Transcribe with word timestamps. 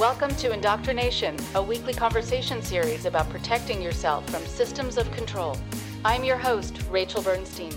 Welcome 0.00 0.34
to 0.36 0.54
Indoctrination, 0.54 1.36
a 1.54 1.62
weekly 1.62 1.92
conversation 1.92 2.62
series 2.62 3.04
about 3.04 3.28
protecting 3.28 3.82
yourself 3.82 4.26
from 4.30 4.42
systems 4.46 4.96
of 4.96 5.12
control. 5.12 5.58
I'm 6.06 6.24
your 6.24 6.38
host, 6.38 6.80
Rachel 6.88 7.20
Bernstein. 7.20 7.74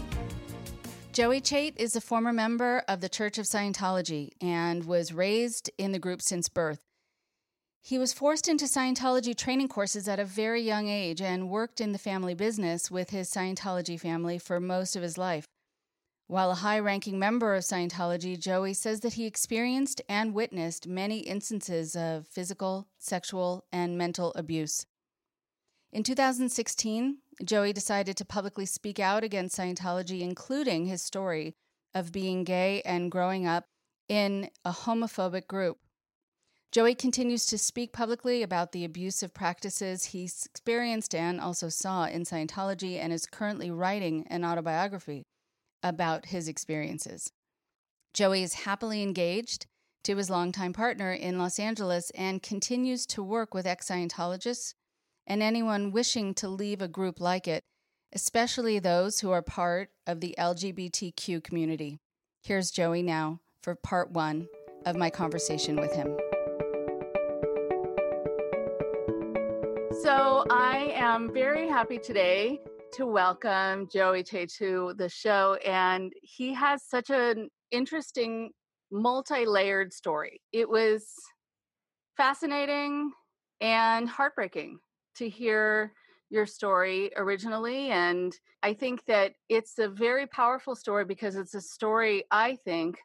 Joey 1.12 1.42
Chait 1.42 1.74
is 1.76 1.97
a 1.97 2.01
former 2.01 2.31
member 2.31 2.81
of 2.88 3.01
the 3.01 3.10
Church 3.10 3.38
of 3.38 3.46
Scientology 3.46 4.29
and 4.40 4.86
was 4.86 5.12
raised 5.12 5.70
in 5.78 5.92
the 5.92 5.99
group 5.99 6.22
since 6.22 6.47
birth. 6.47 6.86
He 7.81 7.97
was 7.97 8.13
forced 8.13 8.47
into 8.47 8.67
Scientology 8.67 9.35
training 9.35 9.67
courses 9.67 10.08
at 10.08 10.17
a 10.17 10.24
very 10.24 10.62
young 10.62 10.87
age 10.87 11.19
and 11.21 11.49
worked 11.49 11.81
in 11.81 11.92
the 11.92 11.97
family 11.97 12.35
business 12.35 12.90
with 12.90 13.10
his 13.10 13.29
Scientology 13.29 13.99
family 13.99 14.37
for 14.37 14.62
most 14.62 14.96
of 14.96 15.03
his 15.03 15.17
life. 15.17 15.46
While 16.27 16.52
a 16.52 16.55
high 16.55 16.80
ranking 16.80 17.20
member 17.20 17.53
of 17.53 17.63
Scientology, 17.63 18.39
Joey 18.39 18.73
says 18.73 19.02
that 19.02 19.13
he 19.13 19.25
experienced 19.25 20.02
and 20.07 20.34
witnessed 20.34 20.88
many 20.88 21.20
instances 21.20 21.95
of 21.95 22.27
physical, 22.27 22.88
sexual, 22.98 23.65
and 23.71 23.98
mental 23.98 24.31
abuse. 24.35 24.85
In 25.91 26.01
2016, 26.01 27.17
Joey 27.43 27.73
decided 27.73 28.15
to 28.17 28.25
publicly 28.25 28.65
speak 28.65 28.99
out 28.99 29.23
against 29.23 29.57
Scientology, 29.57 30.21
including 30.21 30.85
his 30.85 31.03
story 31.03 31.55
of 31.93 32.12
being 32.12 32.43
gay 32.43 32.81
and 32.85 33.12
growing 33.12 33.45
up 33.45 33.65
in 34.07 34.49
a 34.63 34.71
homophobic 34.71 35.48
group. 35.48 35.77
Joey 36.71 36.95
continues 36.95 37.45
to 37.48 37.57
speak 37.57 37.93
publicly 37.93 38.41
about 38.41 38.71
the 38.71 38.85
abusive 38.85 39.34
practices 39.34 40.05
he's 40.05 40.48
experienced 40.48 41.13
and 41.13 41.40
also 41.40 41.70
saw 41.70 42.05
in 42.05 42.23
Scientology 42.23 42.98
and 42.98 43.13
is 43.13 43.27
currently 43.27 43.70
writing 43.70 44.26
an 44.29 44.43
autobiography 44.43 45.27
about 45.83 46.27
his 46.27 46.47
experiences. 46.47 47.31
Joey 48.13 48.43
is 48.43 48.53
happily 48.53 49.03
engaged 49.03 49.67
to 50.03 50.17
his 50.17 50.29
longtime 50.29 50.73
partner 50.73 51.12
in 51.12 51.37
Los 51.37 51.59
Angeles 51.59 52.12
and 52.12 52.43
continues 52.43 53.05
to 53.07 53.23
work 53.23 53.53
with 53.53 53.65
ex 53.65 53.90
Scientologists 53.90 54.73
and 55.25 55.41
anyone 55.41 55.91
wishing 55.91 56.34
to 56.35 56.48
leave 56.48 56.81
a 56.81 56.87
group 56.87 57.20
like 57.20 57.48
it, 57.48 57.63
especially 58.13 58.79
those 58.79 59.20
who 59.20 59.31
are 59.31 59.41
part 59.41 59.90
of 60.05 60.20
the 60.20 60.35
LGBTQ 60.37 61.43
community. 61.43 61.99
Here's 62.41 62.71
Joey 62.71 63.01
now 63.01 63.40
for 63.62 63.75
part 63.75 64.12
one 64.12 64.47
of 64.86 64.97
my 64.97 65.09
conversation 65.09 65.78
with 65.78 65.94
him. 65.94 66.18
So, 70.02 70.45
I 70.50 70.92
am 70.95 71.34
very 71.34 71.70
happy 71.70 71.97
today 71.97 72.59
to 72.94 73.08
welcome 73.08 73.88
Joey 73.92 74.24
Chait 74.24 74.56
to 74.58 74.94
the 74.98 75.10
show. 75.10 75.58
And 75.66 76.14
he 76.22 76.54
has 76.54 76.84
such 76.84 77.10
an 77.10 77.50
interesting, 77.72 78.52
multi 78.92 79.48
layered 79.48 79.92
story. 79.92 80.42
It 80.52 80.70
was 80.70 81.12
fascinating 82.16 83.12
and 83.62 84.08
heartbreaking 84.08 84.78
to 85.16 85.28
hear 85.28 85.94
your 86.30 86.46
story 86.46 87.12
originally. 87.18 87.90
And 87.90 88.32
I 88.62 88.76
think 88.76 89.04
that 89.06 89.34
it's 89.50 89.80
a 89.80 89.88
very 89.88 90.28
powerful 90.28 90.76
story 90.76 91.04
because 91.04 91.36
it's 91.36 91.56
a 91.56 91.62
story, 91.62 92.26
I 92.30 92.58
think, 92.64 93.00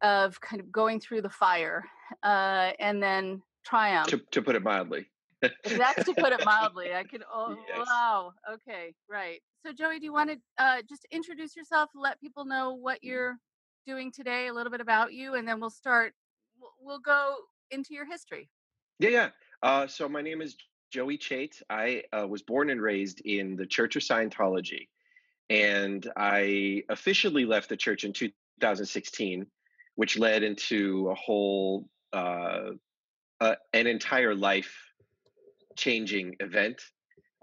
of 0.00 0.40
kind 0.40 0.60
of 0.60 0.70
going 0.70 1.00
through 1.00 1.22
the 1.22 1.28
fire 1.28 1.84
uh, 2.22 2.70
and 2.78 3.02
then 3.02 3.42
triumph. 3.64 4.06
To, 4.10 4.22
to 4.30 4.42
put 4.42 4.54
it 4.54 4.62
mildly. 4.62 5.08
That's 5.40 6.04
to 6.04 6.14
put 6.14 6.32
it 6.32 6.44
mildly. 6.44 6.94
I 6.94 7.04
could. 7.04 7.22
Oh 7.32 7.56
yes. 7.68 7.86
wow. 7.86 8.32
Okay, 8.54 8.94
right. 9.08 9.40
So 9.64 9.72
Joey, 9.72 9.98
do 9.98 10.06
you 10.06 10.12
want 10.12 10.30
to 10.30 10.36
uh, 10.58 10.82
just 10.88 11.06
introduce 11.10 11.56
yourself? 11.56 11.90
Let 11.94 12.20
people 12.20 12.44
know 12.44 12.74
what 12.74 12.98
mm-hmm. 12.98 13.08
you're 13.08 13.38
doing 13.86 14.10
today, 14.10 14.48
a 14.48 14.52
little 14.52 14.70
bit 14.70 14.80
about 14.80 15.12
you, 15.12 15.34
and 15.34 15.46
then 15.46 15.60
we'll 15.60 15.70
start. 15.70 16.14
We'll, 16.60 16.72
we'll 16.80 17.00
go 17.00 17.36
into 17.70 17.94
your 17.94 18.06
history. 18.06 18.48
Yeah, 18.98 19.10
yeah. 19.10 19.28
Uh, 19.62 19.86
so 19.86 20.08
my 20.08 20.22
name 20.22 20.40
is 20.40 20.56
Joey 20.90 21.18
Chait. 21.18 21.62
I 21.70 22.02
uh, 22.12 22.26
was 22.26 22.42
born 22.42 22.70
and 22.70 22.80
raised 22.80 23.20
in 23.20 23.56
the 23.56 23.66
Church 23.66 23.96
of 23.96 24.02
Scientology, 24.02 24.88
and 25.50 26.10
I 26.16 26.82
officially 26.88 27.44
left 27.44 27.68
the 27.68 27.76
church 27.76 28.04
in 28.04 28.12
2016, 28.12 29.46
which 29.94 30.18
led 30.18 30.42
into 30.42 31.08
a 31.10 31.14
whole 31.14 31.88
uh, 32.12 32.70
uh, 33.40 33.54
an 33.72 33.86
entire 33.86 34.34
life 34.34 34.87
changing 35.78 36.34
event 36.40 36.82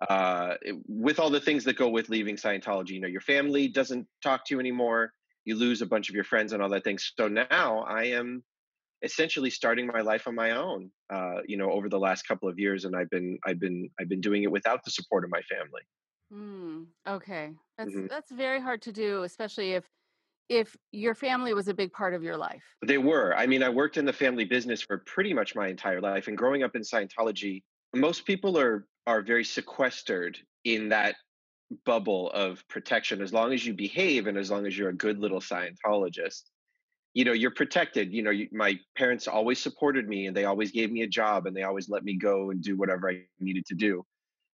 uh, 0.10 0.56
with 0.88 1.20
all 1.20 1.30
the 1.30 1.40
things 1.40 1.64
that 1.64 1.78
go 1.78 1.90
with 1.90 2.10
leaving 2.10 2.36
Scientology. 2.36 2.92
You 2.92 3.02
know, 3.02 3.08
your 3.08 3.22
family 3.22 3.68
doesn't 3.68 4.06
talk 4.22 4.46
to 4.46 4.56
you 4.56 4.60
anymore. 4.60 5.14
You 5.46 5.56
lose 5.56 5.82
a 5.82 5.86
bunch 5.86 6.10
of 6.10 6.16
your 6.16 6.24
friends 6.24 6.54
and 6.54 6.62
all 6.62 6.70
that 6.70 6.84
things. 6.84 7.14
So 7.18 7.28
now 7.28 7.86
I 7.88 8.06
am 8.06 8.44
essentially 9.04 9.50
starting 9.50 9.88
my 9.88 10.02
life 10.02 10.28
on 10.28 10.36
my 10.36 10.52
own. 10.52 10.92
Uh, 11.14 11.38
you 11.48 11.58
know, 11.58 11.72
over 11.72 11.88
the 11.90 12.00
last 12.00 12.28
couple 12.28 12.50
of 12.50 12.60
years, 12.60 12.86
and 12.86 12.96
I've 12.96 13.10
been 13.10 13.38
I've 13.46 13.60
been 13.60 13.90
I've 14.00 14.10
been 14.10 14.22
doing 14.22 14.44
it 14.44 14.52
without 14.52 14.84
the 14.84 14.92
support 14.92 15.24
of 15.24 15.30
my 15.30 15.42
family. 15.42 15.82
Mm, 16.34 16.86
okay, 17.08 17.52
that's 17.78 17.92
mm-hmm. 17.92 18.08
that's 18.08 18.32
very 18.32 18.60
hard 18.60 18.82
to 18.84 18.92
do, 18.92 19.24
especially 19.24 19.74
if 19.74 19.86
if 20.50 20.76
your 20.92 21.16
family 21.16 21.54
was 21.54 21.68
a 21.68 21.74
big 21.74 21.92
part 21.92 22.14
of 22.14 22.24
your 22.24 22.38
life. 22.38 22.64
They 22.86 22.98
were. 22.98 23.36
I 23.36 23.46
mean, 23.48 23.64
I 23.64 23.70
worked 23.70 23.98
in 23.98 24.06
the 24.06 24.14
family 24.14 24.46
business 24.46 24.82
for 24.82 24.98
pretty 25.06 25.34
much 25.34 25.56
my 25.56 25.68
entire 25.68 26.02
life, 26.02 26.28
and 26.28 26.38
growing 26.38 26.64
up 26.64 26.76
in 26.76 26.82
Scientology, 26.82 27.64
most 27.96 28.26
people 28.26 28.58
are 28.58 28.88
are 29.08 29.22
very 29.22 29.44
sequestered 29.44 30.38
in 30.64 30.90
that 30.90 31.16
bubble 31.86 32.32
of 32.32 32.64
protection 32.68 33.22
as 33.22 33.34
long 33.34 33.54
as 33.54 33.66
you 33.66 33.74
behave 33.74 34.28
and 34.28 34.38
as 34.38 34.52
long 34.52 34.66
as 34.66 34.78
you're 34.78 34.90
a 34.90 34.96
good 34.96 35.20
little 35.20 35.40
scientologist 35.40 36.44
you 37.16 37.24
know 37.24 37.32
you're 37.32 37.50
protected. 37.52 38.14
You 38.14 38.22
know 38.22 38.30
you, 38.30 38.48
my 38.52 38.78
parents 38.96 39.28
always 39.28 39.60
supported 39.60 40.08
me 40.08 40.28
and 40.28 40.38
they 40.38 40.46
always 40.46 40.72
gave 40.72 40.92
me 40.92 41.02
a 41.02 41.08
job 41.08 41.48
and 41.48 41.56
they 41.56 41.64
always 41.64 41.90
let 41.90 42.04
me 42.04 42.16
go 42.18 42.52
and 42.52 42.62
do 42.62 42.78
whatever 42.78 43.10
i 43.10 43.22
needed 43.40 43.66
to 43.68 43.76
do. 43.76 44.04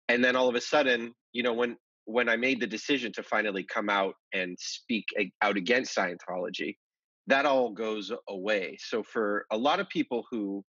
And 0.08 0.24
then 0.24 0.36
all 0.36 0.48
of 0.48 0.54
a 0.54 0.60
sudden 0.60 1.12
you 1.32 1.42
know 1.42 1.52
when 1.52 1.76
when 2.04 2.28
i 2.28 2.36
made 2.36 2.60
the 2.60 2.66
decision 2.66 3.12
to 3.12 3.22
finally 3.22 3.64
come 3.64 3.90
out 3.90 4.14
and 4.32 4.56
speak 4.58 5.04
out 5.42 5.56
against 5.56 5.94
scientology 5.94 6.76
that 7.28 7.46
all 7.46 7.70
goes 7.70 8.10
away. 8.28 8.76
So 8.80 9.02
for 9.02 9.46
a 9.52 9.56
lot 9.56 9.78
of 9.78 9.88
people 9.88 10.24
who 10.30 10.64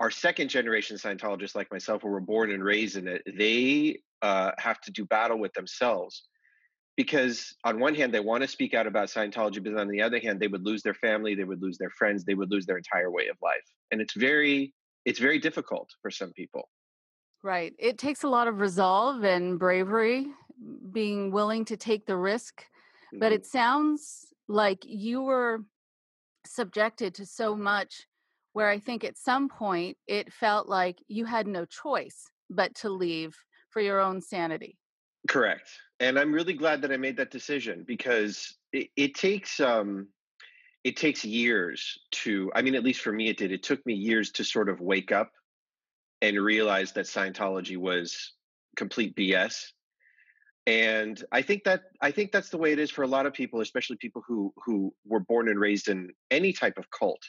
our 0.00 0.10
second 0.10 0.48
generation 0.48 0.96
Scientologists, 0.96 1.54
like 1.54 1.70
myself, 1.70 2.02
who 2.02 2.08
were 2.08 2.20
born 2.20 2.50
and 2.50 2.64
raised 2.64 2.96
in 2.96 3.06
it, 3.06 3.22
they 3.36 4.00
uh, 4.22 4.50
have 4.58 4.80
to 4.80 4.90
do 4.90 5.04
battle 5.04 5.38
with 5.38 5.52
themselves 5.52 6.24
because 6.96 7.54
on 7.64 7.78
one 7.78 7.94
hand 7.94 8.12
they 8.12 8.20
want 8.20 8.42
to 8.42 8.48
speak 8.48 8.74
out 8.74 8.86
about 8.86 9.08
Scientology, 9.08 9.62
but 9.62 9.78
on 9.78 9.88
the 9.88 10.02
other 10.02 10.18
hand 10.18 10.40
they 10.40 10.48
would 10.48 10.64
lose 10.64 10.82
their 10.82 10.94
family, 10.94 11.34
they 11.34 11.44
would 11.44 11.62
lose 11.62 11.78
their 11.78 11.90
friends, 11.90 12.24
they 12.24 12.34
would 12.34 12.50
lose 12.50 12.66
their 12.66 12.78
entire 12.78 13.10
way 13.10 13.28
of 13.28 13.36
life, 13.42 13.64
and 13.90 14.00
it's 14.00 14.14
very 14.14 14.74
it's 15.06 15.18
very 15.18 15.38
difficult 15.38 15.88
for 16.02 16.10
some 16.10 16.32
people. 16.32 16.68
Right. 17.42 17.72
It 17.78 17.96
takes 17.96 18.22
a 18.22 18.28
lot 18.28 18.48
of 18.48 18.60
resolve 18.60 19.24
and 19.24 19.58
bravery, 19.58 20.26
being 20.92 21.30
willing 21.30 21.64
to 21.66 21.76
take 21.76 22.04
the 22.04 22.16
risk. 22.18 22.60
Mm-hmm. 22.60 23.18
But 23.18 23.32
it 23.32 23.46
sounds 23.46 24.26
like 24.46 24.84
you 24.84 25.22
were 25.22 25.64
subjected 26.44 27.14
to 27.14 27.24
so 27.24 27.56
much 27.56 28.06
where 28.52 28.68
I 28.68 28.78
think 28.78 29.04
at 29.04 29.18
some 29.18 29.48
point 29.48 29.96
it 30.06 30.32
felt 30.32 30.68
like 30.68 30.98
you 31.08 31.24
had 31.24 31.46
no 31.46 31.64
choice 31.64 32.24
but 32.48 32.74
to 32.76 32.90
leave 32.90 33.36
for 33.70 33.80
your 33.80 34.00
own 34.00 34.20
sanity. 34.20 34.76
Correct. 35.28 35.70
And 36.00 36.18
I'm 36.18 36.32
really 36.32 36.54
glad 36.54 36.82
that 36.82 36.92
I 36.92 36.96
made 36.96 37.16
that 37.18 37.30
decision 37.30 37.84
because 37.86 38.56
it, 38.72 38.88
it 38.96 39.14
takes 39.14 39.60
um 39.60 40.08
it 40.82 40.96
takes 40.96 41.24
years 41.24 41.98
to 42.12 42.50
I 42.54 42.62
mean 42.62 42.74
at 42.74 42.84
least 42.84 43.02
for 43.02 43.12
me 43.12 43.28
it 43.28 43.36
did. 43.36 43.52
It 43.52 43.62
took 43.62 43.84
me 43.86 43.94
years 43.94 44.30
to 44.32 44.44
sort 44.44 44.68
of 44.68 44.80
wake 44.80 45.12
up 45.12 45.30
and 46.22 46.38
realize 46.38 46.92
that 46.92 47.06
Scientology 47.06 47.76
was 47.76 48.32
complete 48.76 49.14
BS. 49.16 49.66
And 50.66 51.22
I 51.32 51.42
think 51.42 51.64
that 51.64 51.82
I 52.00 52.10
think 52.10 52.32
that's 52.32 52.50
the 52.50 52.58
way 52.58 52.72
it 52.72 52.78
is 52.78 52.90
for 52.90 53.02
a 53.02 53.08
lot 53.08 53.26
of 53.26 53.32
people, 53.32 53.60
especially 53.60 53.96
people 53.96 54.22
who 54.26 54.52
who 54.64 54.92
were 55.06 55.20
born 55.20 55.48
and 55.48 55.60
raised 55.60 55.88
in 55.88 56.10
any 56.30 56.52
type 56.52 56.78
of 56.78 56.90
cult 56.90 57.22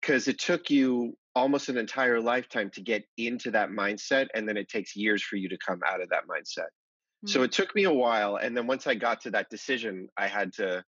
because 0.00 0.28
it 0.28 0.38
took 0.38 0.70
you 0.70 1.14
almost 1.34 1.68
an 1.68 1.76
entire 1.76 2.20
lifetime 2.20 2.70
to 2.70 2.80
get 2.80 3.04
into 3.16 3.50
that 3.50 3.70
mindset 3.70 4.26
and 4.34 4.48
then 4.48 4.56
it 4.56 4.68
takes 4.68 4.96
years 4.96 5.22
for 5.22 5.36
you 5.36 5.48
to 5.48 5.58
come 5.64 5.80
out 5.86 6.02
of 6.02 6.08
that 6.08 6.26
mindset 6.28 6.66
mm-hmm. 6.66 7.28
so 7.28 7.42
it 7.42 7.52
took 7.52 7.74
me 7.74 7.84
a 7.84 7.92
while 7.92 8.36
and 8.36 8.56
then 8.56 8.66
once 8.66 8.86
i 8.86 8.94
got 8.94 9.20
to 9.20 9.30
that 9.30 9.48
decision 9.50 10.08
i 10.16 10.26
had 10.26 10.52
to 10.52 10.82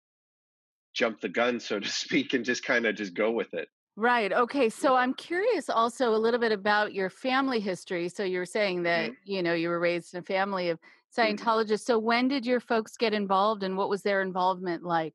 jump 0.95 1.21
the 1.21 1.29
gun 1.29 1.61
so 1.61 1.79
to 1.79 1.89
speak 2.03 2.35
and 2.35 2.45
just 2.45 2.65
kind 2.65 2.87
of 2.87 2.97
just 2.97 3.15
go 3.15 3.31
with 3.31 3.53
it 3.55 3.69
right 3.97 4.33
okay 4.33 4.69
so 4.69 4.97
i'm 4.97 5.15
curious 5.15 5.69
also 5.69 6.15
a 6.15 6.19
little 6.19 6.41
bit 6.41 6.53
about 6.53 6.93
your 6.95 7.11
family 7.11 7.61
history 7.61 8.09
so 8.09 8.25
you're 8.25 8.47
saying 8.47 8.83
that 8.83 9.11
mm-hmm. 9.11 9.33
you 9.33 9.43
know 9.43 9.55
you 9.55 9.69
were 9.69 9.81
raised 9.81 10.15
in 10.15 10.21
a 10.21 10.25
family 10.25 10.69
of 10.71 10.79
mm-hmm. 10.79 11.21
scientologists 11.21 11.85
mm-hmm. 11.85 11.93
so 11.93 11.99
when 11.99 12.27
did 12.27 12.45
your 12.45 12.61
folks 12.61 12.97
get 12.97 13.13
involved 13.13 13.63
and 13.63 13.77
what 13.77 13.91
was 13.91 14.03
their 14.03 14.23
involvement 14.23 14.83
like 14.83 15.15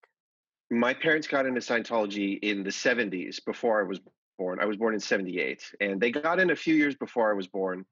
my 0.71 0.93
parents 0.93 1.27
got 1.27 1.45
into 1.45 1.59
Scientology 1.59 2.39
in 2.41 2.63
the 2.63 2.69
70s 2.69 3.43
before 3.45 3.79
I 3.79 3.83
was 3.83 3.99
born. 4.37 4.59
I 4.59 4.65
was 4.65 4.77
born 4.77 4.93
in 4.93 4.99
78, 4.99 5.63
and 5.79 6.01
they 6.01 6.11
got 6.11 6.39
in 6.39 6.49
a 6.49 6.55
few 6.55 6.75
years 6.75 6.95
before 6.95 7.29
I 7.29 7.33
was 7.33 7.47
born. 7.47 7.85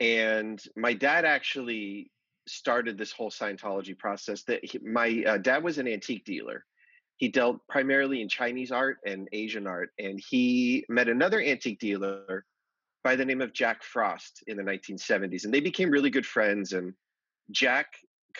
And 0.00 0.62
my 0.76 0.94
dad 0.94 1.24
actually 1.24 2.10
started 2.46 2.96
this 2.96 3.12
whole 3.12 3.30
Scientology 3.30 3.98
process. 3.98 4.44
That 4.44 4.64
he, 4.64 4.78
my 4.78 5.24
uh, 5.26 5.38
dad 5.38 5.64
was 5.64 5.78
an 5.78 5.88
antique 5.88 6.24
dealer, 6.24 6.64
he 7.18 7.28
dealt 7.28 7.58
primarily 7.68 8.22
in 8.22 8.28
Chinese 8.28 8.70
art 8.70 8.98
and 9.04 9.28
Asian 9.32 9.66
art, 9.66 9.90
and 9.98 10.20
he 10.30 10.84
met 10.88 11.08
another 11.08 11.42
antique 11.42 11.80
dealer 11.80 12.44
by 13.02 13.16
the 13.16 13.24
name 13.24 13.40
of 13.40 13.52
Jack 13.52 13.82
Frost 13.82 14.44
in 14.46 14.56
the 14.56 14.62
1970s, 14.62 15.44
and 15.44 15.52
they 15.52 15.60
became 15.60 15.90
really 15.90 16.10
good 16.10 16.26
friends. 16.26 16.72
And 16.72 16.94
Jack 17.50 17.88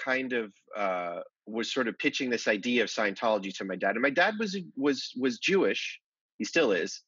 kind 0.02 0.32
of 0.32 0.52
uh, 0.76 1.20
was 1.46 1.72
sort 1.72 1.88
of 1.88 1.98
pitching 1.98 2.30
this 2.30 2.48
idea 2.48 2.82
of 2.82 2.88
Scientology 2.88 3.54
to 3.56 3.64
my 3.64 3.76
dad, 3.76 3.92
and 3.92 4.02
my 4.02 4.10
dad 4.10 4.34
was 4.38 4.56
was 4.76 5.12
was 5.18 5.38
Jewish, 5.38 6.00
he 6.38 6.44
still 6.44 6.72
is, 6.72 7.02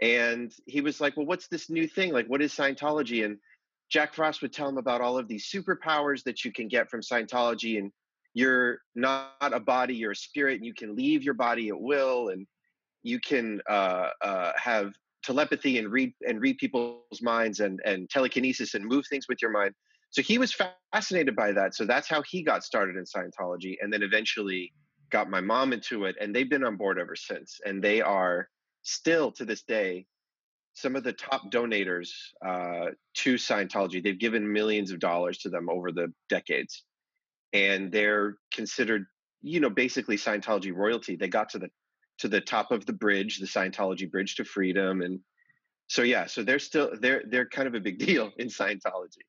and 0.00 0.52
he 0.66 0.80
was 0.80 1.00
like, 1.00 1.16
"Well, 1.16 1.26
what's 1.26 1.48
this 1.48 1.70
new 1.70 1.86
thing? 1.86 2.12
Like, 2.12 2.26
what 2.26 2.42
is 2.42 2.52
Scientology?" 2.52 3.24
And 3.24 3.38
Jack 3.90 4.14
Frost 4.14 4.42
would 4.42 4.52
tell 4.52 4.68
him 4.68 4.78
about 4.78 5.00
all 5.00 5.18
of 5.18 5.28
these 5.28 5.50
superpowers 5.50 6.22
that 6.24 6.44
you 6.44 6.52
can 6.52 6.68
get 6.68 6.90
from 6.90 7.00
Scientology, 7.00 7.78
and 7.78 7.90
you're 8.34 8.78
not 8.94 9.32
a 9.40 9.60
body, 9.60 9.94
you're 9.94 10.12
a 10.12 10.16
spirit, 10.16 10.56
and 10.56 10.66
you 10.66 10.74
can 10.74 10.94
leave 10.94 11.22
your 11.22 11.34
body 11.34 11.68
at 11.68 11.80
will, 11.80 12.28
and 12.28 12.46
you 13.02 13.18
can 13.20 13.60
uh, 13.68 14.10
uh, 14.22 14.52
have 14.56 14.92
telepathy 15.22 15.78
and 15.78 15.90
read 15.90 16.12
and 16.26 16.40
read 16.40 16.56
people's 16.58 17.20
minds 17.20 17.60
and 17.60 17.80
and 17.84 18.08
telekinesis 18.08 18.74
and 18.74 18.84
move 18.84 19.04
things 19.08 19.26
with 19.28 19.42
your 19.42 19.50
mind. 19.50 19.74
So 20.10 20.22
he 20.22 20.38
was 20.38 20.56
fascinated 20.92 21.36
by 21.36 21.52
that. 21.52 21.74
So 21.74 21.84
that's 21.84 22.08
how 22.08 22.22
he 22.22 22.42
got 22.42 22.64
started 22.64 22.96
in 22.96 23.04
Scientology, 23.04 23.76
and 23.80 23.92
then 23.92 24.02
eventually 24.02 24.72
got 25.10 25.30
my 25.30 25.40
mom 25.40 25.72
into 25.72 26.04
it, 26.04 26.16
and 26.20 26.34
they've 26.34 26.50
been 26.50 26.64
on 26.64 26.76
board 26.76 26.98
ever 26.98 27.16
since. 27.16 27.60
And 27.64 27.82
they 27.82 28.00
are 28.00 28.48
still 28.82 29.32
to 29.32 29.44
this 29.44 29.62
day 29.62 30.06
some 30.74 30.96
of 30.96 31.02
the 31.02 31.12
top 31.12 31.50
donators 31.50 32.10
uh, 32.46 32.90
to 33.14 33.34
Scientology. 33.34 34.02
They've 34.02 34.18
given 34.18 34.52
millions 34.52 34.92
of 34.92 35.00
dollars 35.00 35.38
to 35.38 35.50
them 35.50 35.68
over 35.68 35.90
the 35.92 36.12
decades 36.28 36.84
and 37.52 37.90
they're 37.90 38.36
considered, 38.52 39.06
you 39.42 39.60
know, 39.60 39.70
basically 39.70 40.16
Scientology 40.16 40.74
royalty. 40.74 41.16
They 41.16 41.28
got 41.28 41.50
to 41.50 41.58
the 41.58 41.68
to 42.18 42.28
the 42.28 42.40
top 42.40 42.70
of 42.70 42.84
the 42.84 42.92
bridge, 42.92 43.38
the 43.38 43.46
Scientology 43.46 44.10
bridge 44.10 44.36
to 44.36 44.44
freedom, 44.44 45.02
and 45.02 45.20
so 45.88 46.02
yeah, 46.02 46.26
so 46.26 46.42
they're 46.42 46.58
still 46.58 46.90
they're 47.00 47.22
they're 47.28 47.48
kind 47.48 47.66
of 47.66 47.74
a 47.74 47.80
big 47.80 47.98
deal 48.06 48.30
in 48.38 48.48
Scientology. 48.48 49.24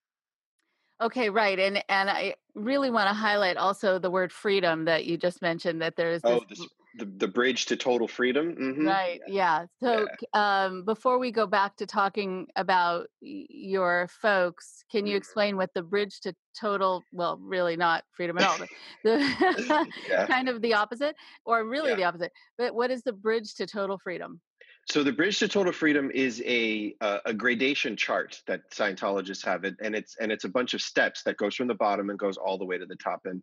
Okay, 1.01 1.29
right, 1.29 1.57
and 1.57 1.83
and 1.89 2.09
I 2.09 2.35
really 2.53 2.91
want 2.91 3.07
to 3.09 3.13
highlight 3.13 3.57
also 3.57 3.97
the 3.97 4.11
word 4.11 4.31
freedom 4.31 4.85
that 4.85 5.05
you 5.05 5.17
just 5.17 5.41
mentioned. 5.41 5.81
That 5.81 5.95
there 5.95 6.11
is 6.11 6.21
oh, 6.23 6.41
this, 6.47 6.67
the, 6.95 7.05
the 7.05 7.27
bridge 7.27 7.65
to 7.67 7.77
total 7.77 8.07
freedom 8.07 8.55
mm-hmm. 8.55 8.87
right 8.87 9.21
yeah, 9.27 9.65
so 9.81 10.07
yeah. 10.33 10.65
Um, 10.65 10.83
before 10.83 11.19
we 11.19 11.31
go 11.31 11.47
back 11.47 11.77
to 11.77 11.85
talking 11.85 12.47
about 12.55 13.07
your 13.21 14.09
folks 14.21 14.83
can 14.91 15.05
you 15.05 15.11
mm-hmm. 15.11 15.17
explain 15.17 15.57
what 15.57 15.73
the 15.73 15.81
bridge 15.81 16.19
to 16.21 16.35
total 16.59 17.03
well 17.13 17.39
really 17.41 17.77
not 17.77 18.03
freedom 18.11 18.37
at 18.37 18.43
all 18.43 18.57
but 18.57 18.69
the 19.03 19.87
yeah. 20.09 20.25
kind 20.27 20.49
of 20.49 20.61
the 20.61 20.73
opposite 20.73 21.15
or 21.45 21.65
really 21.65 21.91
yeah. 21.91 21.95
the 21.95 22.03
opposite 22.03 22.31
but 22.57 22.75
what 22.75 22.91
is 22.91 23.03
the 23.03 23.13
bridge 23.13 23.55
to 23.55 23.65
total 23.65 23.97
freedom 23.97 24.41
so 24.91 25.03
the 25.03 25.11
bridge 25.13 25.39
to 25.39 25.47
total 25.47 25.71
freedom 25.71 26.11
is 26.13 26.43
a 26.45 26.95
uh, 26.99 27.19
a 27.25 27.33
gradation 27.33 27.95
chart 27.95 28.41
that 28.47 28.69
Scientologists 28.71 29.45
have 29.45 29.63
it, 29.63 29.75
and 29.81 29.95
it's 29.95 30.17
and 30.19 30.31
it's 30.31 30.43
a 30.43 30.49
bunch 30.49 30.73
of 30.73 30.81
steps 30.81 31.23
that 31.23 31.37
goes 31.37 31.55
from 31.55 31.69
the 31.69 31.73
bottom 31.73 32.09
and 32.09 32.19
goes 32.19 32.35
all 32.35 32.57
the 32.57 32.65
way 32.65 32.77
to 32.77 32.85
the 32.85 32.97
top. 32.97 33.21
And 33.23 33.41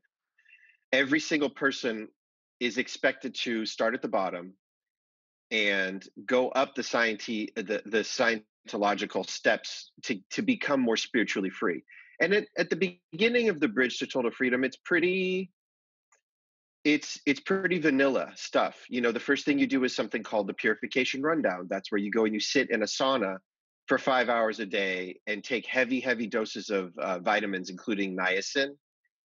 every 0.93 1.21
single 1.21 1.49
person 1.49 2.09
is 2.61 2.77
expected 2.77 3.35
to 3.35 3.65
start 3.65 3.95
at 3.95 4.03
the 4.03 4.09
bottom 4.09 4.53
and 5.51 6.07
go 6.27 6.51
up 6.51 6.75
the 6.75 6.83
scienti- 6.83 7.55
the, 7.55 7.83
the 7.87 8.05
scientological 8.05 9.27
steps 9.29 9.93
to, 10.03 10.21
to 10.33 10.43
become 10.43 10.81
more 10.81 10.99
spiritually 10.99 11.51
free. 11.51 11.83
And 12.21 12.35
at, 12.35 12.49
at 12.59 12.69
the 12.69 12.99
beginning 13.13 13.49
of 13.49 13.59
the 13.59 13.69
bridge 13.69 13.99
to 14.01 14.07
total 14.07 14.31
freedom, 14.31 14.65
it's 14.65 14.77
pretty 14.77 15.51
it's 16.89 17.21
it's 17.27 17.41
pretty 17.41 17.79
vanilla 17.79 18.33
stuff. 18.35 18.83
You 18.89 19.03
know, 19.03 19.13
the 19.13 19.21
first 19.21 19.45
thing 19.45 19.59
you 19.59 19.67
do 19.67 19.85
is 19.85 19.95
something 19.95 20.23
called 20.23 20.47
the 20.47 20.55
purification 20.55 21.21
rundown. 21.21 21.67
That's 21.69 21.93
where 21.93 21.99
you 21.99 22.11
go 22.11 22.25
and 22.25 22.33
you 22.33 22.41
sit 22.41 22.71
in 22.71 22.83
a 22.83 22.87
sauna 22.87 23.37
for 23.87 23.99
five 23.99 24.31
hours 24.31 24.59
a 24.59 24.65
day 24.65 25.21
and 25.27 25.45
take 25.45 25.67
heavy, 25.67 26.01
heavy 26.01 26.27
doses 26.27 26.71
of 26.71 26.97
uh, 26.97 27.19
vitamins, 27.19 27.69
including 27.69 28.17
niacin, 28.17 28.71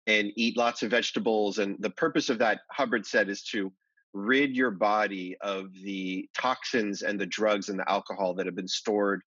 and 0.06 0.32
eat 0.36 0.58
lots 0.58 0.82
of 0.82 0.90
vegetables. 0.90 1.58
And 1.58 1.76
the 1.80 1.90
purpose 1.90 2.28
of 2.28 2.38
that, 2.40 2.60
Hubbard 2.70 3.06
said, 3.06 3.30
is 3.30 3.42
to 3.44 3.72
rid 4.12 4.54
your 4.54 4.70
body 4.70 5.36
of 5.40 5.72
the 5.82 6.28
toxins 6.36 7.00
and 7.00 7.18
the 7.18 7.26
drugs 7.26 7.70
and 7.70 7.78
the 7.78 7.90
alcohol 7.90 8.34
that 8.34 8.44
have 8.44 8.54
been 8.54 8.68
stored 8.68 9.22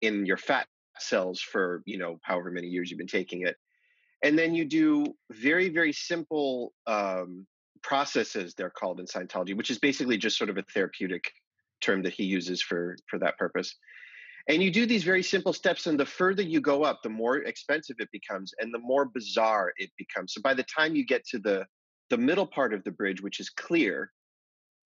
in 0.00 0.26
your 0.26 0.36
fat 0.36 0.66
cells 0.98 1.40
for, 1.40 1.82
you 1.86 1.98
know, 1.98 2.18
however 2.22 2.50
many 2.50 2.66
years 2.66 2.90
you've 2.90 2.98
been 2.98 3.06
taking 3.06 3.42
it. 3.42 3.56
And 4.24 4.36
then 4.36 4.52
you 4.52 4.64
do 4.64 5.06
very, 5.30 5.68
very 5.68 5.92
simple 5.92 6.72
um, 6.88 7.46
processes, 7.82 8.54
they're 8.54 8.70
called 8.70 9.00
in 9.00 9.06
Scientology, 9.06 9.56
which 9.56 9.70
is 9.70 9.78
basically 9.78 10.16
just 10.16 10.38
sort 10.38 10.50
of 10.50 10.58
a 10.58 10.62
therapeutic 10.74 11.24
term 11.80 12.02
that 12.02 12.12
he 12.12 12.24
uses 12.24 12.60
for 12.60 12.96
for 13.08 13.18
that 13.18 13.38
purpose 13.38 13.76
and 14.48 14.62
you 14.62 14.70
do 14.70 14.86
these 14.86 15.04
very 15.04 15.22
simple 15.22 15.52
steps, 15.52 15.86
and 15.86 16.00
the 16.00 16.06
further 16.06 16.42
you 16.42 16.60
go 16.60 16.82
up, 16.82 17.02
the 17.02 17.10
more 17.10 17.36
expensive 17.36 17.96
it 17.98 18.10
becomes 18.10 18.54
and 18.58 18.72
the 18.72 18.78
more 18.78 19.04
bizarre 19.04 19.72
it 19.76 19.90
becomes. 19.98 20.32
So 20.32 20.40
by 20.40 20.54
the 20.54 20.64
time 20.64 20.96
you 20.96 21.04
get 21.04 21.24
to 21.28 21.38
the 21.38 21.66
the 22.10 22.16
middle 22.16 22.46
part 22.46 22.72
of 22.72 22.82
the 22.84 22.90
bridge, 22.90 23.20
which 23.20 23.38
is 23.38 23.50
clear, 23.50 24.10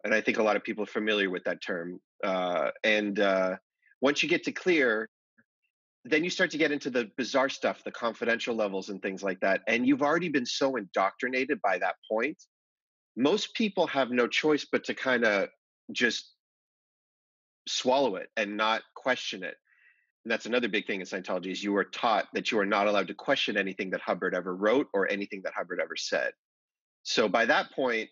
and 0.02 0.12
I 0.12 0.20
think 0.20 0.38
a 0.38 0.42
lot 0.42 0.56
of 0.56 0.64
people 0.64 0.82
are 0.82 0.88
familiar 0.88 1.30
with 1.30 1.44
that 1.44 1.62
term. 1.62 2.00
Uh, 2.24 2.70
and 2.82 3.20
uh, 3.20 3.56
once 4.00 4.24
you 4.24 4.28
get 4.28 4.42
to 4.44 4.52
clear, 4.52 5.08
then 6.04 6.24
you 6.24 6.30
start 6.30 6.50
to 6.50 6.58
get 6.58 6.72
into 6.72 6.90
the 6.90 7.08
bizarre 7.16 7.48
stuff, 7.48 7.84
the 7.84 7.92
confidential 7.92 8.56
levels 8.56 8.88
and 8.88 9.00
things 9.00 9.22
like 9.22 9.38
that. 9.38 9.60
And 9.68 9.86
you've 9.86 10.02
already 10.02 10.30
been 10.30 10.44
so 10.44 10.74
indoctrinated 10.74 11.62
by 11.62 11.78
that 11.78 11.94
point. 12.10 12.42
Most 13.16 13.54
people 13.54 13.86
have 13.88 14.10
no 14.10 14.26
choice 14.26 14.66
but 14.70 14.84
to 14.84 14.94
kind 14.94 15.24
of 15.24 15.48
just 15.90 16.32
swallow 17.68 18.16
it 18.16 18.28
and 18.36 18.56
not 18.56 18.82
question 18.94 19.42
it. 19.42 19.54
And 20.24 20.30
that's 20.30 20.46
another 20.46 20.68
big 20.68 20.86
thing 20.86 21.00
in 21.00 21.06
Scientology 21.06 21.50
is 21.50 21.62
you 21.62 21.76
are 21.76 21.84
taught 21.84 22.26
that 22.32 22.50
you 22.50 22.58
are 22.58 22.66
not 22.66 22.86
allowed 22.86 23.08
to 23.08 23.14
question 23.14 23.56
anything 23.56 23.90
that 23.90 24.00
Hubbard 24.00 24.34
ever 24.34 24.54
wrote 24.54 24.86
or 24.94 25.10
anything 25.10 25.42
that 25.44 25.52
Hubbard 25.54 25.80
ever 25.82 25.96
said. 25.96 26.32
So 27.02 27.28
by 27.28 27.44
that 27.46 27.72
point, 27.72 28.08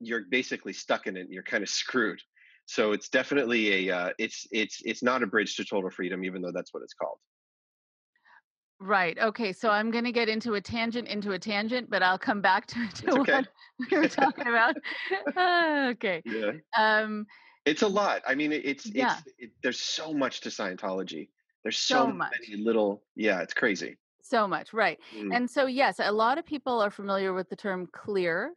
you're 0.00 0.24
basically 0.30 0.72
stuck 0.72 1.06
in 1.06 1.16
it. 1.16 1.22
And 1.22 1.32
you're 1.32 1.42
kind 1.42 1.62
of 1.62 1.68
screwed. 1.82 2.20
So 2.66 2.92
it's 2.92 3.08
definitely 3.08 3.88
a 3.88 3.96
uh, 3.96 4.10
it's 4.18 4.46
it's 4.52 4.82
it's 4.84 5.02
not 5.02 5.22
a 5.22 5.26
bridge 5.26 5.56
to 5.56 5.64
total 5.64 5.90
freedom, 5.90 6.22
even 6.22 6.42
though 6.42 6.52
that's 6.52 6.74
what 6.74 6.82
it's 6.82 6.92
called. 6.92 7.16
Right. 8.80 9.18
Okay. 9.18 9.52
So 9.52 9.70
I'm 9.70 9.90
going 9.90 10.04
to 10.04 10.12
get 10.12 10.28
into 10.28 10.54
a 10.54 10.60
tangent 10.60 11.08
into 11.08 11.32
a 11.32 11.38
tangent, 11.38 11.90
but 11.90 12.02
I'll 12.02 12.18
come 12.18 12.40
back 12.40 12.66
to, 12.68 12.88
to 12.94 13.18
okay. 13.20 13.32
what 13.32 13.48
we 13.90 13.98
were 13.98 14.08
talking 14.08 14.46
about. 14.46 14.76
okay. 15.96 16.22
Yeah. 16.24 16.52
Um, 16.76 17.26
it's 17.64 17.82
a 17.82 17.88
lot. 17.88 18.22
I 18.26 18.34
mean, 18.34 18.52
it's 18.52 18.86
yeah. 18.86 19.18
it's 19.18 19.34
it, 19.38 19.50
there's 19.62 19.80
so 19.80 20.12
much 20.12 20.40
to 20.42 20.48
Scientology. 20.48 21.28
There's 21.62 21.78
so, 21.78 22.06
so 22.06 22.12
many 22.12 22.56
little. 22.56 23.02
Yeah, 23.16 23.40
it's 23.40 23.52
crazy. 23.52 23.96
So 24.22 24.46
much, 24.46 24.72
right? 24.72 24.98
Mm. 25.16 25.34
And 25.34 25.50
so 25.50 25.66
yes, 25.66 26.00
a 26.02 26.12
lot 26.12 26.38
of 26.38 26.46
people 26.46 26.80
are 26.80 26.90
familiar 26.90 27.32
with 27.32 27.48
the 27.50 27.56
term 27.56 27.88
clear, 27.92 28.54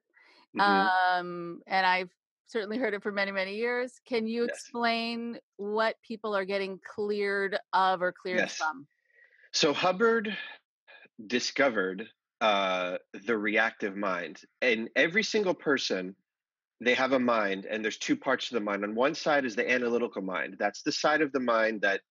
mm-hmm. 0.57 1.19
um, 1.19 1.61
and 1.67 1.85
I've 1.85 2.09
certainly 2.47 2.77
heard 2.77 2.93
it 2.93 3.01
for 3.01 3.11
many 3.11 3.31
many 3.31 3.55
years. 3.55 3.99
Can 4.07 4.27
you 4.27 4.43
yes. 4.43 4.51
explain 4.51 5.39
what 5.57 5.95
people 6.07 6.35
are 6.35 6.45
getting 6.45 6.79
cleared 6.95 7.57
of 7.73 8.01
or 8.01 8.11
cleared 8.11 8.39
yes. 8.39 8.55
from? 8.55 8.85
So 9.53 9.74
Hubbard 9.74 10.36
discovered 11.27 12.08
uh, 12.39 12.98
the 13.25 13.38
reactive 13.38 13.96
mind, 13.96 14.39
and 14.62 14.89
every 14.96 15.24
single 15.24 15.53
person 15.53 16.15
they 16.84 16.96
have 16.96 17.12
a 17.13 17.20
mind 17.20 17.67
and 17.70 17.84
there's 17.84 18.00
two 18.00 18.17
parts 18.17 18.50
to 18.50 18.55
the 18.55 18.60
mind. 18.60 18.84
On 18.84 18.96
one 18.96 19.13
side 19.13 19.46
is 19.46 19.55
the 19.55 19.70
analytical 19.70 20.24
mind. 20.24 20.55
That's 20.58 20.81
the 20.81 20.91
side 20.91 21.22
of 21.22 21.31
the 21.31 21.39
mind 21.39 21.81
that 21.81 22.01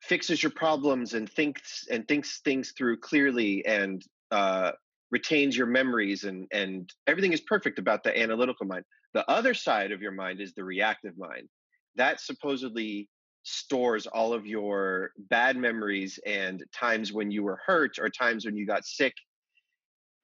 fixes 0.00 0.42
your 0.42 0.52
problems 0.52 1.12
and 1.12 1.30
thinks 1.30 1.86
and 1.90 2.08
thinks 2.08 2.40
things 2.40 2.72
through 2.76 3.00
clearly 3.00 3.64
and 3.66 4.02
uh, 4.30 4.72
retains 5.10 5.56
your 5.56 5.66
memories 5.66 6.24
and 6.24 6.46
and 6.52 6.90
everything 7.06 7.32
is 7.32 7.42
perfect 7.42 7.78
about 7.78 8.02
the 8.02 8.18
analytical 8.18 8.66
mind. 8.66 8.84
The 9.12 9.30
other 9.30 9.52
side 9.52 9.92
of 9.92 10.00
your 10.00 10.12
mind 10.12 10.40
is 10.40 10.54
the 10.54 10.64
reactive 10.64 11.16
mind. 11.18 11.48
That 11.96 12.20
supposedly 12.20 13.08
stores 13.44 14.06
all 14.06 14.32
of 14.32 14.46
your 14.46 15.12
bad 15.30 15.56
memories 15.56 16.18
and 16.26 16.64
times 16.74 17.12
when 17.12 17.30
you 17.30 17.42
were 17.42 17.60
hurt 17.64 17.98
or 17.98 18.08
times 18.08 18.44
when 18.44 18.56
you 18.56 18.66
got 18.66 18.84
sick. 18.84 19.12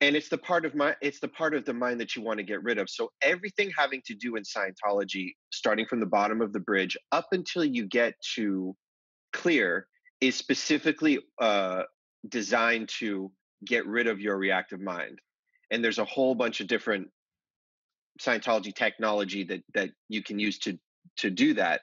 And 0.00 0.17
it's 0.17 0.31
the 0.31 0.39
part 0.39 0.65
of 0.65 0.75
my 0.75 0.97
it's 1.03 1.21
the 1.21 1.29
part 1.29 1.55
of 1.55 1.67
the 1.67 1.75
mind 1.75 2.00
that 2.00 2.17
you 2.17 2.23
want 2.23 2.39
to 2.39 2.43
get 2.43 2.62
rid 2.62 2.79
of. 2.79 2.89
So 2.89 3.12
everything 3.21 3.71
having 3.77 4.00
to 4.07 4.15
do 4.15 4.37
in 4.37 4.43
scientology 4.43 5.33
starting 5.53 5.85
from 5.87 6.00
the 6.00 6.07
bottom 6.07 6.41
of 6.41 6.55
the 6.55 6.61
bridge 6.61 6.97
up 7.12 7.27
until 7.33 7.65
you 7.65 7.87
get 7.87 8.15
to 8.35 8.75
clear 9.35 9.87
is 10.23 10.35
specifically 10.35 11.21
uh, 11.41 11.83
designed 12.29 12.89
to 13.00 13.31
get 13.67 13.87
rid 13.87 14.07
of 14.07 14.21
your 14.21 14.39
reactive 14.39 14.81
mind. 14.81 15.19
And 15.71 15.85
there's 15.85 15.99
a 15.99 16.05
whole 16.07 16.35
bunch 16.35 16.61
of 16.61 16.67
different 16.67 17.09
scientology 18.19 18.75
technology 18.75 19.45
that 19.45 19.62
that 19.75 19.91
you 20.09 20.23
can 20.23 20.39
use 20.39 20.59
to 20.61 20.79
to 21.19 21.29
do 21.29 21.53
that 21.55 21.83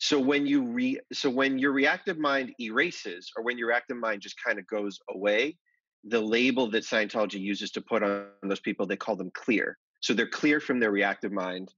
so 0.00 0.18
when 0.18 0.46
you 0.46 0.64
re 0.64 0.98
so 1.12 1.30
when 1.30 1.58
your 1.58 1.72
reactive 1.72 2.18
mind 2.18 2.52
erases 2.58 3.30
or 3.36 3.44
when 3.44 3.58
your 3.58 3.68
reactive 3.68 3.98
mind 3.98 4.22
just 4.22 4.36
kind 4.44 4.58
of 4.58 4.66
goes 4.66 4.98
away 5.10 5.56
the 6.04 6.20
label 6.20 6.70
that 6.70 6.84
Scientology 6.84 7.40
uses 7.40 7.70
to 7.72 7.80
put 7.80 8.02
on 8.02 8.26
those 8.42 8.60
people, 8.60 8.86
they 8.86 8.96
call 8.96 9.16
them 9.16 9.30
clear. 9.34 9.76
So 10.00 10.14
they're 10.14 10.26
clear 10.28 10.60
from 10.60 10.80
their 10.80 10.90
reactive 10.90 11.32
mind. 11.32 11.72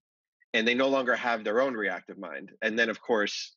and 0.55 0.69
they 0.69 0.75
no 0.75 0.88
longer 0.88 1.17
have 1.17 1.45
their 1.45 1.61
own 1.61 1.75
reactive 1.75 2.19
mind. 2.19 2.52
And 2.62 2.79
then, 2.79 2.91
of 2.91 3.00
course, 3.00 3.57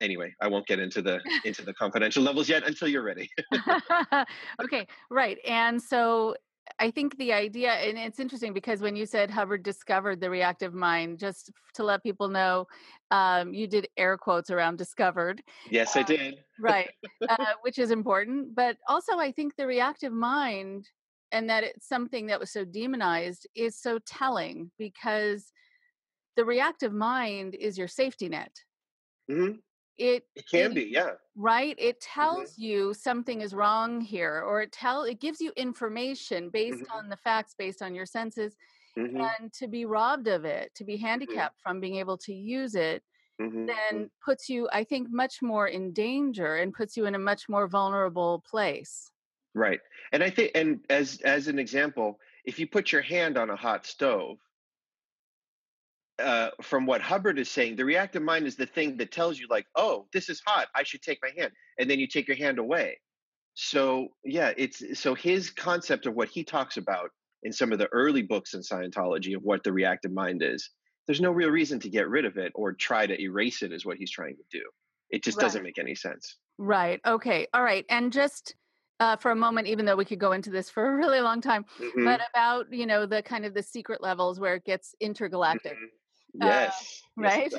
anyway, 0.00 0.34
I 0.40 0.48
won't 0.48 0.66
get 0.66 0.78
into 0.78 1.02
the 1.02 1.20
into 1.44 1.62
the 1.64 1.74
confidential 1.74 2.22
levels 2.22 2.48
yet 2.48 2.66
until 2.66 2.88
you're 2.88 3.02
ready. 3.02 3.30
okay, 4.62 4.86
right. 5.10 5.38
And 5.46 5.82
so 5.82 6.36
I 6.78 6.90
think 6.90 7.16
the 7.16 7.32
idea, 7.32 7.72
and 7.72 7.98
it's 7.98 8.20
interesting 8.20 8.52
because 8.52 8.80
when 8.80 8.96
you 8.96 9.06
said 9.06 9.30
Hubbard 9.30 9.62
discovered 9.62 10.20
the 10.20 10.30
reactive 10.30 10.74
mind, 10.74 11.18
just 11.18 11.50
to 11.74 11.84
let 11.84 12.02
people 12.02 12.28
know, 12.28 12.66
um, 13.10 13.54
you 13.54 13.66
did 13.66 13.88
air 13.96 14.18
quotes 14.18 14.50
around 14.50 14.76
discovered. 14.76 15.42
Yes, 15.70 15.96
I 15.96 16.02
did. 16.02 16.38
right, 16.60 16.90
uh, 17.28 17.36
which 17.62 17.78
is 17.78 17.90
important. 17.90 18.54
But 18.54 18.76
also, 18.88 19.18
I 19.18 19.32
think 19.32 19.56
the 19.56 19.66
reactive 19.66 20.12
mind 20.12 20.88
and 21.32 21.50
that 21.50 21.64
it's 21.64 21.88
something 21.88 22.26
that 22.26 22.40
was 22.40 22.52
so 22.52 22.64
demonized 22.64 23.46
is 23.54 23.76
so 23.76 23.98
telling 24.06 24.70
because 24.78 25.52
the 26.36 26.44
reactive 26.44 26.92
mind 26.92 27.54
is 27.54 27.76
your 27.78 27.88
safety 27.88 28.28
net. 28.28 28.52
Mm-hmm. 29.30 29.56
It, 29.98 30.24
it 30.34 30.48
can 30.48 30.72
it, 30.72 30.74
be, 30.74 30.82
yeah. 30.84 31.12
Right? 31.36 31.74
It 31.78 32.00
tells 32.00 32.52
mm-hmm. 32.52 32.62
you 32.62 32.94
something 32.94 33.40
is 33.40 33.54
wrong 33.54 34.00
here, 34.00 34.42
or 34.46 34.60
it 34.62 34.72
tell 34.72 35.04
it 35.04 35.20
gives 35.20 35.40
you 35.40 35.52
information 35.56 36.50
based 36.50 36.78
mm-hmm. 36.78 36.96
on 36.96 37.08
the 37.08 37.16
facts, 37.16 37.54
based 37.58 37.82
on 37.82 37.94
your 37.94 38.06
senses, 38.06 38.56
mm-hmm. 38.98 39.20
and 39.20 39.52
to 39.54 39.68
be 39.68 39.84
robbed 39.84 40.28
of 40.28 40.44
it, 40.44 40.74
to 40.74 40.84
be 40.84 40.94
mm-hmm. 40.94 41.06
handicapped 41.06 41.60
from 41.62 41.80
being 41.80 41.96
able 41.96 42.18
to 42.18 42.34
use 42.34 42.74
it, 42.74 43.02
mm-hmm, 43.40 43.66
then 43.66 43.76
mm-hmm. 43.92 44.04
puts 44.24 44.48
you, 44.48 44.68
I 44.72 44.84
think, 44.84 45.08
much 45.10 45.40
more 45.40 45.68
in 45.68 45.92
danger 45.92 46.56
and 46.56 46.74
puts 46.74 46.96
you 46.96 47.06
in 47.06 47.14
a 47.14 47.18
much 47.18 47.48
more 47.48 47.66
vulnerable 47.66 48.44
place. 48.48 49.10
Right. 49.54 49.80
And 50.12 50.22
I 50.22 50.28
think 50.28 50.50
and 50.54 50.80
as 50.90 51.20
as 51.22 51.48
an 51.48 51.58
example, 51.58 52.18
if 52.44 52.58
you 52.58 52.66
put 52.66 52.92
your 52.92 53.02
hand 53.02 53.38
on 53.38 53.48
a 53.48 53.56
hot 53.56 53.86
stove, 53.86 54.36
uh, 56.18 56.50
from 56.62 56.86
what 56.86 57.00
Hubbard 57.00 57.38
is 57.38 57.50
saying, 57.50 57.76
the 57.76 57.84
reactive 57.84 58.22
mind 58.22 58.46
is 58.46 58.56
the 58.56 58.66
thing 58.66 58.96
that 58.98 59.12
tells 59.12 59.38
you, 59.38 59.46
like, 59.50 59.66
oh, 59.76 60.06
this 60.12 60.28
is 60.28 60.40
hot, 60.46 60.68
I 60.74 60.82
should 60.82 61.02
take 61.02 61.18
my 61.22 61.30
hand, 61.36 61.52
and 61.78 61.90
then 61.90 61.98
you 61.98 62.06
take 62.06 62.28
your 62.28 62.36
hand 62.36 62.58
away. 62.58 62.98
So 63.54 64.08
yeah, 64.22 64.52
it's 64.56 65.00
so 65.00 65.14
his 65.14 65.50
concept 65.50 66.06
of 66.06 66.14
what 66.14 66.28
he 66.28 66.44
talks 66.44 66.76
about 66.76 67.10
in 67.42 67.52
some 67.52 67.72
of 67.72 67.78
the 67.78 67.88
early 67.88 68.22
books 68.22 68.52
in 68.54 68.60
Scientology 68.60 69.34
of 69.34 69.42
what 69.42 69.64
the 69.64 69.72
reactive 69.72 70.12
mind 70.12 70.42
is. 70.42 70.70
There's 71.06 71.20
no 71.20 71.30
real 71.30 71.50
reason 71.50 71.80
to 71.80 71.88
get 71.88 72.08
rid 72.08 72.24
of 72.24 72.36
it 72.36 72.52
or 72.54 72.72
try 72.72 73.06
to 73.06 73.20
erase 73.20 73.62
it, 73.62 73.72
is 73.72 73.86
what 73.86 73.96
he's 73.96 74.10
trying 74.10 74.36
to 74.36 74.42
do. 74.50 74.62
It 75.10 75.22
just 75.22 75.38
right. 75.38 75.44
doesn't 75.44 75.62
make 75.62 75.78
any 75.78 75.94
sense. 75.94 76.36
Right. 76.58 77.00
Okay. 77.06 77.46
All 77.54 77.62
right. 77.62 77.86
And 77.88 78.12
just 78.12 78.54
uh, 79.00 79.16
for 79.16 79.30
a 79.30 79.36
moment, 79.36 79.68
even 79.68 79.84
though 79.86 79.96
we 79.96 80.04
could 80.04 80.18
go 80.18 80.32
into 80.32 80.50
this 80.50 80.68
for 80.68 80.86
a 80.86 80.96
really 80.96 81.20
long 81.20 81.40
time, 81.40 81.64
mm-hmm. 81.80 82.04
but 82.04 82.20
about 82.30 82.72
you 82.72 82.86
know 82.86 83.06
the 83.06 83.22
kind 83.22 83.44
of 83.44 83.54
the 83.54 83.62
secret 83.62 84.02
levels 84.02 84.40
where 84.40 84.56
it 84.56 84.64
gets 84.64 84.94
intergalactic. 85.00 85.74
Mm-hmm. 85.74 85.86
Yes. 86.40 87.02
Uh, 87.18 87.22
right. 87.22 87.52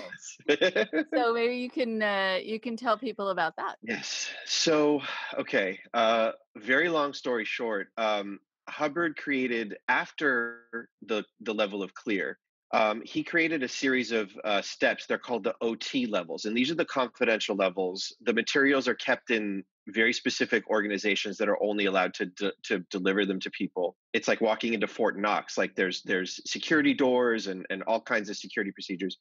Yes, 0.47 0.87
so 1.13 1.33
maybe 1.33 1.57
you 1.57 1.69
can 1.69 2.01
uh, 2.01 2.39
you 2.41 2.59
can 2.59 2.77
tell 2.77 2.97
people 2.97 3.29
about 3.29 3.55
that. 3.57 3.77
Yes. 3.83 4.29
So 4.45 5.01
okay. 5.37 5.79
Uh, 5.93 6.31
very 6.57 6.89
long 6.89 7.13
story 7.13 7.45
short. 7.45 7.89
Um, 7.97 8.39
Hubbard 8.69 9.17
created 9.17 9.77
after 9.87 10.89
the 11.01 11.23
the 11.41 11.53
level 11.53 11.83
of 11.83 11.93
clear 11.93 12.37
um, 12.73 13.01
he 13.05 13.23
created 13.23 13.63
a 13.63 13.67
series 13.67 14.11
of 14.11 14.29
uh, 14.43 14.61
steps. 14.61 15.05
They're 15.05 15.17
called 15.17 15.43
the 15.43 15.55
OT 15.61 16.05
levels, 16.05 16.45
and 16.45 16.55
these 16.55 16.69
are 16.69 16.75
the 16.75 16.85
confidential 16.85 17.55
levels. 17.55 18.13
The 18.21 18.33
materials 18.33 18.87
are 18.87 18.95
kept 18.95 19.31
in 19.31 19.63
very 19.87 20.13
specific 20.13 20.69
organizations 20.69 21.37
that 21.37 21.49
are 21.49 21.61
only 21.61 21.85
allowed 21.85 22.13
to 22.15 22.25
de- 22.27 22.53
to 22.63 22.79
deliver 22.91 23.25
them 23.25 23.39
to 23.39 23.51
people. 23.51 23.95
It's 24.13 24.27
like 24.27 24.41
walking 24.41 24.73
into 24.73 24.87
Fort 24.87 25.17
Knox. 25.17 25.57
Like 25.57 25.75
there's 25.75 26.01
there's 26.03 26.39
security 26.49 26.93
doors 26.93 27.47
and 27.47 27.65
and 27.69 27.83
all 27.83 28.01
kinds 28.01 28.29
of 28.29 28.37
security 28.37 28.71
procedures. 28.71 29.17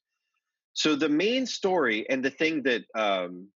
So 0.73 0.95
the 0.95 1.09
main 1.09 1.47
story 1.47 2.09
and 2.11 2.23
the 2.25 2.31
thing 2.31 2.63
that 2.65 2.85
um, 2.95 3.49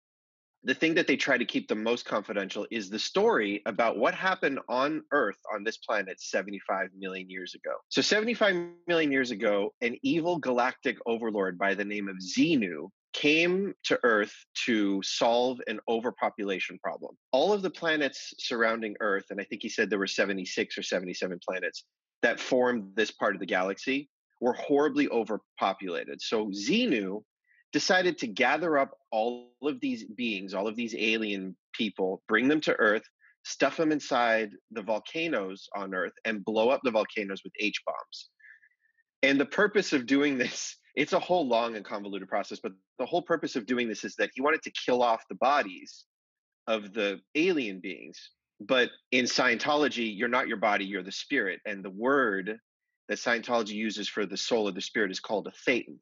the 0.64 0.74
thing 0.74 0.96
that 0.96 1.08
they 1.08 1.16
try 1.16 1.38
to 1.38 1.46
keep 1.46 1.68
the 1.68 1.76
most 1.76 2.06
confidential 2.06 2.68
is 2.70 2.90
the 2.90 3.00
story 3.00 3.62
about 3.66 3.98
what 3.98 4.14
happened 4.14 4.60
on 4.68 5.04
Earth, 5.12 5.38
on 5.54 5.64
this 5.64 5.78
planet, 5.78 6.20
75 6.20 6.90
million 6.98 7.30
years 7.30 7.56
ago. 7.56 7.72
So, 7.88 8.02
75 8.02 8.56
million 8.88 9.12
years 9.12 9.32
ago, 9.32 9.74
an 9.82 9.98
evil 10.04 10.38
galactic 10.38 10.98
overlord 11.06 11.58
by 11.58 11.76
the 11.76 11.86
name 11.86 12.10
of 12.10 12.18
Xenu 12.18 12.90
came 13.14 13.74
to 13.86 14.00
Earth 14.04 14.34
to 14.66 15.02
solve 15.04 15.60
an 15.68 15.80
overpopulation 15.88 16.78
problem. 16.80 17.16
All 17.32 17.54
of 17.54 17.62
the 17.62 17.70
planets 17.70 18.34
surrounding 18.38 18.96
Earth, 19.00 19.26
and 19.30 19.42
I 19.42 19.44
think 19.44 19.62
he 19.62 19.70
said 19.70 19.90
there 19.90 20.00
were 20.00 20.08
76 20.08 20.78
or 20.78 20.84
77 20.84 21.40
planets 21.48 21.86
that 22.22 22.40
formed 22.40 22.92
this 22.96 23.12
part 23.12 23.36
of 23.36 23.40
the 23.40 23.46
galaxy, 23.46 24.10
were 24.42 24.54
horribly 24.54 25.10
overpopulated. 25.10 26.22
So, 26.22 26.48
Xenu 26.48 27.24
decided 27.72 28.18
to 28.20 28.28
gather 28.28 28.78
up 28.78 28.92
all 29.12 29.52
of 29.62 29.80
these 29.80 30.06
beings, 30.06 30.54
all 30.54 30.68
of 30.68 30.76
these 30.76 30.96
alien 30.96 31.56
people, 31.74 32.22
bring 32.28 32.48
them 32.48 32.62
to 32.62 32.76
Earth, 32.76 33.04
stuff 33.44 33.78
them 33.78 33.92
inside 33.92 34.52
the 34.72 34.82
volcanoes 34.82 35.68
on 35.76 35.94
Earth, 35.94 36.14
and 36.26 36.44
blow 36.44 36.70
up 36.70 36.82
the 36.84 36.92
volcanoes 36.92 37.42
with 37.44 37.54
H 37.60 37.82
bombs. 37.86 38.30
And 39.22 39.40
the 39.40 39.46
purpose 39.46 39.94
of 39.94 40.06
doing 40.06 40.38
this, 40.38 40.78
it's 40.96 41.14
a 41.14 41.20
whole 41.20 41.48
long 41.48 41.76
and 41.76 41.86
convoluted 41.86 42.28
process, 42.28 42.60
but 42.60 42.74
the 42.98 43.06
whole 43.06 43.22
purpose 43.22 43.56
of 43.56 43.66
doing 43.66 43.88
this 43.88 44.04
is 44.04 44.16
that 44.16 44.32
he 44.34 44.42
wanted 44.42 44.62
to 44.64 44.72
kill 44.72 45.02
off 45.02 45.24
the 45.30 45.36
bodies 45.36 46.06
of 46.68 46.94
the 46.94 47.20
alien 47.36 47.80
beings. 47.80 48.32
But 48.62 48.90
in 49.12 49.26
Scientology, 49.26 50.16
you're 50.16 50.28
not 50.28 50.48
your 50.48 50.58
body, 50.58 50.86
you're 50.86 51.04
the 51.04 51.12
spirit. 51.12 51.62
And 51.66 51.84
the 51.84 51.90
word 51.90 52.60
that 53.08 53.18
Scientology 53.18 53.70
uses 53.70 54.10
for 54.10 54.26
the 54.26 54.38
soul 54.38 54.68
of 54.68 54.76
the 54.76 54.82
spirit 54.82 55.12
is 55.12 55.20
called 55.20 55.48
a 55.48 55.70
thetan. 55.70 55.98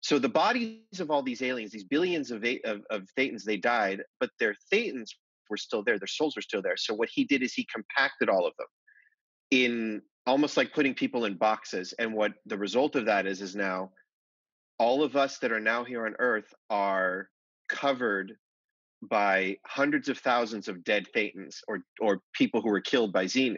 So 0.00 0.18
the 0.18 0.28
bodies 0.28 1.00
of 1.00 1.10
all 1.10 1.22
these 1.22 1.42
aliens, 1.42 1.72
these 1.72 1.84
billions 1.84 2.30
of, 2.30 2.44
of, 2.64 2.82
of 2.90 3.02
thetans, 3.18 3.42
they 3.42 3.56
died, 3.56 4.02
but 4.20 4.30
their 4.38 4.54
thetans 4.72 5.10
were 5.50 5.56
still 5.56 5.82
there. 5.82 5.98
Their 5.98 6.06
souls 6.06 6.36
were 6.36 6.42
still 6.42 6.62
there. 6.62 6.76
So 6.76 6.94
what 6.94 7.08
he 7.12 7.24
did 7.24 7.42
is 7.42 7.52
he 7.52 7.66
compacted 7.72 8.28
all 8.28 8.46
of 8.46 8.52
them 8.56 8.68
in 9.50 10.02
almost 10.26 10.56
like 10.56 10.72
putting 10.72 10.94
people 10.94 11.24
in 11.24 11.34
boxes. 11.34 11.94
And 11.98 12.14
what 12.14 12.32
the 12.46 12.58
result 12.58 12.96
of 12.96 13.06
that 13.06 13.26
is, 13.26 13.40
is 13.40 13.54
now 13.54 13.90
all 14.78 15.02
of 15.02 15.16
us 15.16 15.38
that 15.38 15.52
are 15.52 15.60
now 15.60 15.84
here 15.84 16.06
on 16.06 16.14
earth 16.18 16.52
are 16.70 17.28
covered 17.68 18.36
by 19.02 19.56
hundreds 19.66 20.08
of 20.08 20.18
thousands 20.18 20.68
of 20.68 20.84
dead 20.84 21.06
thetans 21.14 21.60
or, 21.68 21.80
or 22.00 22.22
people 22.32 22.60
who 22.60 22.70
were 22.70 22.80
killed 22.80 23.12
by 23.12 23.26
Xenu. 23.26 23.56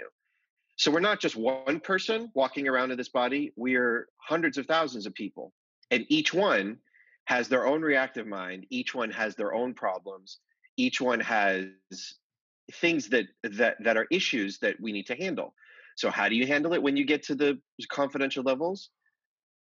So 0.77 0.91
we're 0.91 1.01
not 1.01 1.21
just 1.21 1.37
one 1.37 1.81
person 1.81 2.31
walking 2.35 2.69
around 2.69 2.91
in 2.91 2.99
this 2.99 3.09
body, 3.09 3.53
we're 3.57 4.09
hundreds 4.19 4.59
of 4.59 4.67
thousands 4.67 5.07
of 5.07 5.15
people 5.15 5.53
and 5.91 6.05
each 6.09 6.33
one 6.35 6.79
has 7.25 7.49
their 7.49 7.67
own 7.67 7.83
reactive 7.83 8.27
mind 8.27 8.67
each 8.71 8.95
one 8.95 9.11
has 9.11 9.35
their 9.37 9.55
own 9.55 9.75
problems 9.75 10.39
each 10.77 11.01
one 11.01 11.21
has 11.21 11.67
things 12.75 13.09
that 13.09 13.27
that 13.43 13.77
that 13.83 13.97
are 13.97 14.07
issues 14.11 14.59
that 14.59 14.77
we 14.81 14.93
need 14.93 15.07
to 15.07 15.15
handle 15.15 15.55
so 15.99 16.11
how 16.11 16.29
do 16.29 16.37
you 16.37 16.47
handle 16.47 16.73
it 16.75 16.83
when 16.83 16.97
you 16.97 17.05
get 17.05 17.25
to 17.25 17.35
the 17.35 17.59
confidential 17.91 18.45
levels 18.45 18.91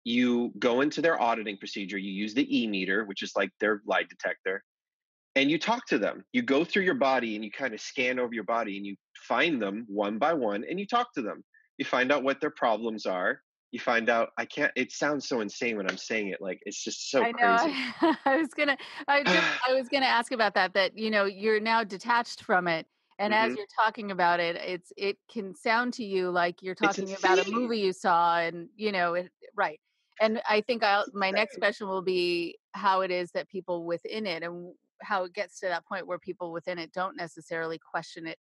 you 0.04 0.52
go 0.60 0.82
into 0.82 1.02
their 1.02 1.20
auditing 1.22 1.58
procedure 1.58 1.98
you 1.98 2.12
use 2.12 2.34
the 2.34 2.60
e-meter 2.60 3.06
which 3.06 3.24
is 3.24 3.32
like 3.36 3.50
their 3.60 3.82
lie 3.88 4.04
detector 4.04 4.62
and 5.36 5.50
you 5.50 5.58
talk 5.58 5.86
to 5.88 5.98
them 5.98 6.24
you 6.34 6.42
go 6.42 6.66
through 6.66 6.84
your 6.84 6.96
body 6.96 7.36
and 7.36 7.44
you 7.44 7.52
kind 7.52 7.74
of 7.74 7.80
scan 7.80 8.20
over 8.20 8.34
your 8.34 8.44
body 8.44 8.78
and 8.78 8.86
you 8.86 8.96
find 9.16 9.62
them 9.62 9.86
one 9.88 10.18
by 10.18 10.34
one 10.34 10.66
and 10.70 10.80
you 10.80 10.86
talk 10.86 11.14
to 11.14 11.22
them 11.22 11.44
you 11.78 11.86
find 11.86 12.12
out 12.12 12.24
what 12.24 12.42
their 12.42 12.52
problems 12.52 13.06
are 13.06 13.40
you 13.72 13.80
find 13.80 14.10
out 14.10 14.30
I 14.38 14.46
can't 14.46 14.72
it 14.76 14.92
sounds 14.92 15.28
so 15.28 15.42
insane 15.42 15.76
when 15.76 15.90
I'm 15.90 15.98
saying 15.98 16.30
it 16.30 16.42
like 16.42 16.60
it's 16.66 16.82
just 16.82 17.12
so 17.12 17.22
I 17.22 17.32
know. 17.32 17.58
crazy. 17.58 18.18
I 18.26 18.38
was 18.38 18.54
gonna 18.54 18.78
I 19.08 19.22
just 19.24 19.36
I 19.68 19.74
was 19.74 19.90
gonna 19.90 20.06
ask 20.06 20.32
about 20.32 20.54
that 20.54 20.74
that 20.76 20.98
you 20.98 21.10
know 21.10 21.26
you're 21.26 21.60
now 21.60 21.84
detached 21.84 22.44
from 22.44 22.70
it 22.70 22.88
and 23.20 23.34
mm-hmm. 23.34 23.52
as 23.52 23.58
you're 23.58 23.66
talking 23.84 24.12
about 24.12 24.40
it 24.40 24.56
it's 24.58 24.92
it 24.98 25.18
can 25.32 25.56
sound 25.56 25.94
to 25.94 26.04
you 26.04 26.30
like 26.30 26.62
you're 26.62 26.76
talking 26.76 27.14
about 27.14 27.46
a 27.46 27.50
movie 27.50 27.80
you 27.80 27.94
saw 27.94 28.40
and 28.40 28.68
you 28.76 28.92
know 28.92 29.14
it 29.14 29.30
right 29.56 29.80
and 30.22 30.42
I 30.50 30.62
think 30.62 30.84
I'll 30.84 31.06
my 31.14 31.32
next 31.32 31.58
question 31.58 31.88
will 31.88 32.02
be 32.02 32.58
how 32.74 33.02
it 33.02 33.12
is 33.12 33.32
that 33.32 33.50
people 33.50 33.84
within 33.84 34.26
it 34.26 34.44
and 34.44 34.74
how 35.02 35.26
it 35.26 35.34
gets 35.34 35.60
to 35.60 35.68
that 35.68 35.86
point 35.86 36.08
where 36.08 36.20
people 36.20 36.52
within 36.52 36.80
it 36.80 36.94
don't 36.94 37.18
necessarily 37.18 37.78
question 37.78 38.28
it 38.28 38.38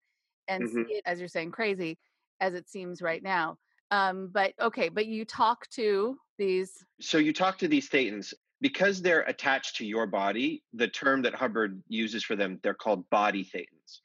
and 0.48 0.64
mm-hmm. 0.64 0.84
see 0.88 0.94
it 0.94 1.04
as 1.06 1.20
you're 1.20 1.28
saying 1.28 1.52
crazy 1.52 1.98
as 2.40 2.54
it 2.54 2.70
seems 2.70 3.02
right 3.02 3.24
now 3.24 3.58
um, 3.92 4.30
but 4.34 4.54
okay, 4.62 4.90
but 4.90 5.06
you 5.06 5.26
talk 5.26 5.70
to 5.72 6.18
these. 6.38 6.72
So 7.02 7.18
you 7.18 7.34
talk 7.34 7.58
to 7.60 7.68
these 7.68 7.90
thetans 7.90 8.34
because 8.62 9.02
they're 9.02 9.22
attached 9.22 9.78
to 9.78 9.86
your 9.86 10.08
body. 10.08 10.64
The 10.74 10.88
term 10.88 11.22
that 11.24 11.36
Hubbard 11.36 11.82
uses 11.88 12.24
for 12.24 12.36
them, 12.36 12.60
they're 12.64 12.74
called 12.74 13.10
body 13.10 13.44
thetans. 13.44 14.00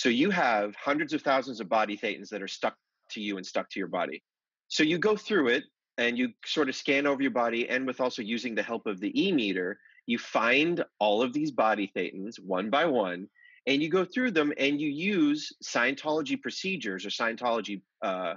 So 0.00 0.08
you 0.08 0.30
have 0.30 0.74
hundreds 0.76 1.12
of 1.12 1.20
thousands 1.20 1.60
of 1.60 1.68
body 1.68 1.94
thetans 1.94 2.30
that 2.30 2.40
are 2.40 2.48
stuck 2.48 2.74
to 3.10 3.20
you 3.20 3.36
and 3.36 3.44
stuck 3.44 3.68
to 3.68 3.78
your 3.78 3.86
body. 3.86 4.22
So 4.68 4.82
you 4.82 4.96
go 4.96 5.14
through 5.14 5.48
it 5.48 5.64
and 5.98 6.16
you 6.16 6.30
sort 6.42 6.70
of 6.70 6.74
scan 6.74 7.06
over 7.06 7.20
your 7.20 7.32
body, 7.32 7.68
and 7.68 7.86
with 7.86 8.00
also 8.00 8.22
using 8.22 8.54
the 8.54 8.62
help 8.62 8.86
of 8.86 8.98
the 8.98 9.12
e 9.22 9.30
meter, 9.30 9.78
you 10.06 10.16
find 10.16 10.82
all 11.00 11.20
of 11.20 11.34
these 11.34 11.50
body 11.50 11.92
thetans 11.94 12.40
one 12.40 12.70
by 12.70 12.86
one, 12.86 13.28
and 13.66 13.82
you 13.82 13.90
go 13.90 14.06
through 14.06 14.30
them 14.30 14.54
and 14.56 14.80
you 14.80 14.88
use 14.88 15.52
Scientology 15.62 16.40
procedures 16.40 17.04
or 17.04 17.10
Scientology 17.10 17.82
uh, 18.00 18.36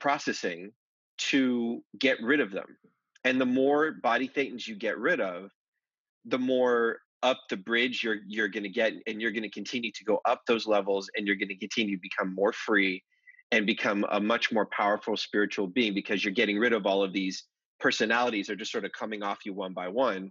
processing 0.00 0.72
to 1.30 1.80
get 1.96 2.20
rid 2.24 2.40
of 2.40 2.50
them. 2.50 2.76
And 3.22 3.40
the 3.40 3.46
more 3.46 3.92
body 3.92 4.28
thetans 4.28 4.66
you 4.66 4.74
get 4.74 4.98
rid 4.98 5.20
of, 5.20 5.52
the 6.24 6.40
more 6.40 6.98
up 7.24 7.40
the 7.48 7.56
bridge 7.56 8.04
you're 8.04 8.18
you're 8.28 8.48
going 8.48 8.62
to 8.62 8.68
get 8.68 8.92
and 9.06 9.20
you're 9.20 9.32
going 9.32 9.42
to 9.42 9.50
continue 9.50 9.90
to 9.90 10.04
go 10.04 10.20
up 10.26 10.42
those 10.46 10.66
levels 10.66 11.10
and 11.16 11.26
you're 11.26 11.36
going 11.36 11.48
to 11.48 11.56
continue 11.56 11.96
to 11.96 12.02
become 12.02 12.32
more 12.34 12.52
free 12.52 13.02
and 13.50 13.66
become 13.66 14.04
a 14.10 14.20
much 14.20 14.52
more 14.52 14.66
powerful 14.66 15.16
spiritual 15.16 15.66
being 15.66 15.94
because 15.94 16.22
you're 16.24 16.34
getting 16.34 16.58
rid 16.58 16.72
of 16.72 16.86
all 16.86 17.02
of 17.02 17.12
these 17.12 17.44
personalities 17.80 18.50
are 18.50 18.56
just 18.56 18.70
sort 18.70 18.84
of 18.84 18.92
coming 18.92 19.22
off 19.22 19.38
you 19.44 19.54
one 19.54 19.72
by 19.72 19.88
one. 19.88 20.30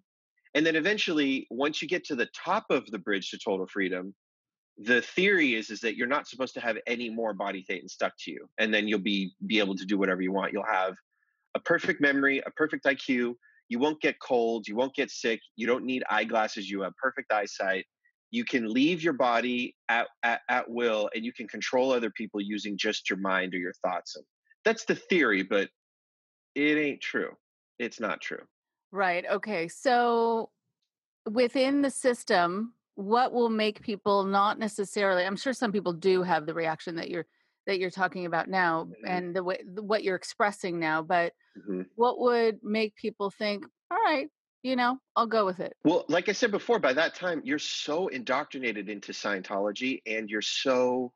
And 0.53 0.65
then 0.65 0.75
eventually 0.75 1.47
once 1.49 1.81
you 1.81 1.87
get 1.87 2.05
to 2.05 2.15
the 2.15 2.27
top 2.35 2.65
of 2.69 2.85
the 2.91 2.99
bridge 2.99 3.31
to 3.31 3.39
total 3.43 3.67
freedom 3.67 4.13
the 4.77 5.01
theory 5.01 5.53
is 5.53 5.69
is 5.69 5.79
that 5.81 5.95
you're 5.95 6.07
not 6.07 6.27
supposed 6.27 6.53
to 6.55 6.59
have 6.59 6.77
any 6.87 7.09
more 7.09 7.33
body 7.33 7.63
thetan 7.69 7.87
stuck 7.87 8.13
to 8.17 8.31
you 8.31 8.47
and 8.57 8.73
then 8.73 8.87
you'll 8.87 8.99
be 8.99 9.31
be 9.45 9.59
able 9.59 9.75
to 9.75 9.85
do 9.85 9.97
whatever 9.97 10.21
you 10.21 10.31
want. 10.31 10.53
You'll 10.53 10.63
have 10.65 10.95
a 11.55 11.59
perfect 11.59 12.01
memory 12.01 12.41
a 12.45 12.51
perfect 12.51 12.85
iq 12.85 13.33
you 13.73 13.79
won't 13.79 13.99
get 14.01 14.15
cold 14.19 14.67
you 14.67 14.75
won't 14.75 14.93
get 14.93 15.09
sick 15.09 15.39
you 15.55 15.65
don't 15.65 15.83
need 15.83 16.03
eyeglasses 16.07 16.69
you 16.69 16.81
have 16.81 16.95
perfect 17.01 17.33
eyesight. 17.33 17.85
You 18.29 18.45
can 18.45 18.67
leave 18.67 19.03
your 19.03 19.13
body 19.13 19.75
at, 19.89 20.07
at, 20.23 20.41
at 20.49 20.69
will 20.69 21.09
and 21.13 21.25
you 21.25 21.33
can 21.33 21.47
control 21.47 21.91
other 21.91 22.11
people 22.11 22.39
using 22.39 22.77
just 22.77 23.09
your 23.09 23.19
mind 23.19 23.53
or 23.55 23.57
your 23.57 23.73
thoughts 23.83 24.15
and 24.15 24.23
that's 24.63 24.85
the 24.85 24.95
theory 24.95 25.41
but 25.41 25.69
it 26.53 26.77
ain't 26.77 27.01
true. 27.01 27.31
It's 27.79 27.99
not 27.99 28.21
true. 28.21 28.43
Right 28.91 29.25
okay 29.31 29.67
so 29.67 30.51
within 31.29 31.81
the 31.81 31.89
system 31.89 32.73
what 32.93 33.33
will 33.33 33.49
make 33.49 33.81
people 33.81 34.23
not 34.23 34.59
necessarily 34.59 35.25
i'm 35.25 35.35
sure 35.35 35.53
some 35.53 35.71
people 35.71 35.93
do 35.93 36.21
have 36.21 36.45
the 36.45 36.53
reaction 36.53 36.95
that 36.97 37.09
you're 37.09 37.25
that 37.67 37.79
you're 37.79 37.89
talking 37.89 38.25
about 38.25 38.49
now 38.49 38.85
mm-hmm. 38.85 39.07
and 39.07 39.35
the 39.35 39.43
way 39.43 39.59
what 39.79 40.03
you're 40.03 40.15
expressing 40.15 40.79
now 40.79 41.01
but 41.01 41.33
mm-hmm. 41.57 41.81
what 41.95 42.19
would 42.19 42.59
make 42.63 42.95
people 42.95 43.29
think 43.29 43.65
all 43.91 43.97
right 43.97 44.27
you 44.63 44.75
know 44.75 44.97
i'll 45.15 45.27
go 45.27 45.45
with 45.45 45.59
it 45.59 45.75
well 45.83 46.05
like 46.07 46.29
i 46.29 46.31
said 46.31 46.51
before 46.51 46.79
by 46.79 46.93
that 46.93 47.15
time 47.15 47.41
you're 47.43 47.59
so 47.59 48.07
indoctrinated 48.07 48.89
into 48.89 49.11
scientology 49.11 50.01
and 50.05 50.29
you're 50.29 50.41
so 50.41 51.11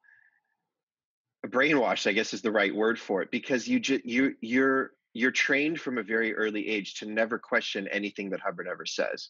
brainwashed 1.47 2.07
i 2.07 2.11
guess 2.11 2.33
is 2.33 2.41
the 2.41 2.51
right 2.51 2.75
word 2.75 2.99
for 2.99 3.21
it 3.21 3.31
because 3.31 3.67
you 3.67 3.79
just 3.79 4.05
you 4.05 4.33
you're 4.41 4.91
you're 5.13 5.31
trained 5.31 5.79
from 5.79 5.97
a 5.97 6.03
very 6.03 6.35
early 6.35 6.67
age 6.67 6.95
to 6.95 7.05
never 7.05 7.39
question 7.39 7.87
anything 7.87 8.29
that 8.29 8.39
hubbard 8.39 8.67
ever 8.67 8.85
says 8.85 9.29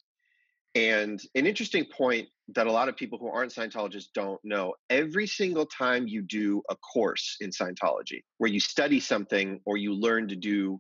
and 0.74 1.22
an 1.36 1.46
interesting 1.46 1.86
point 1.86 2.28
that 2.56 2.68
a 2.68 2.72
lot 2.72 2.88
of 2.88 2.96
people 2.96 3.18
who 3.18 3.30
aren't 3.30 3.54
Scientologists 3.54 4.08
don't 4.13 4.39
know 4.44 4.74
every 4.89 5.27
single 5.27 5.66
time 5.66 6.08
you 6.08 6.22
do 6.22 6.62
a 6.70 6.75
course 6.77 7.36
in 7.42 7.50
Scientology 7.50 8.22
where 8.38 8.50
you 8.50 8.60
study 8.60 9.00
something 9.00 9.60
or 9.66 9.77
you 9.77 9.94
learn 9.94 10.27
to 10.30 10.36
do 10.36 10.80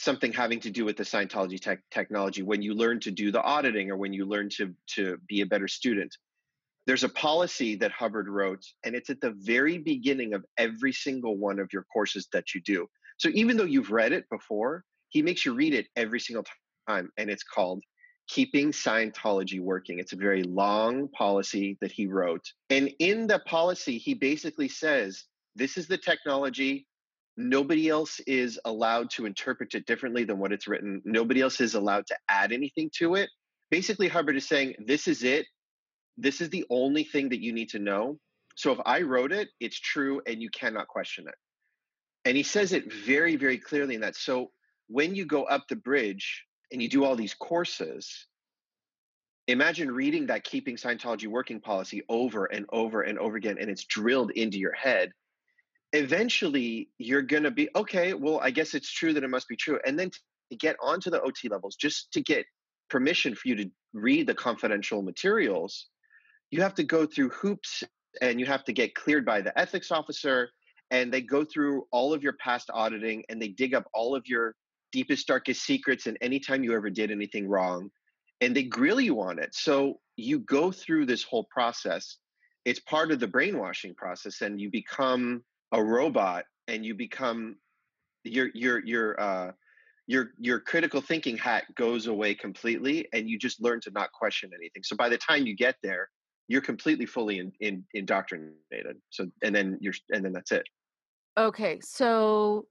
something 0.00 0.32
having 0.32 0.60
to 0.60 0.70
do 0.70 0.84
with 0.84 0.96
the 0.96 1.02
Scientology 1.02 1.60
tech 1.60 1.80
technology, 1.90 2.42
when 2.42 2.62
you 2.62 2.74
learn 2.74 3.00
to 3.00 3.10
do 3.10 3.30
the 3.30 3.42
auditing 3.42 3.90
or 3.90 3.96
when 3.96 4.14
you 4.14 4.24
learn 4.24 4.48
to, 4.48 4.74
to 4.86 5.18
be 5.28 5.42
a 5.42 5.46
better 5.46 5.68
student, 5.68 6.14
there's 6.86 7.04
a 7.04 7.08
policy 7.10 7.76
that 7.76 7.92
Hubbard 7.92 8.26
wrote, 8.26 8.64
and 8.84 8.94
it's 8.94 9.10
at 9.10 9.20
the 9.20 9.34
very 9.36 9.76
beginning 9.76 10.32
of 10.32 10.44
every 10.56 10.92
single 10.92 11.36
one 11.36 11.58
of 11.58 11.70
your 11.72 11.84
courses 11.92 12.26
that 12.32 12.54
you 12.54 12.62
do. 12.62 12.86
So 13.18 13.28
even 13.34 13.58
though 13.58 13.64
you've 13.64 13.90
read 13.90 14.12
it 14.12 14.24
before, 14.30 14.84
he 15.10 15.20
makes 15.20 15.44
you 15.44 15.52
read 15.54 15.74
it 15.74 15.86
every 15.96 16.18
single 16.18 16.44
time, 16.88 17.10
and 17.18 17.28
it's 17.28 17.44
called 17.44 17.82
keeping 18.30 18.70
Scientology 18.70 19.60
working. 19.60 19.98
It's 19.98 20.12
a 20.12 20.16
very 20.16 20.44
long 20.44 21.08
policy 21.08 21.76
that 21.80 21.90
he 21.90 22.06
wrote. 22.06 22.52
And 22.70 22.90
in 23.00 23.26
the 23.26 23.40
policy, 23.40 23.98
he 23.98 24.14
basically 24.14 24.68
says 24.68 25.24
this 25.56 25.76
is 25.76 25.88
the 25.88 25.98
technology. 25.98 26.86
Nobody 27.36 27.88
else 27.88 28.20
is 28.20 28.58
allowed 28.64 29.10
to 29.10 29.26
interpret 29.26 29.74
it 29.74 29.84
differently 29.84 30.24
than 30.24 30.38
what 30.38 30.52
it's 30.52 30.68
written. 30.68 31.02
Nobody 31.04 31.40
else 31.40 31.60
is 31.60 31.74
allowed 31.74 32.06
to 32.06 32.16
add 32.28 32.52
anything 32.52 32.90
to 32.98 33.16
it. 33.16 33.28
Basically, 33.68 34.06
Hubbard 34.06 34.36
is 34.36 34.46
saying 34.46 34.74
this 34.86 35.08
is 35.08 35.24
it. 35.24 35.46
This 36.16 36.40
is 36.40 36.50
the 36.50 36.64
only 36.70 37.02
thing 37.02 37.30
that 37.30 37.42
you 37.42 37.52
need 37.52 37.70
to 37.70 37.80
know. 37.80 38.18
So 38.54 38.70
if 38.72 38.78
I 38.86 39.02
wrote 39.02 39.32
it, 39.32 39.48
it's 39.58 39.78
true 39.78 40.22
and 40.26 40.40
you 40.40 40.50
cannot 40.50 40.86
question 40.86 41.26
it. 41.26 41.34
And 42.24 42.36
he 42.36 42.42
says 42.44 42.72
it 42.72 42.92
very, 42.92 43.34
very 43.34 43.58
clearly 43.58 43.96
in 43.96 44.02
that. 44.02 44.14
So 44.14 44.50
when 44.88 45.14
you 45.16 45.24
go 45.24 45.44
up 45.44 45.64
the 45.68 45.76
bridge, 45.76 46.44
and 46.72 46.82
you 46.82 46.88
do 46.88 47.04
all 47.04 47.16
these 47.16 47.34
courses, 47.34 48.26
imagine 49.46 49.90
reading 49.90 50.26
that 50.26 50.44
keeping 50.44 50.76
Scientology 50.76 51.26
working 51.26 51.60
policy 51.60 52.02
over 52.08 52.46
and 52.46 52.66
over 52.70 53.02
and 53.02 53.18
over 53.18 53.36
again, 53.36 53.56
and 53.60 53.70
it's 53.70 53.84
drilled 53.84 54.30
into 54.32 54.58
your 54.58 54.72
head. 54.72 55.10
Eventually, 55.92 56.88
you're 56.98 57.22
going 57.22 57.42
to 57.42 57.50
be 57.50 57.68
okay. 57.74 58.14
Well, 58.14 58.40
I 58.40 58.50
guess 58.50 58.74
it's 58.74 58.92
true 58.92 59.12
that 59.12 59.24
it 59.24 59.30
must 59.30 59.48
be 59.48 59.56
true. 59.56 59.80
And 59.84 59.98
then 59.98 60.10
to 60.50 60.56
get 60.56 60.76
onto 60.80 61.10
the 61.10 61.20
OT 61.20 61.48
levels, 61.48 61.76
just 61.76 62.12
to 62.12 62.20
get 62.20 62.46
permission 62.88 63.34
for 63.34 63.48
you 63.48 63.56
to 63.56 63.70
read 63.92 64.26
the 64.26 64.34
confidential 64.34 65.02
materials, 65.02 65.88
you 66.50 66.62
have 66.62 66.74
to 66.74 66.84
go 66.84 67.06
through 67.06 67.30
hoops 67.30 67.82
and 68.20 68.38
you 68.38 68.46
have 68.46 68.64
to 68.64 68.72
get 68.72 68.94
cleared 68.94 69.24
by 69.24 69.40
the 69.40 69.56
ethics 69.58 69.90
officer. 69.90 70.50
And 70.92 71.12
they 71.12 71.20
go 71.20 71.44
through 71.44 71.86
all 71.92 72.12
of 72.12 72.22
your 72.22 72.34
past 72.34 72.70
auditing 72.72 73.24
and 73.28 73.40
they 73.40 73.48
dig 73.48 73.74
up 73.74 73.88
all 73.94 74.14
of 74.14 74.26
your 74.26 74.54
deepest, 74.92 75.26
darkest 75.26 75.62
secrets 75.62 76.06
and 76.06 76.16
anytime 76.20 76.64
you 76.64 76.74
ever 76.74 76.90
did 76.90 77.10
anything 77.10 77.48
wrong. 77.48 77.90
And 78.40 78.56
they 78.56 78.62
grill 78.62 79.00
you 79.00 79.20
on 79.20 79.38
it. 79.38 79.54
So 79.54 80.00
you 80.16 80.40
go 80.40 80.72
through 80.72 81.06
this 81.06 81.22
whole 81.22 81.46
process. 81.50 82.16
It's 82.64 82.80
part 82.80 83.10
of 83.12 83.20
the 83.20 83.26
brainwashing 83.26 83.94
process, 83.94 84.40
and 84.40 84.60
you 84.60 84.70
become 84.70 85.42
a 85.72 85.82
robot 85.82 86.44
and 86.68 86.84
you 86.84 86.94
become 86.94 87.56
your 88.24 88.48
your 88.54 88.84
your 88.84 89.20
uh 89.20 89.52
your 90.06 90.32
your 90.38 90.60
critical 90.60 91.00
thinking 91.00 91.36
hat 91.36 91.64
goes 91.76 92.06
away 92.06 92.34
completely 92.34 93.08
and 93.12 93.28
you 93.28 93.38
just 93.38 93.62
learn 93.62 93.80
to 93.80 93.90
not 93.92 94.10
question 94.12 94.50
anything 94.54 94.82
so 94.82 94.96
by 94.96 95.08
the 95.08 95.16
time 95.16 95.46
you 95.46 95.54
get 95.54 95.76
there 95.82 96.08
you're 96.48 96.60
completely 96.60 97.06
fully 97.06 97.38
in, 97.38 97.52
in, 97.60 97.84
indoctrinated 97.94 98.96
so 99.10 99.26
and 99.42 99.54
then 99.54 99.78
you're 99.80 99.94
and 100.10 100.24
then 100.24 100.32
that's 100.32 100.52
it 100.52 100.64
okay 101.38 101.78
so 101.80 102.66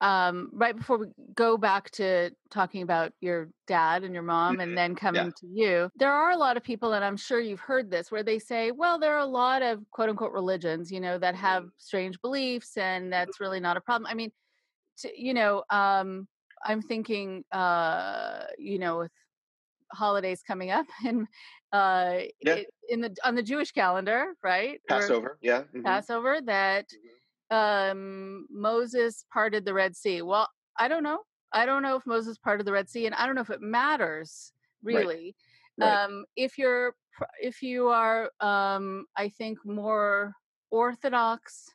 um, 0.00 0.50
right 0.52 0.76
before 0.76 0.98
we 0.98 1.06
go 1.34 1.56
back 1.56 1.90
to 1.92 2.30
talking 2.50 2.82
about 2.82 3.12
your 3.20 3.48
dad 3.66 4.02
and 4.02 4.12
your 4.12 4.22
mom 4.22 4.60
and 4.60 4.70
mm-hmm. 4.70 4.74
then 4.76 4.94
coming 4.94 5.26
yeah. 5.26 5.30
to 5.40 5.46
you, 5.46 5.90
there 5.96 6.12
are 6.12 6.32
a 6.32 6.36
lot 6.36 6.56
of 6.56 6.62
people, 6.62 6.92
and 6.94 7.04
I'm 7.04 7.16
sure 7.16 7.40
you've 7.40 7.60
heard 7.60 7.90
this, 7.90 8.10
where 8.10 8.22
they 8.22 8.38
say, 8.38 8.70
well, 8.70 8.98
there 8.98 9.14
are 9.14 9.20
a 9.20 9.26
lot 9.26 9.62
of 9.62 9.80
quote 9.90 10.08
unquote 10.08 10.32
religions, 10.32 10.90
you 10.90 11.00
know, 11.00 11.18
that 11.18 11.34
have 11.36 11.62
mm-hmm. 11.62 11.70
strange 11.78 12.20
beliefs 12.20 12.76
and 12.76 13.12
that's 13.12 13.40
really 13.40 13.60
not 13.60 13.76
a 13.76 13.80
problem. 13.80 14.10
I 14.10 14.14
mean, 14.14 14.30
to, 14.98 15.10
you 15.16 15.34
know, 15.34 15.62
um, 15.70 16.26
I'm 16.64 16.82
thinking, 16.82 17.44
uh, 17.52 18.44
you 18.58 18.78
know, 18.78 18.98
with 18.98 19.12
holidays 19.92 20.42
coming 20.46 20.70
up 20.70 20.86
and 21.06 21.26
uh, 21.72 22.18
yeah. 22.42 22.54
it, 22.54 22.66
in 22.88 23.00
the 23.00 23.16
on 23.24 23.34
the 23.34 23.42
Jewish 23.42 23.72
calendar, 23.72 24.34
right? 24.42 24.80
Passover, 24.88 25.28
or, 25.28 25.38
yeah. 25.40 25.60
Mm-hmm. 25.60 25.82
Passover 25.82 26.40
that 26.42 26.88
mm-hmm 26.88 27.08
um, 27.50 28.46
Moses 28.50 29.24
parted 29.32 29.64
the 29.64 29.74
Red 29.74 29.96
Sea. 29.96 30.22
Well, 30.22 30.48
I 30.78 30.88
don't 30.88 31.02
know. 31.02 31.20
I 31.52 31.66
don't 31.66 31.82
know 31.82 31.96
if 31.96 32.06
Moses 32.06 32.36
parted 32.38 32.66
the 32.66 32.72
Red 32.72 32.88
Sea, 32.88 33.06
and 33.06 33.14
I 33.14 33.26
don't 33.26 33.34
know 33.34 33.40
if 33.40 33.50
it 33.50 33.62
matters 33.62 34.52
really. 34.82 35.34
Right. 35.78 35.86
Right. 35.86 36.04
Um, 36.04 36.24
if 36.36 36.56
you're 36.56 36.94
if 37.40 37.62
you 37.62 37.88
are, 37.88 38.30
um, 38.40 39.06
I 39.16 39.28
think 39.28 39.58
more 39.64 40.34
orthodox, 40.70 41.68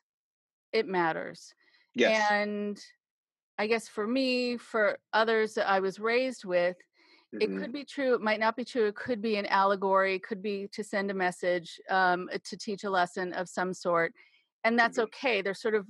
it 0.72 0.86
matters. 0.86 1.54
Yes. 1.94 2.30
And 2.30 2.78
I 3.58 3.66
guess 3.66 3.88
for 3.88 4.06
me, 4.06 4.56
for 4.56 4.98
others 5.12 5.54
that 5.54 5.68
I 5.68 5.80
was 5.80 5.98
raised 5.98 6.44
with, 6.44 6.76
mm-hmm. 7.34 7.40
it 7.40 7.60
could 7.60 7.72
be 7.72 7.84
true. 7.84 8.14
It 8.14 8.20
might 8.20 8.40
not 8.40 8.56
be 8.56 8.64
true. 8.64 8.86
It 8.86 8.94
could 8.94 9.20
be 9.20 9.36
an 9.36 9.46
allegory. 9.46 10.14
It 10.14 10.22
could 10.22 10.42
be 10.42 10.68
to 10.72 10.84
send 10.84 11.10
a 11.10 11.14
message, 11.14 11.80
um, 11.90 12.28
to 12.44 12.56
teach 12.56 12.84
a 12.84 12.90
lesson 12.90 13.32
of 13.32 13.48
some 13.48 13.74
sort 13.74 14.14
and 14.64 14.78
that's 14.78 14.98
mm-hmm. 14.98 15.04
okay 15.04 15.42
they're 15.42 15.54
sort 15.54 15.74
of 15.74 15.86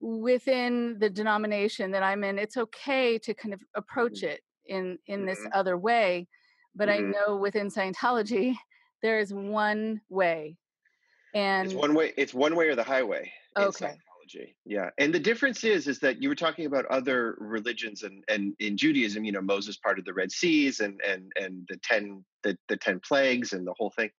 within 0.00 0.98
the 0.98 1.08
denomination 1.08 1.90
that 1.90 2.02
i'm 2.02 2.24
in 2.24 2.38
it's 2.38 2.56
okay 2.56 3.18
to 3.18 3.34
kind 3.34 3.54
of 3.54 3.60
approach 3.74 4.18
mm-hmm. 4.18 4.30
it 4.30 4.40
in 4.66 4.98
in 5.06 5.24
this 5.26 5.38
mm-hmm. 5.40 5.58
other 5.58 5.76
way 5.76 6.26
but 6.74 6.88
i 6.88 6.98
know 6.98 7.36
within 7.36 7.68
scientology 7.68 8.54
there 9.02 9.18
is 9.18 9.32
one 9.32 10.00
way 10.08 10.56
and 11.34 11.66
it's 11.66 11.74
one 11.74 11.94
way 11.94 12.12
it's 12.16 12.34
one 12.34 12.54
way 12.54 12.68
or 12.68 12.74
the 12.74 12.84
highway 12.84 13.30
okay 13.58 13.94
yeah 14.64 14.88
and 14.98 15.12
the 15.12 15.18
difference 15.18 15.64
is 15.64 15.86
is 15.86 15.98
that 15.98 16.22
you 16.22 16.28
were 16.28 16.34
talking 16.34 16.66
about 16.66 16.86
other 16.86 17.36
religions 17.38 18.02
and 18.02 18.24
and 18.28 18.54
in 18.58 18.76
judaism 18.76 19.24
you 19.24 19.32
know 19.32 19.40
moses 19.40 19.76
parted 19.76 20.04
the 20.04 20.12
red 20.12 20.32
seas 20.32 20.80
and 20.80 21.00
and 21.06 21.30
and 21.36 21.66
the 21.68 21.76
10 21.82 22.24
the, 22.42 22.56
the 22.68 22.76
10 22.76 23.00
plagues 23.06 23.52
and 23.52 23.66
the 23.66 23.74
whole 23.76 23.90
thing 23.90 24.10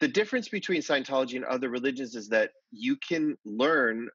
the 0.00 0.08
difference 0.08 0.48
between 0.48 0.80
Scientology 0.80 1.36
and 1.36 1.44
other 1.44 1.68
religions 1.68 2.14
is 2.14 2.28
that 2.28 2.50
you 2.70 2.96
can 2.96 3.36
learn 3.44 4.08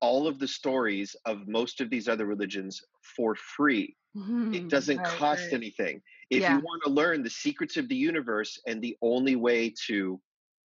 all 0.00 0.26
of 0.26 0.38
the 0.38 0.48
stories 0.48 1.16
of 1.24 1.48
most 1.48 1.80
of 1.80 1.88
these 1.88 2.08
other 2.08 2.26
religions 2.26 2.82
for 3.16 3.34
free. 3.34 3.96
Mm-hmm. 4.16 4.54
It 4.54 4.68
doesn't 4.68 4.98
right, 4.98 5.06
cost 5.06 5.44
right. 5.44 5.54
anything. 5.54 6.02
If 6.30 6.42
yeah. 6.42 6.56
you 6.56 6.62
want 6.62 6.82
to 6.84 6.90
learn 6.90 7.22
the 7.22 7.30
secrets 7.30 7.76
of 7.76 7.88
the 7.88 7.96
universe 7.96 8.60
and 8.66 8.82
the 8.82 8.96
only 9.02 9.36
way 9.36 9.72
to 9.86 10.20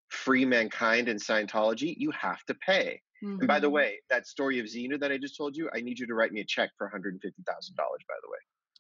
free 0.10 0.46
mankind 0.46 1.08
in 1.08 1.18
Scientology, 1.18 1.96
you 1.98 2.12
have 2.12 2.44
to 2.46 2.54
pay. 2.56 3.02
Mm-hmm. 3.24 3.40
And 3.40 3.48
by 3.48 3.60
the 3.60 3.68
mm-hmm. 3.68 3.76
way, 3.76 4.00
that 4.10 4.28
story 4.28 4.60
of 4.60 4.66
Xenu 4.66 5.00
that 5.00 5.12
I 5.12 5.18
just 5.18 5.38
told 5.38 5.56
you, 5.56 5.70
I 5.74 5.82
need 5.82 6.00
you 6.00 6.08
to 6.08 6.14
write 6.14 6.32
me 6.32 6.42
a 6.42 6.46
check 6.46 6.72
for 6.78 6.92
$150,000, 6.94 7.14
by 7.18 7.84
the 7.86 8.30
way. 8.30 8.40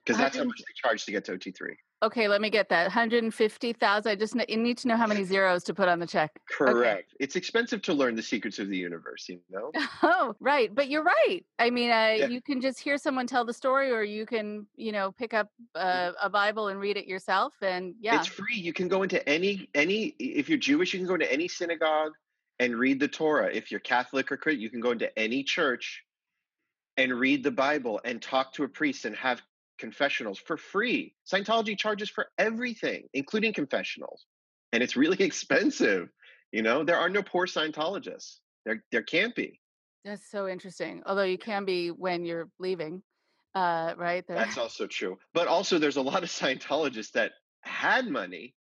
Because 0.09 0.19
that's 0.19 0.37
how 0.37 0.43
much 0.43 0.57
they 0.57 0.73
charge 0.75 1.05
to 1.05 1.11
get 1.11 1.23
to 1.25 1.33
OT3. 1.33 1.75
Okay, 2.01 2.27
let 2.27 2.41
me 2.41 2.49
get 2.49 2.69
that. 2.69 2.83
150,000. 2.83 4.11
I 4.11 4.15
just 4.15 4.33
need 4.33 4.77
to 4.79 4.87
know 4.87 4.95
how 4.97 5.05
many 5.05 5.23
zeros 5.23 5.63
to 5.65 5.73
put 5.73 5.87
on 5.87 5.99
the 5.99 6.07
check. 6.07 6.31
Correct. 6.49 7.09
Okay. 7.09 7.17
It's 7.19 7.35
expensive 7.35 7.81
to 7.83 7.93
learn 7.93 8.15
the 8.15 8.23
secrets 8.23 8.57
of 8.57 8.69
the 8.69 8.77
universe, 8.77 9.27
you 9.29 9.39
know? 9.49 9.71
Oh, 10.01 10.33
right. 10.39 10.73
But 10.73 10.89
you're 10.89 11.03
right. 11.03 11.41
I 11.59 11.69
mean, 11.69 11.91
uh, 11.91 12.15
yeah. 12.17 12.27
you 12.27 12.41
can 12.41 12.61
just 12.61 12.79
hear 12.79 12.97
someone 12.97 13.27
tell 13.27 13.45
the 13.45 13.53
story 13.53 13.91
or 13.91 14.01
you 14.01 14.25
can, 14.25 14.65
you 14.75 14.91
know, 14.91 15.11
pick 15.11 15.33
up 15.33 15.49
uh, 15.75 16.13
a 16.21 16.29
Bible 16.29 16.69
and 16.69 16.79
read 16.79 16.97
it 16.97 17.05
yourself 17.05 17.53
and 17.61 17.93
yeah. 17.99 18.17
It's 18.17 18.27
free. 18.27 18.55
You 18.55 18.73
can 18.73 18.87
go 18.87 19.03
into 19.03 19.27
any 19.27 19.69
any 19.75 20.15
if 20.19 20.49
you're 20.49 20.57
Jewish, 20.57 20.93
you 20.93 20.99
can 20.99 21.07
go 21.07 21.15
into 21.15 21.31
any 21.31 21.47
synagogue 21.47 22.13
and 22.59 22.75
read 22.75 22.99
the 22.99 23.07
Torah. 23.07 23.49
If 23.53 23.71
you're 23.71 23.81
Catholic 23.81 24.31
or 24.31 24.37
Christian, 24.37 24.61
you 24.61 24.69
can 24.69 24.79
go 24.79 24.91
into 24.91 25.17
any 25.19 25.43
church 25.43 26.03
and 26.97 27.13
read 27.13 27.43
the 27.43 27.51
Bible 27.51 27.99
and 28.03 28.21
talk 28.21 28.53
to 28.53 28.63
a 28.63 28.67
priest 28.67 29.05
and 29.05 29.15
have 29.15 29.41
confessionals 29.79 30.39
for 30.39 30.57
free. 30.57 31.13
Scientology 31.31 31.77
charges 31.77 32.09
for 32.09 32.27
everything, 32.37 33.07
including 33.13 33.53
confessionals. 33.53 34.25
And 34.71 34.83
it's 34.83 34.95
really 34.95 35.17
expensive. 35.23 36.09
You 36.51 36.61
know, 36.61 36.83
there 36.83 36.97
are 36.97 37.09
no 37.09 37.23
poor 37.23 37.47
Scientologists. 37.47 38.37
There 38.65 38.83
there 38.91 39.03
can't 39.03 39.35
be. 39.35 39.59
That's 40.05 40.29
so 40.29 40.47
interesting. 40.47 41.03
Although 41.05 41.23
you 41.23 41.37
can 41.37 41.65
be 41.65 41.89
when 41.89 42.25
you're 42.25 42.49
leaving. 42.59 43.01
Uh, 43.55 43.93
right? 43.97 44.23
That's 44.27 44.57
also 44.57 44.85
true. 44.85 45.17
But 45.33 45.47
also 45.47 45.79
there's 45.79 45.97
a 45.97 46.01
lot 46.01 46.23
of 46.23 46.29
Scientologists 46.29 47.11
that 47.13 47.31
had 47.61 48.07
money, 48.07 48.53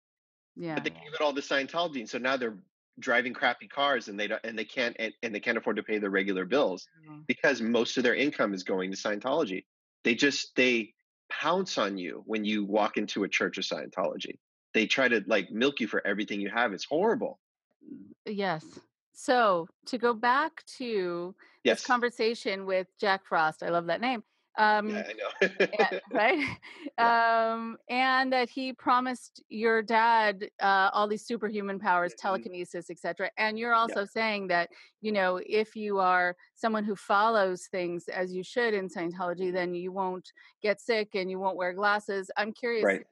yeah. 0.56 0.74
but 0.74 0.84
they 0.84 0.90
gave 0.90 1.12
it 1.14 1.20
all 1.20 1.34
to 1.34 1.40
Scientology. 1.40 2.00
And 2.00 2.08
so 2.08 2.18
now 2.18 2.36
they're 2.36 2.56
driving 2.98 3.32
crappy 3.32 3.68
cars 3.68 4.08
and 4.08 4.18
they 4.18 4.26
don't 4.26 4.40
and 4.44 4.58
they 4.58 4.64
can't 4.64 4.96
and, 4.98 5.12
and 5.22 5.34
they 5.34 5.40
can't 5.40 5.56
afford 5.56 5.76
to 5.76 5.82
pay 5.82 5.98
their 5.98 6.10
regular 6.10 6.44
bills 6.44 6.86
mm-hmm. 7.00 7.20
because 7.26 7.60
most 7.60 7.96
of 7.96 8.02
their 8.02 8.14
income 8.14 8.54
is 8.54 8.64
going 8.64 8.90
to 8.90 8.96
Scientology. 8.96 9.64
They 10.04 10.14
just 10.14 10.54
they 10.56 10.94
pounce 11.30 11.78
on 11.78 11.98
you 11.98 12.22
when 12.26 12.44
you 12.44 12.64
walk 12.64 12.96
into 12.96 13.24
a 13.24 13.28
church 13.28 13.58
of 13.58 13.64
Scientology. 13.64 14.38
They 14.74 14.86
try 14.86 15.08
to 15.08 15.22
like 15.26 15.50
milk 15.50 15.80
you 15.80 15.86
for 15.86 16.06
everything 16.06 16.40
you 16.40 16.50
have. 16.50 16.72
It's 16.72 16.84
horrible. 16.84 17.38
Mm, 17.84 18.12
yes. 18.26 18.64
So 19.12 19.68
to 19.86 19.98
go 19.98 20.14
back 20.14 20.64
to 20.78 21.34
yes. 21.64 21.78
this 21.78 21.86
conversation 21.86 22.66
with 22.66 22.86
Jack 23.00 23.26
Frost, 23.26 23.62
I 23.62 23.70
love 23.70 23.86
that 23.86 24.00
name. 24.00 24.22
Um, 24.58 24.88
yeah, 24.88 25.04
I 25.08 25.12
know. 25.12 25.66
and, 25.90 26.00
right? 26.12 26.44
Yeah. 26.98 27.52
Um, 27.52 27.76
and 27.88 28.32
that 28.32 28.50
he 28.50 28.72
promised 28.72 29.40
your 29.48 29.82
dad 29.82 30.50
uh, 30.60 30.90
all 30.92 31.06
these 31.06 31.24
superhuman 31.24 31.78
powers, 31.78 32.12
mm-hmm. 32.12 32.26
telekinesis, 32.26 32.90
etc. 32.90 33.30
And 33.38 33.56
you're 33.56 33.74
also 33.74 34.00
yeah. 34.00 34.06
saying 34.12 34.48
that 34.48 34.70
you 35.00 35.12
know 35.12 35.40
if 35.46 35.76
you 35.76 36.00
are 36.00 36.34
someone 36.56 36.82
who 36.82 36.96
follows 36.96 37.68
things 37.70 38.08
as 38.08 38.32
you 38.32 38.42
should 38.42 38.74
in 38.74 38.88
Scientology, 38.88 39.52
then 39.52 39.74
you 39.74 39.92
won't 39.92 40.28
get 40.60 40.80
sick 40.80 41.10
and 41.14 41.30
you 41.30 41.38
won't 41.38 41.56
wear 41.56 41.72
glasses. 41.72 42.32
I'm 42.36 42.52
curious. 42.52 42.84
Right. 42.84 43.04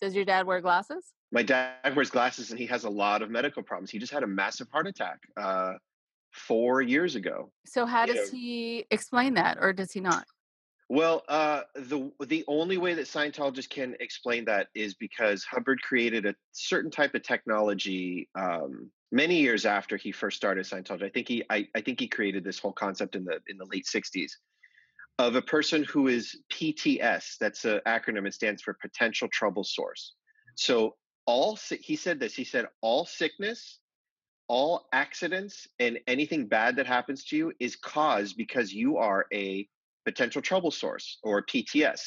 Does 0.00 0.14
your 0.14 0.24
dad 0.24 0.46
wear 0.46 0.62
glasses? 0.62 1.12
My 1.30 1.42
dad 1.42 1.94
wears 1.94 2.10
glasses, 2.10 2.50
and 2.50 2.58
he 2.58 2.66
has 2.66 2.84
a 2.84 2.90
lot 2.90 3.20
of 3.20 3.30
medical 3.30 3.62
problems. 3.62 3.90
He 3.90 3.98
just 3.98 4.12
had 4.12 4.22
a 4.22 4.26
massive 4.26 4.68
heart 4.70 4.86
attack 4.86 5.18
uh, 5.36 5.74
four 6.32 6.80
years 6.80 7.16
ago. 7.16 7.50
So 7.66 7.84
how 7.84 8.06
does 8.06 8.32
know. 8.32 8.38
he 8.38 8.86
explain 8.90 9.34
that, 9.34 9.58
or 9.60 9.72
does 9.72 9.92
he 9.92 10.00
not? 10.00 10.24
Well, 10.88 11.24
uh, 11.28 11.62
the 11.74 12.12
the 12.26 12.44
only 12.46 12.78
way 12.78 12.94
that 12.94 13.06
Scientologists 13.06 13.68
can 13.68 13.96
explain 13.98 14.44
that 14.44 14.68
is 14.74 14.94
because 14.94 15.44
Hubbard 15.44 15.82
created 15.82 16.26
a 16.26 16.34
certain 16.52 16.92
type 16.92 17.14
of 17.14 17.24
technology 17.24 18.28
um, 18.36 18.90
many 19.10 19.40
years 19.40 19.66
after 19.66 19.96
he 19.96 20.12
first 20.12 20.36
started 20.36 20.64
Scientology. 20.64 21.04
I 21.04 21.08
think 21.08 21.26
he 21.26 21.42
I, 21.50 21.66
I 21.74 21.80
think 21.80 21.98
he 21.98 22.06
created 22.06 22.44
this 22.44 22.60
whole 22.60 22.72
concept 22.72 23.16
in 23.16 23.24
the 23.24 23.40
in 23.48 23.58
the 23.58 23.66
late 23.66 23.86
'60s 23.86 24.32
of 25.18 25.34
a 25.34 25.42
person 25.42 25.82
who 25.82 26.06
is 26.06 26.38
PTS. 26.52 27.38
That's 27.38 27.64
an 27.64 27.80
acronym. 27.84 28.26
It 28.26 28.34
stands 28.34 28.62
for 28.62 28.74
potential 28.74 29.28
trouble 29.32 29.64
source. 29.64 30.14
So 30.54 30.94
all 31.26 31.58
he 31.80 31.96
said 31.96 32.20
this. 32.20 32.34
He 32.34 32.44
said 32.44 32.66
all 32.80 33.06
sickness, 33.06 33.80
all 34.46 34.86
accidents, 34.92 35.66
and 35.80 35.98
anything 36.06 36.46
bad 36.46 36.76
that 36.76 36.86
happens 36.86 37.24
to 37.24 37.36
you 37.36 37.52
is 37.58 37.74
caused 37.74 38.36
because 38.36 38.72
you 38.72 38.98
are 38.98 39.26
a 39.32 39.68
potential 40.06 40.40
trouble 40.40 40.70
source 40.70 41.18
or 41.22 41.44
PTS. 41.44 42.00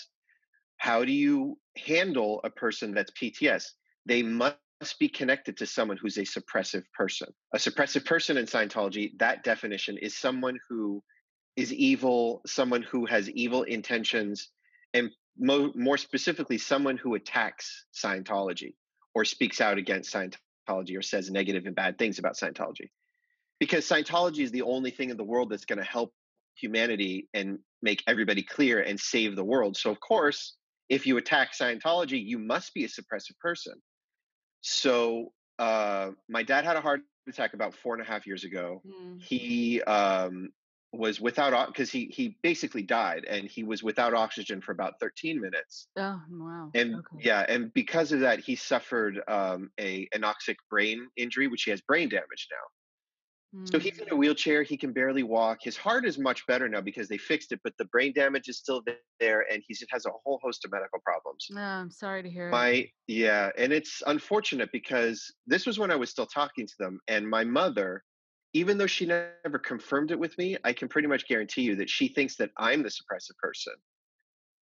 How 0.78 1.04
do 1.04 1.12
you 1.12 1.58
handle 1.78 2.40
a 2.44 2.50
person 2.50 2.94
that's 2.94 3.12
PTS? 3.12 3.66
They 4.06 4.24
must 4.24 4.56
be 5.00 5.10
connected 5.10 5.58
to 5.58 5.66
someone 5.66 5.98
who's 5.98 6.18
a 6.18 6.22
suppressive 6.22 6.84
person. 6.98 7.30
A 7.54 7.58
suppressive 7.58 8.06
person 8.06 8.38
in 8.38 8.46
Scientology, 8.46 9.12
that 9.20 9.44
definition 9.44 9.98
is 9.98 10.16
someone 10.16 10.58
who 10.70 11.04
is 11.58 11.74
evil, 11.74 12.42
someone 12.48 12.82
who 12.82 13.06
has 13.06 13.30
evil 13.32 13.64
intentions, 13.64 14.50
and 14.94 15.12
mo- 15.38 15.74
more 15.76 15.98
specifically, 15.98 16.58
someone 16.58 16.96
who 16.96 17.16
attacks 17.16 17.86
Scientology 17.94 18.76
or 19.14 19.26
speaks 19.26 19.60
out 19.60 19.78
against 19.78 20.14
Scientology 20.14 20.98
or 20.98 21.02
says 21.02 21.30
negative 21.30 21.66
and 21.66 21.76
bad 21.76 21.98
things 21.98 22.18
about 22.18 22.38
Scientology. 22.38 22.90
Because 23.60 23.86
Scientology 23.86 24.40
is 24.40 24.52
the 24.52 24.62
only 24.62 24.92
thing 24.92 25.10
in 25.10 25.18
the 25.18 25.24
world 25.26 25.50
that's 25.50 25.66
going 25.66 25.80
to 25.80 25.84
help 25.84 26.14
humanity 26.56 27.28
and 27.34 27.60
make 27.82 28.04
everybody 28.08 28.44
clear 28.44 28.82
and 28.82 29.00
save 29.00 29.36
the 29.36 29.44
world. 29.44 29.78
So, 29.78 29.90
of 29.92 30.00
course, 30.00 30.56
if 30.90 31.06
you 31.06 31.18
attack 31.18 31.54
Scientology, 31.54 32.24
you 32.24 32.40
must 32.40 32.74
be 32.74 32.84
a 32.84 32.88
suppressive 32.88 33.38
person. 33.42 33.74
So, 34.62 35.32
uh, 35.58 36.12
my 36.28 36.44
dad 36.44 36.66
had 36.66 36.78
a 36.78 36.82
heart 36.82 37.02
attack 37.28 37.54
about 37.54 37.74
four 37.76 37.94
and 37.94 38.02
a 38.02 38.06
half 38.06 38.26
years 38.26 38.44
ago. 38.44 38.82
Mm. 38.86 39.22
He 39.22 39.82
um, 39.84 40.50
was 40.92 41.22
without 41.22 41.68
because 41.68 41.92
he 41.92 42.06
he 42.06 42.38
basically 42.42 42.82
died 42.82 43.26
and 43.30 43.46
he 43.46 43.64
was 43.64 43.84
without 43.84 44.14
oxygen 44.14 44.62
for 44.62 44.72
about 44.72 44.94
13 45.00 45.40
minutes. 45.40 45.88
Oh 45.98 46.20
wow! 46.32 46.72
And 46.74 46.96
okay. 46.96 47.18
yeah, 47.22 47.46
and 47.48 47.72
because 47.74 48.12
of 48.12 48.22
that, 48.22 48.40
he 48.40 48.56
suffered 48.56 49.22
um, 49.28 49.70
a 49.80 50.08
anoxic 50.16 50.56
brain 50.70 51.08
injury, 51.16 51.48
which 51.48 51.64
he 51.64 51.72
has 51.72 51.82
brain 51.82 52.10
damage 52.10 52.48
now. 52.52 52.66
So 53.66 53.80
hmm. 53.80 53.84
he's 53.84 53.98
in 53.98 54.12
a 54.12 54.16
wheelchair. 54.16 54.62
He 54.62 54.78
can 54.78 54.94
barely 54.94 55.24
walk. 55.24 55.60
His 55.64 55.76
heart 55.76 56.06
is 56.06 56.20
much 56.20 56.46
better 56.46 56.70
now 56.70 56.82
because 56.82 57.08
they 57.08 57.18
fixed 57.18 57.52
it, 57.52 57.60
but 57.64 57.74
the 57.78 57.86
brain 57.86 58.14
damage 58.14 58.48
is 58.48 58.58
still 58.58 58.84
there, 59.20 59.46
and 59.52 59.64
he 59.68 59.76
has 59.90 60.06
a 60.06 60.12
whole 60.24 60.40
host 60.44 60.66
of 60.66 60.72
medical 60.72 61.00
problems. 61.00 61.48
No, 61.50 61.60
oh, 61.60 61.64
I'm 61.64 61.92
sorry 61.92 62.22
to 62.22 62.30
hear. 62.30 62.50
My 62.50 62.88
yeah, 63.08 63.50
and 63.58 63.74
it's 63.74 64.04
unfortunate 64.06 64.70
because 64.72 65.34
this 65.48 65.66
was 65.66 65.80
when 65.80 65.90
I 65.90 65.96
was 65.96 66.12
still 66.12 66.28
talking 66.28 66.68
to 66.68 66.74
them, 66.78 67.00
and 67.08 67.28
my 67.28 67.44
mother, 67.44 68.04
even 68.54 68.78
though 68.78 68.88
she 68.88 69.08
never 69.08 69.58
confirmed 69.58 70.12
it 70.12 70.20
with 70.20 70.38
me, 70.38 70.56
I 70.64 70.74
can 70.74 70.88
pretty 70.88 71.08
much 71.08 71.28
guarantee 71.28 71.64
you 71.64 71.76
that 71.78 71.90
she 71.90 72.08
thinks 72.08 72.36
that 72.36 72.52
I'm 72.56 72.84
the 72.84 72.90
suppressive 72.90 73.38
person, 73.42 73.74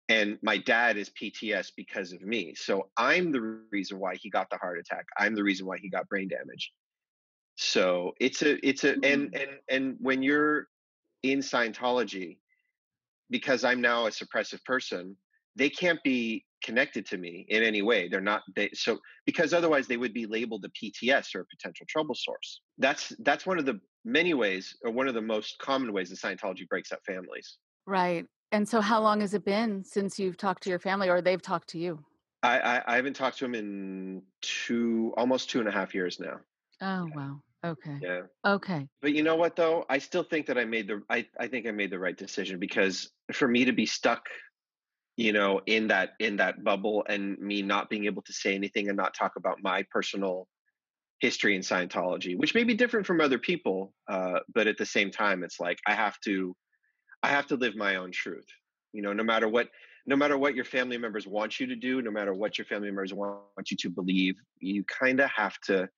and 0.09 0.37
my 0.43 0.59
dad 0.59 0.97
is 0.97 1.09
PTS 1.19 1.71
because 1.75 2.13
of 2.13 2.21
me. 2.21 2.53
So 2.53 2.89
I'm 2.97 3.31
the 3.31 3.63
reason 3.71 3.97
why 3.97 4.15
he 4.15 4.29
got 4.29 4.51
the 4.51 4.57
heart 4.57 4.77
attack. 4.77 5.05
I'm 5.17 5.33
the 5.33 5.43
reason 5.43 5.65
why 5.65 5.79
he 5.79 5.89
got 5.89 6.07
brain 6.07 6.27
damage 6.27 6.71
so 7.55 8.13
it's 8.19 8.41
a 8.41 8.67
it's 8.67 8.83
a 8.83 8.93
and 9.03 9.29
hmm. 9.29 9.35
and 9.35 9.49
and 9.69 9.95
when 9.99 10.21
you're 10.21 10.67
in 11.23 11.39
Scientology, 11.39 12.37
because 13.29 13.63
I'm 13.63 13.81
now 13.81 14.07
a 14.07 14.09
suppressive 14.09 14.63
person, 14.65 15.15
they 15.55 15.69
can't 15.69 16.01
be 16.03 16.45
connected 16.63 17.05
to 17.05 17.17
me 17.17 17.45
in 17.49 17.63
any 17.63 17.81
way. 17.81 18.07
They're 18.07 18.21
not 18.21 18.41
they 18.55 18.69
so 18.73 18.99
because 19.25 19.53
otherwise 19.53 19.87
they 19.87 19.97
would 19.97 20.13
be 20.13 20.25
labeled 20.25 20.65
a 20.65 20.69
PTS 20.69 21.35
or 21.35 21.41
a 21.41 21.45
potential 21.45 21.85
trouble 21.87 22.15
source. 22.15 22.61
That's 22.77 23.13
that's 23.19 23.45
one 23.45 23.57
of 23.57 23.65
the 23.65 23.79
many 24.03 24.33
ways 24.33 24.75
or 24.83 24.91
one 24.91 25.07
of 25.07 25.13
the 25.13 25.21
most 25.21 25.57
common 25.59 25.93
ways 25.93 26.09
that 26.09 26.19
Scientology 26.19 26.67
breaks 26.67 26.91
up 26.91 26.99
families. 27.05 27.57
Right. 27.87 28.25
And 28.51 28.67
so 28.67 28.81
how 28.81 29.01
long 29.01 29.21
has 29.21 29.33
it 29.33 29.45
been 29.45 29.83
since 29.83 30.19
you've 30.19 30.37
talked 30.37 30.63
to 30.63 30.69
your 30.69 30.79
family 30.79 31.09
or 31.09 31.21
they've 31.21 31.41
talked 31.41 31.69
to 31.69 31.79
you? 31.79 31.99
I, 32.43 32.59
I, 32.59 32.81
I 32.85 32.95
haven't 32.95 33.15
talked 33.15 33.39
to 33.39 33.45
them 33.45 33.55
in 33.55 34.21
two 34.41 35.13
almost 35.17 35.49
two 35.49 35.59
and 35.59 35.67
a 35.67 35.71
half 35.71 35.95
years 35.95 36.19
now. 36.19 36.39
Oh 36.81 37.07
wow. 37.13 37.41
Okay. 37.63 37.99
Yeah. 38.01 38.21
Okay. 38.45 38.87
But 39.01 39.13
you 39.13 39.23
know 39.23 39.35
what 39.35 39.55
though? 39.55 39.85
I 39.89 39.99
still 39.99 40.23
think 40.23 40.47
that 40.47 40.57
I 40.57 40.65
made 40.65 40.87
the 40.87 41.01
I, 41.09 41.27
I 41.39 41.47
think 41.47 41.67
I 41.67 41.71
made 41.71 41.91
the 41.91 41.99
right 41.99 42.17
decision 42.17 42.59
because 42.59 43.11
for 43.33 43.47
me 43.47 43.65
to 43.65 43.73
be 43.73 43.85
stuck, 43.85 44.25
you 45.17 45.33
know, 45.33 45.61
in 45.65 45.87
that 45.87 46.11
in 46.19 46.37
that 46.37 46.63
bubble 46.63 47.05
and 47.07 47.37
me 47.39 47.61
not 47.61 47.89
being 47.89 48.05
able 48.05 48.23
to 48.23 48.33
say 48.33 48.55
anything 48.55 48.89
and 48.89 48.97
not 48.97 49.13
talk 49.13 49.33
about 49.37 49.63
my 49.63 49.85
personal 49.91 50.47
history 51.19 51.55
in 51.55 51.61
Scientology, 51.61 52.37
which 52.37 52.55
may 52.55 52.63
be 52.63 52.75
different 52.75 53.07
from 53.07 53.21
other 53.21 53.39
people, 53.39 53.93
uh, 54.09 54.39
but 54.53 54.67
at 54.67 54.77
the 54.77 54.85
same 54.85 55.11
time, 55.11 55.43
it's 55.43 55.59
like 55.59 55.79
I 55.87 55.93
have 55.95 56.19
to 56.21 56.55
I 57.23 57.29
have 57.29 57.47
to 57.47 57.55
live 57.55 57.75
my 57.75 57.95
own 57.97 58.11
truth. 58.11 58.47
You 58.93 59.01
know, 59.01 59.13
no 59.13 59.23
matter 59.23 59.47
what 59.49 59.69
no 60.07 60.15
matter 60.15 60.37
what 60.37 60.55
your 60.55 60.65
family 60.65 60.97
members 60.97 61.27
want 61.27 61.59
you 61.59 61.67
to 61.67 61.75
do, 61.75 62.01
no 62.01 62.11
matter 62.11 62.33
what 62.33 62.57
your 62.57 62.65
family 62.65 62.87
members 62.87 63.13
want 63.13 63.71
you 63.71 63.77
to 63.77 63.89
believe, 63.89 64.35
you 64.59 64.83
kind 64.85 65.19
of 65.19 65.29
have 65.31 65.59
to 65.65 65.89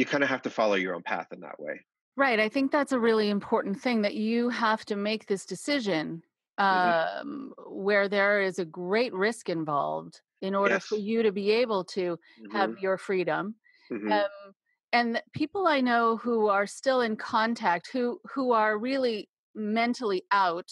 you 0.00 0.06
kind 0.06 0.24
of 0.24 0.30
have 0.30 0.40
to 0.40 0.48
follow 0.48 0.76
your 0.76 0.94
own 0.94 1.02
path 1.02 1.26
in 1.30 1.40
that 1.40 1.60
way. 1.60 1.78
Right. 2.16 2.40
I 2.40 2.48
think 2.48 2.72
that's 2.72 2.92
a 2.92 2.98
really 2.98 3.28
important 3.28 3.78
thing 3.78 4.00
that 4.00 4.14
you 4.14 4.48
have 4.48 4.82
to 4.86 4.96
make 4.96 5.26
this 5.26 5.44
decision 5.44 6.22
mm-hmm. 6.58 7.20
um, 7.20 7.52
mm-hmm. 7.58 7.84
where 7.84 8.08
there 8.08 8.40
is 8.40 8.58
a 8.58 8.64
great 8.64 9.12
risk 9.12 9.50
involved 9.50 10.22
in 10.40 10.54
order 10.54 10.76
yes. 10.76 10.86
for 10.86 10.96
you 10.96 11.22
to 11.22 11.32
be 11.32 11.50
able 11.50 11.84
to 11.84 12.16
mm-hmm. 12.16 12.56
have 12.56 12.78
your 12.80 12.96
freedom. 12.96 13.56
Mm-hmm. 13.92 14.10
Um, 14.10 14.54
and 14.94 15.22
people 15.34 15.66
I 15.66 15.82
know 15.82 16.16
who 16.16 16.48
are 16.48 16.66
still 16.66 17.02
in 17.02 17.16
contact, 17.16 17.90
who 17.92 18.20
who 18.34 18.52
are 18.52 18.78
really 18.78 19.28
mentally 19.54 20.22
out, 20.32 20.70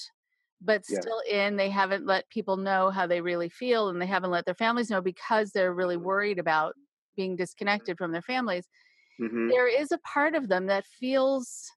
but 0.63 0.87
still 0.87 1.21
in. 1.31 1.57
They 1.57 1.69
haven't 1.69 2.07
let 2.07 2.31
people 2.31 2.57
know 2.57 2.89
how 2.89 3.07
they 3.07 3.21
really 3.21 3.51
feel 3.51 3.91
and 3.91 4.01
they 4.01 4.07
haven't 4.07 4.31
let 4.31 4.47
their 4.47 4.55
families 4.55 4.89
know 4.89 5.03
because 5.03 5.51
they're 5.51 5.75
really 5.75 5.99
worried 5.99 6.39
about 6.39 6.75
being 7.15 7.37
disconnected 7.37 7.99
from 7.99 8.13
their 8.13 8.23
families. 8.23 8.65
Mm-hmm. 9.21 9.49
There 9.49 9.69
is 9.69 9.93
a 9.93 9.99
part 9.99 10.35
of 10.35 10.49
them 10.49 10.67
that 10.67 10.87
feels 10.87 11.71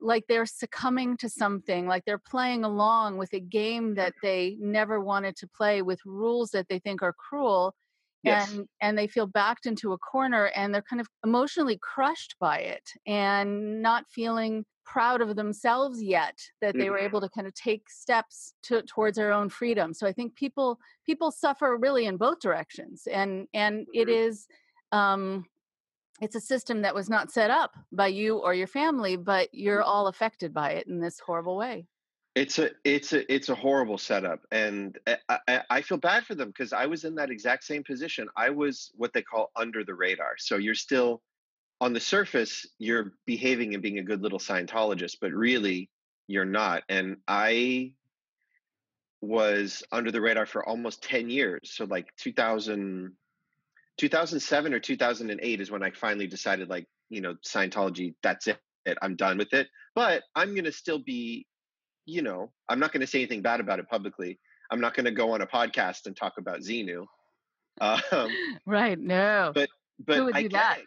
like 0.00 0.24
they're 0.28 0.46
succumbing 0.46 1.16
to 1.18 1.28
something, 1.28 1.86
like 1.86 2.04
they're 2.04 2.18
playing 2.18 2.64
along 2.64 3.18
with 3.18 3.32
a 3.32 3.40
game 3.40 3.94
that 3.94 4.14
they 4.22 4.56
never 4.60 5.00
wanted 5.00 5.36
to 5.36 5.48
play 5.48 5.82
with 5.82 6.00
rules 6.04 6.50
that 6.50 6.68
they 6.68 6.78
think 6.78 7.02
are 7.02 7.12
cruel. 7.12 7.74
Yes. 8.22 8.52
And 8.52 8.68
and 8.80 8.98
they 8.98 9.06
feel 9.06 9.26
backed 9.26 9.66
into 9.66 9.92
a 9.92 9.98
corner 9.98 10.46
and 10.56 10.74
they're 10.74 10.82
kind 10.82 11.00
of 11.00 11.06
emotionally 11.24 11.78
crushed 11.80 12.34
by 12.40 12.58
it 12.58 12.82
and 13.06 13.80
not 13.80 14.06
feeling 14.10 14.64
proud 14.84 15.20
of 15.20 15.36
themselves 15.36 16.02
yet 16.02 16.36
that 16.60 16.74
they 16.74 16.84
mm-hmm. 16.84 16.92
were 16.92 16.98
able 16.98 17.20
to 17.20 17.28
kind 17.28 17.46
of 17.46 17.54
take 17.54 17.88
steps 17.90 18.54
to, 18.62 18.82
towards 18.82 19.18
their 19.18 19.32
own 19.32 19.48
freedom. 19.48 19.92
So 19.92 20.06
I 20.06 20.12
think 20.12 20.34
people 20.34 20.80
people 21.06 21.30
suffer 21.30 21.76
really 21.76 22.06
in 22.06 22.16
both 22.16 22.40
directions 22.40 23.06
and 23.10 23.46
and 23.54 23.82
mm-hmm. 23.82 24.00
it 24.00 24.08
is 24.08 24.46
um 24.90 25.44
it's 26.20 26.36
a 26.36 26.40
system 26.40 26.82
that 26.82 26.94
was 26.94 27.08
not 27.08 27.30
set 27.30 27.50
up 27.50 27.76
by 27.92 28.08
you 28.08 28.38
or 28.38 28.54
your 28.54 28.66
family 28.66 29.16
but 29.16 29.48
you're 29.52 29.80
mm-hmm. 29.80 29.88
all 29.88 30.06
affected 30.06 30.52
by 30.52 30.72
it 30.72 30.86
in 30.86 31.00
this 31.00 31.18
horrible 31.18 31.56
way 31.56 31.86
it's 32.34 32.58
a 32.58 32.70
it's 32.84 33.12
a 33.12 33.32
it's 33.32 33.48
a 33.48 33.54
horrible 33.54 33.98
setup 33.98 34.40
and 34.52 34.98
i, 35.06 35.38
I, 35.48 35.62
I 35.70 35.82
feel 35.82 35.98
bad 35.98 36.24
for 36.24 36.34
them 36.34 36.48
because 36.48 36.72
i 36.72 36.86
was 36.86 37.04
in 37.04 37.14
that 37.16 37.30
exact 37.30 37.64
same 37.64 37.82
position 37.82 38.28
i 38.36 38.50
was 38.50 38.90
what 38.94 39.12
they 39.12 39.22
call 39.22 39.50
under 39.56 39.84
the 39.84 39.94
radar 39.94 40.34
so 40.38 40.56
you're 40.56 40.74
still 40.74 41.22
on 41.80 41.92
the 41.92 42.00
surface 42.00 42.66
you're 42.78 43.12
behaving 43.26 43.74
and 43.74 43.82
being 43.82 43.98
a 43.98 44.04
good 44.04 44.22
little 44.22 44.38
scientologist 44.38 45.16
but 45.20 45.32
really 45.32 45.90
you're 46.26 46.44
not 46.44 46.82
and 46.88 47.16
i 47.26 47.92
was 49.20 49.82
under 49.90 50.12
the 50.12 50.20
radar 50.20 50.46
for 50.46 50.64
almost 50.68 51.02
10 51.02 51.30
years 51.30 51.60
so 51.64 51.84
like 51.86 52.14
2000 52.18 53.12
2007 53.98 54.74
or 54.74 54.80
2008 54.80 55.60
is 55.60 55.70
when 55.70 55.82
I 55.82 55.90
finally 55.90 56.26
decided, 56.26 56.68
like, 56.68 56.86
you 57.10 57.20
know, 57.20 57.34
Scientology, 57.46 58.14
that's 58.22 58.46
it. 58.46 58.58
I'm 59.02 59.16
done 59.16 59.38
with 59.38 59.52
it. 59.52 59.68
But 59.94 60.22
I'm 60.34 60.54
going 60.54 60.64
to 60.64 60.72
still 60.72 60.98
be, 60.98 61.46
you 62.06 62.22
know, 62.22 62.50
I'm 62.68 62.78
not 62.78 62.92
going 62.92 63.00
to 63.02 63.06
say 63.06 63.18
anything 63.18 63.42
bad 63.42 63.60
about 63.60 63.80
it 63.80 63.88
publicly. 63.88 64.38
I'm 64.70 64.80
not 64.80 64.94
going 64.94 65.04
to 65.04 65.10
go 65.10 65.32
on 65.32 65.42
a 65.42 65.46
podcast 65.46 66.06
and 66.06 66.16
talk 66.16 66.34
about 66.38 66.60
Xenu. 66.60 67.04
Um, 67.80 68.00
right. 68.66 68.98
No. 68.98 69.52
But, 69.54 69.68
but 69.98 70.16
Who 70.16 70.24
would 70.26 70.36
I 70.36 70.42
do 70.42 70.48
that? 70.50 70.78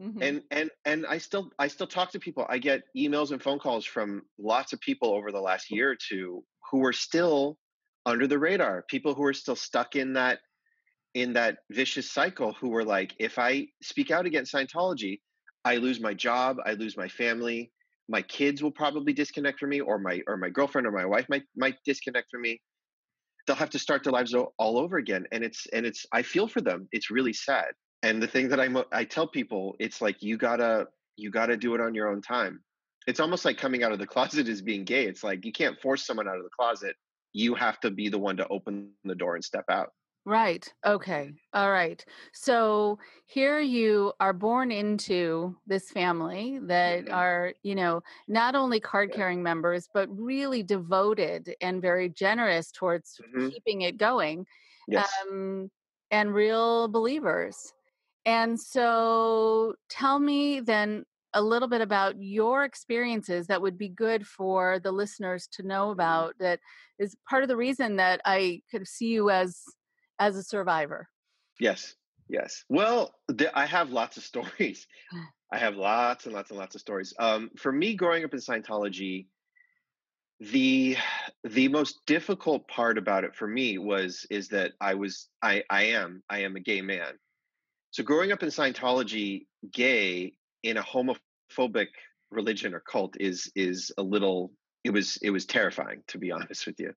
Mm-hmm. 0.00 0.22
And 0.22 0.42
and 0.50 0.70
and 0.84 1.06
I 1.06 1.16
still 1.16 1.50
I 1.58 1.68
still 1.68 1.86
talk 1.86 2.12
to 2.12 2.20
people. 2.20 2.44
I 2.50 2.58
get 2.58 2.82
emails 2.94 3.30
and 3.30 3.42
phone 3.42 3.58
calls 3.58 3.86
from 3.86 4.22
lots 4.38 4.74
of 4.74 4.80
people 4.80 5.14
over 5.14 5.32
the 5.32 5.40
last 5.40 5.70
year 5.70 5.90
or 5.90 5.96
two 5.96 6.44
who 6.70 6.84
are 6.84 6.92
still 6.92 7.56
under 8.04 8.26
the 8.26 8.38
radar. 8.38 8.84
People 8.88 9.14
who 9.14 9.24
are 9.24 9.32
still 9.32 9.56
stuck 9.56 9.96
in 9.96 10.12
that 10.12 10.40
in 11.16 11.32
that 11.32 11.60
vicious 11.70 12.12
cycle 12.12 12.52
who 12.60 12.68
were 12.68 12.84
like, 12.84 13.14
if 13.18 13.38
I 13.38 13.68
speak 13.82 14.10
out 14.10 14.26
against 14.26 14.52
Scientology, 14.52 15.18
I 15.64 15.76
lose 15.76 15.98
my 15.98 16.12
job, 16.12 16.58
I 16.66 16.74
lose 16.74 16.94
my 16.94 17.08
family, 17.08 17.72
my 18.06 18.20
kids 18.20 18.62
will 18.62 18.70
probably 18.70 19.14
disconnect 19.14 19.58
from 19.58 19.70
me, 19.70 19.80
or 19.80 19.98
my 19.98 20.20
or 20.28 20.36
my 20.36 20.50
girlfriend 20.50 20.86
or 20.86 20.92
my 20.92 21.06
wife 21.06 21.26
might 21.30 21.44
might 21.56 21.76
disconnect 21.86 22.30
from 22.30 22.42
me. 22.42 22.60
They'll 23.46 23.56
have 23.56 23.70
to 23.70 23.78
start 23.78 24.04
their 24.04 24.12
lives 24.12 24.34
all 24.34 24.78
over 24.78 24.98
again, 24.98 25.24
and 25.32 25.42
it's 25.42 25.66
and 25.72 25.86
it's 25.86 26.04
I 26.12 26.20
feel 26.20 26.46
for 26.48 26.60
them. 26.60 26.86
It's 26.92 27.10
really 27.10 27.32
sad. 27.32 27.70
And 28.02 28.22
the 28.22 28.28
thing 28.28 28.50
that 28.50 28.60
I 28.60 28.68
I 28.92 29.04
tell 29.04 29.26
people, 29.26 29.74
it's 29.80 30.02
like 30.02 30.22
you 30.22 30.36
gotta 30.36 30.86
you 31.16 31.30
gotta 31.30 31.56
do 31.56 31.74
it 31.74 31.80
on 31.80 31.94
your 31.94 32.08
own 32.08 32.20
time. 32.20 32.60
It's 33.06 33.20
almost 33.20 33.46
like 33.46 33.56
coming 33.56 33.82
out 33.82 33.92
of 33.92 33.98
the 33.98 34.06
closet 34.14 34.48
is 34.48 34.60
being 34.60 34.84
gay. 34.84 35.06
It's 35.06 35.24
like 35.24 35.46
you 35.46 35.52
can't 35.52 35.80
force 35.80 36.06
someone 36.06 36.28
out 36.28 36.36
of 36.36 36.44
the 36.44 36.56
closet. 36.56 36.94
You 37.32 37.54
have 37.54 37.80
to 37.80 37.90
be 37.90 38.10
the 38.10 38.18
one 38.18 38.36
to 38.36 38.46
open 38.48 38.90
the 39.04 39.14
door 39.14 39.34
and 39.34 39.42
step 39.44 39.64
out. 39.70 39.88
Right. 40.26 40.70
Okay. 40.84 41.34
All 41.54 41.70
right. 41.70 42.04
So 42.32 42.98
here 43.26 43.60
you 43.60 44.12
are 44.18 44.32
born 44.32 44.72
into 44.72 45.54
this 45.68 45.88
family 45.88 46.58
that 46.64 47.04
mm-hmm. 47.04 47.14
are, 47.14 47.52
you 47.62 47.76
know, 47.76 48.02
not 48.26 48.56
only 48.56 48.80
card 48.80 49.12
carrying 49.12 49.40
members, 49.40 49.88
but 49.94 50.08
really 50.10 50.64
devoted 50.64 51.54
and 51.60 51.80
very 51.80 52.08
generous 52.08 52.72
towards 52.72 53.20
mm-hmm. 53.22 53.50
keeping 53.50 53.82
it 53.82 53.98
going. 53.98 54.46
Yes. 54.88 55.08
Um, 55.30 55.70
and 56.10 56.34
real 56.34 56.88
believers. 56.88 57.72
And 58.24 58.58
so 58.58 59.76
tell 59.88 60.18
me 60.18 60.58
then 60.58 61.04
a 61.34 61.42
little 61.42 61.68
bit 61.68 61.82
about 61.82 62.20
your 62.20 62.64
experiences 62.64 63.46
that 63.46 63.62
would 63.62 63.78
be 63.78 63.90
good 63.90 64.26
for 64.26 64.80
the 64.80 64.90
listeners 64.90 65.46
to 65.52 65.62
know 65.62 65.84
mm-hmm. 65.84 65.92
about 65.92 66.34
that 66.40 66.58
is 66.98 67.16
part 67.28 67.44
of 67.44 67.48
the 67.48 67.56
reason 67.56 67.94
that 67.96 68.20
I 68.24 68.62
could 68.72 68.88
see 68.88 69.08
you 69.08 69.30
as 69.30 69.62
as 70.18 70.36
a 70.36 70.42
survivor? 70.42 71.08
Yes, 71.58 71.94
yes. 72.28 72.64
Well, 72.68 73.14
I 73.54 73.66
have 73.66 73.90
lots 73.90 74.16
of 74.16 74.22
stories. 74.32 74.86
I 75.52 75.58
have 75.58 75.76
lots 75.76 76.26
and 76.26 76.34
lots 76.34 76.50
and 76.50 76.58
lots 76.58 76.74
of 76.74 76.80
stories. 76.80 77.14
Um, 77.20 77.50
for 77.56 77.70
me, 77.70 77.94
growing 77.94 78.24
up 78.24 78.34
in 78.34 78.40
Scientology, 78.40 79.26
the 80.40 80.96
the 81.44 81.68
most 81.68 82.00
difficult 82.06 82.68
part 82.68 82.98
about 82.98 83.24
it 83.24 83.34
for 83.34 83.46
me 83.46 83.78
was 83.78 84.26
is 84.28 84.48
that 84.48 84.72
I 84.80 84.94
was 84.94 85.28
I 85.42 85.62
I 85.70 85.84
am 85.84 86.22
I 86.28 86.40
am 86.40 86.56
a 86.56 86.60
gay 86.60 86.82
man. 86.82 87.14
So 87.92 88.02
growing 88.02 88.32
up 88.32 88.42
in 88.42 88.50
Scientology, 88.50 89.46
gay 89.72 90.34
in 90.62 90.76
a 90.76 90.82
homophobic 90.82 91.88
religion 92.30 92.74
or 92.74 92.80
cult 92.80 93.16
is 93.18 93.50
is 93.54 93.92
a 93.96 94.02
little 94.02 94.52
it 94.84 94.90
was 94.90 95.16
it 95.22 95.30
was 95.30 95.46
terrifying 95.46 96.02
to 96.08 96.18
be 96.18 96.32
honest 96.32 96.66
with 96.66 96.78
you. 96.80 96.92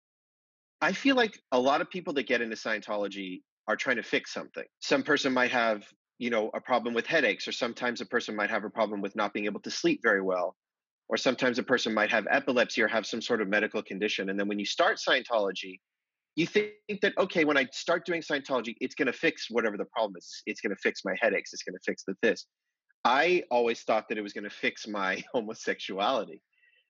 I 0.81 0.93
feel 0.93 1.15
like 1.15 1.39
a 1.51 1.59
lot 1.59 1.81
of 1.81 1.89
people 1.89 2.13
that 2.13 2.27
get 2.27 2.41
into 2.41 2.55
Scientology 2.55 3.41
are 3.67 3.75
trying 3.75 3.97
to 3.97 4.03
fix 4.03 4.33
something. 4.33 4.63
Some 4.79 5.03
person 5.03 5.33
might 5.33 5.51
have, 5.51 5.83
you 6.17 6.29
know, 6.29 6.49
a 6.53 6.61
problem 6.61 6.93
with 6.93 7.05
headaches, 7.05 7.47
or 7.47 7.51
sometimes 7.51 8.01
a 8.01 8.05
person 8.05 8.35
might 8.35 8.49
have 8.49 8.63
a 8.63 8.69
problem 8.69 9.01
with 9.01 9.15
not 9.15 9.33
being 9.33 9.45
able 9.45 9.59
to 9.61 9.71
sleep 9.71 9.99
very 10.01 10.21
well, 10.21 10.55
or 11.09 11.17
sometimes 11.17 11.59
a 11.59 11.63
person 11.63 11.93
might 11.93 12.11
have 12.11 12.27
epilepsy 12.29 12.81
or 12.81 12.87
have 12.87 13.05
some 13.05 13.21
sort 13.21 13.41
of 13.41 13.47
medical 13.47 13.83
condition. 13.83 14.29
And 14.29 14.39
then 14.39 14.47
when 14.47 14.59
you 14.59 14.65
start 14.65 14.97
Scientology, 14.97 15.79
you 16.35 16.47
think 16.47 16.73
that 17.01 17.17
okay, 17.17 17.43
when 17.43 17.57
I 17.57 17.67
start 17.73 18.05
doing 18.05 18.21
Scientology, 18.21 18.75
it's 18.79 18.95
going 18.95 19.07
to 19.07 19.13
fix 19.13 19.47
whatever 19.49 19.75
the 19.75 19.85
problem 19.85 20.15
is. 20.17 20.41
It's 20.45 20.61
going 20.61 20.73
to 20.73 20.81
fix 20.81 21.01
my 21.03 21.13
headaches. 21.19 21.51
It's 21.51 21.63
going 21.63 21.75
to 21.75 21.83
fix 21.85 22.03
the 22.05 22.15
this. 22.21 22.45
I 23.03 23.43
always 23.51 23.81
thought 23.81 24.07
that 24.09 24.17
it 24.17 24.21
was 24.21 24.33
going 24.33 24.45
to 24.45 24.49
fix 24.49 24.87
my 24.87 25.23
homosexuality. 25.33 26.41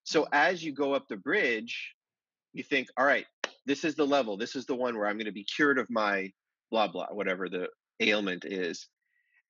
So 0.04 0.28
as 0.32 0.64
you 0.64 0.74
go 0.74 0.94
up 0.94 1.08
the 1.08 1.18
bridge, 1.18 1.94
you 2.54 2.64
think, 2.64 2.88
all 2.98 3.06
right, 3.06 3.26
this 3.66 3.84
is 3.84 3.96
the 3.96 4.06
level. 4.06 4.38
This 4.38 4.56
is 4.56 4.66
the 4.66 4.76
one 4.76 4.98
where 4.98 5.08
I'm 5.08 5.18
going 5.18 5.26
to 5.26 5.32
be 5.32 5.44
cured 5.44 5.78
of 5.78 5.90
my 5.90 6.32
blah, 6.72 6.88
blah, 6.88 7.08
whatever 7.12 7.50
the 7.50 7.68
ailment 8.00 8.46
is. 8.46 8.88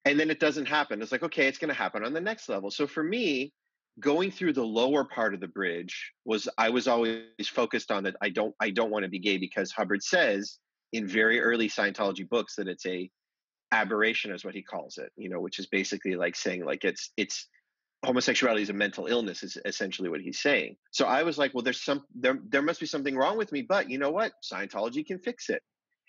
And 0.05 0.19
then 0.19 0.29
it 0.29 0.39
doesn't 0.39 0.67
happen. 0.67 1.01
It's 1.01 1.11
like, 1.11 1.23
okay, 1.23 1.47
it's 1.47 1.57
going 1.57 1.69
to 1.69 1.75
happen 1.75 2.05
on 2.05 2.13
the 2.13 2.21
next 2.21 2.49
level. 2.49 2.71
So 2.71 2.87
for 2.87 3.03
me, 3.03 3.53
going 3.99 4.31
through 4.31 4.53
the 4.53 4.63
lower 4.63 5.03
part 5.03 5.33
of 5.33 5.39
the 5.39 5.47
bridge 5.47 6.13
was 6.25 6.47
I 6.57 6.69
was 6.69 6.87
always 6.87 7.47
focused 7.47 7.91
on 7.91 8.03
that 8.03 8.15
I 8.21 8.29
don't 8.29 8.55
I 8.59 8.69
don't 8.69 8.91
want 8.91 9.03
to 9.03 9.09
be 9.09 9.19
gay 9.19 9.37
because 9.37 9.71
Hubbard 9.71 10.03
says 10.03 10.57
in 10.93 11.07
very 11.07 11.41
early 11.41 11.67
Scientology 11.67 12.27
books 12.27 12.55
that 12.55 12.67
it's 12.67 12.85
a 12.85 13.09
aberration 13.71 14.31
is 14.31 14.43
what 14.43 14.55
he 14.55 14.63
calls 14.63 14.97
it, 14.97 15.11
you 15.15 15.29
know, 15.29 15.39
which 15.39 15.59
is 15.59 15.67
basically 15.67 16.15
like 16.15 16.35
saying 16.35 16.65
like 16.65 16.83
it's 16.83 17.11
it's 17.17 17.47
homosexuality 18.05 18.61
is 18.61 18.69
a 18.69 18.73
mental 18.73 19.07
illness 19.07 19.43
is 19.43 19.57
essentially 19.65 20.09
what 20.09 20.21
he's 20.21 20.39
saying. 20.39 20.75
So 20.91 21.05
i 21.05 21.23
was 21.23 21.37
like 21.37 21.53
well 21.53 21.63
there's 21.63 21.81
some 21.81 22.03
there 22.15 22.39
there 22.47 22.61
must 22.61 22.79
be 22.79 22.85
something 22.85 23.15
wrong 23.15 23.37
with 23.37 23.51
me 23.51 23.61
but 23.61 23.89
you 23.89 23.97
know 23.97 24.11
what? 24.11 24.31
Scientology 24.43 25.05
can 25.05 25.19
fix 25.19 25.49
it. 25.49 25.61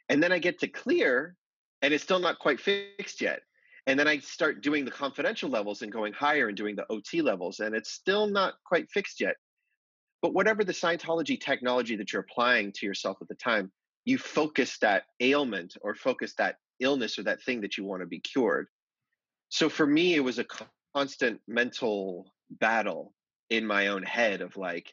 And 0.08 0.22
then 0.22 0.32
i 0.32 0.38
get 0.38 0.60
to 0.60 0.68
clear 0.68 1.36
and 1.82 1.92
it's 1.92 2.04
still 2.04 2.20
not 2.20 2.38
quite 2.38 2.60
fixed 2.60 3.20
yet. 3.20 3.40
And 3.86 3.98
then 3.98 4.06
i 4.06 4.18
start 4.18 4.62
doing 4.62 4.84
the 4.84 4.90
confidential 4.90 5.50
levels 5.50 5.82
and 5.82 5.90
going 5.90 6.12
higher 6.12 6.48
and 6.48 6.56
doing 6.56 6.76
the 6.76 6.86
ot 6.90 7.22
levels 7.24 7.58
and 7.60 7.74
it's 7.74 7.90
still 7.90 8.28
not 8.28 8.54
quite 8.64 8.88
fixed 8.90 9.20
yet. 9.20 9.34
But 10.22 10.34
whatever 10.34 10.62
the 10.62 10.72
scientology 10.72 11.40
technology 11.40 11.96
that 11.96 12.12
you're 12.12 12.22
applying 12.22 12.72
to 12.72 12.86
yourself 12.86 13.18
at 13.20 13.28
the 13.28 13.34
time 13.34 13.72
you 14.04 14.16
focus 14.16 14.78
that 14.78 15.04
ailment 15.20 15.76
or 15.82 15.94
focus 15.94 16.34
that 16.38 16.56
illness 16.78 17.18
or 17.18 17.24
that 17.24 17.42
thing 17.42 17.60
that 17.62 17.76
you 17.76 17.84
want 17.84 18.00
to 18.00 18.06
be 18.06 18.20
cured. 18.20 18.68
So 19.48 19.68
for 19.68 19.86
me 19.86 20.14
it 20.14 20.20
was 20.20 20.38
a 20.38 20.44
constant 20.94 21.40
mental 21.46 22.32
battle 22.50 23.12
in 23.48 23.66
my 23.66 23.88
own 23.88 24.02
head 24.02 24.40
of 24.40 24.56
like 24.56 24.92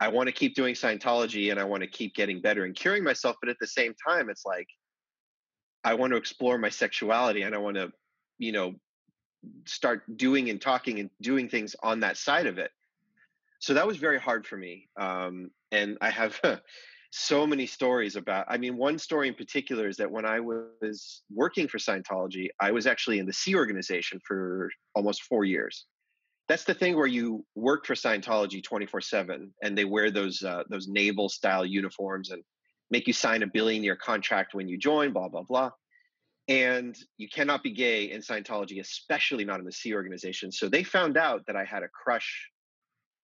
I 0.00 0.08
want 0.08 0.28
to 0.28 0.32
keep 0.32 0.54
doing 0.54 0.74
Scientology 0.74 1.50
and 1.50 1.60
I 1.60 1.64
want 1.64 1.82
to 1.82 1.86
keep 1.86 2.14
getting 2.14 2.40
better 2.40 2.64
and 2.64 2.74
curing 2.74 3.04
myself, 3.04 3.36
but 3.40 3.50
at 3.50 3.58
the 3.60 3.66
same 3.66 3.94
time, 3.94 4.30
it's 4.30 4.46
like 4.46 4.66
I 5.84 5.94
want 5.94 6.12
to 6.12 6.16
explore 6.16 6.56
my 6.56 6.70
sexuality 6.70 7.42
and 7.42 7.54
I 7.54 7.58
want 7.58 7.76
to, 7.76 7.92
you 8.38 8.52
know, 8.52 8.74
start 9.66 10.02
doing 10.16 10.48
and 10.48 10.60
talking 10.60 11.00
and 11.00 11.10
doing 11.20 11.48
things 11.48 11.76
on 11.82 12.00
that 12.00 12.16
side 12.16 12.46
of 12.46 12.58
it. 12.58 12.70
So 13.58 13.74
that 13.74 13.86
was 13.86 13.98
very 13.98 14.18
hard 14.18 14.46
for 14.46 14.56
me. 14.56 14.88
Um, 14.98 15.50
and 15.70 15.98
I 16.00 16.08
have 16.08 16.40
so 17.10 17.46
many 17.46 17.66
stories 17.66 18.16
about 18.16 18.44
i 18.48 18.56
mean 18.56 18.76
one 18.76 18.98
story 18.98 19.28
in 19.28 19.34
particular 19.34 19.88
is 19.88 19.96
that 19.96 20.10
when 20.10 20.24
i 20.24 20.38
was 20.38 21.22
working 21.30 21.66
for 21.66 21.78
scientology 21.78 22.48
i 22.60 22.70
was 22.70 22.86
actually 22.86 23.18
in 23.18 23.26
the 23.26 23.32
sea 23.32 23.54
organization 23.56 24.20
for 24.26 24.70
almost 24.94 25.24
four 25.24 25.44
years 25.44 25.86
that's 26.50 26.64
the 26.64 26.74
thing 26.74 26.96
where 26.96 27.06
you 27.06 27.46
work 27.54 27.86
for 27.86 27.94
Scientology 27.94 28.60
24 28.60 29.02
seven 29.02 29.54
and 29.62 29.78
they 29.78 29.84
wear 29.84 30.10
those, 30.10 30.42
uh, 30.42 30.64
those 30.68 30.88
naval 30.88 31.28
style 31.28 31.64
uniforms 31.64 32.32
and 32.32 32.42
make 32.90 33.06
you 33.06 33.12
sign 33.12 33.44
a 33.44 33.46
billion 33.46 33.84
year 33.84 33.94
contract 33.94 34.52
when 34.52 34.66
you 34.66 34.76
join, 34.76 35.12
blah, 35.12 35.28
blah, 35.28 35.44
blah. 35.44 35.70
And 36.48 36.96
you 37.18 37.28
cannot 37.28 37.62
be 37.62 37.70
gay 37.70 38.10
in 38.10 38.20
Scientology, 38.20 38.80
especially 38.80 39.44
not 39.44 39.60
in 39.60 39.64
the 39.64 39.70
Sea 39.70 39.94
organization. 39.94 40.50
So 40.50 40.68
they 40.68 40.82
found 40.82 41.16
out 41.16 41.46
that 41.46 41.54
I 41.54 41.64
had 41.64 41.84
a 41.84 41.88
crush 41.88 42.50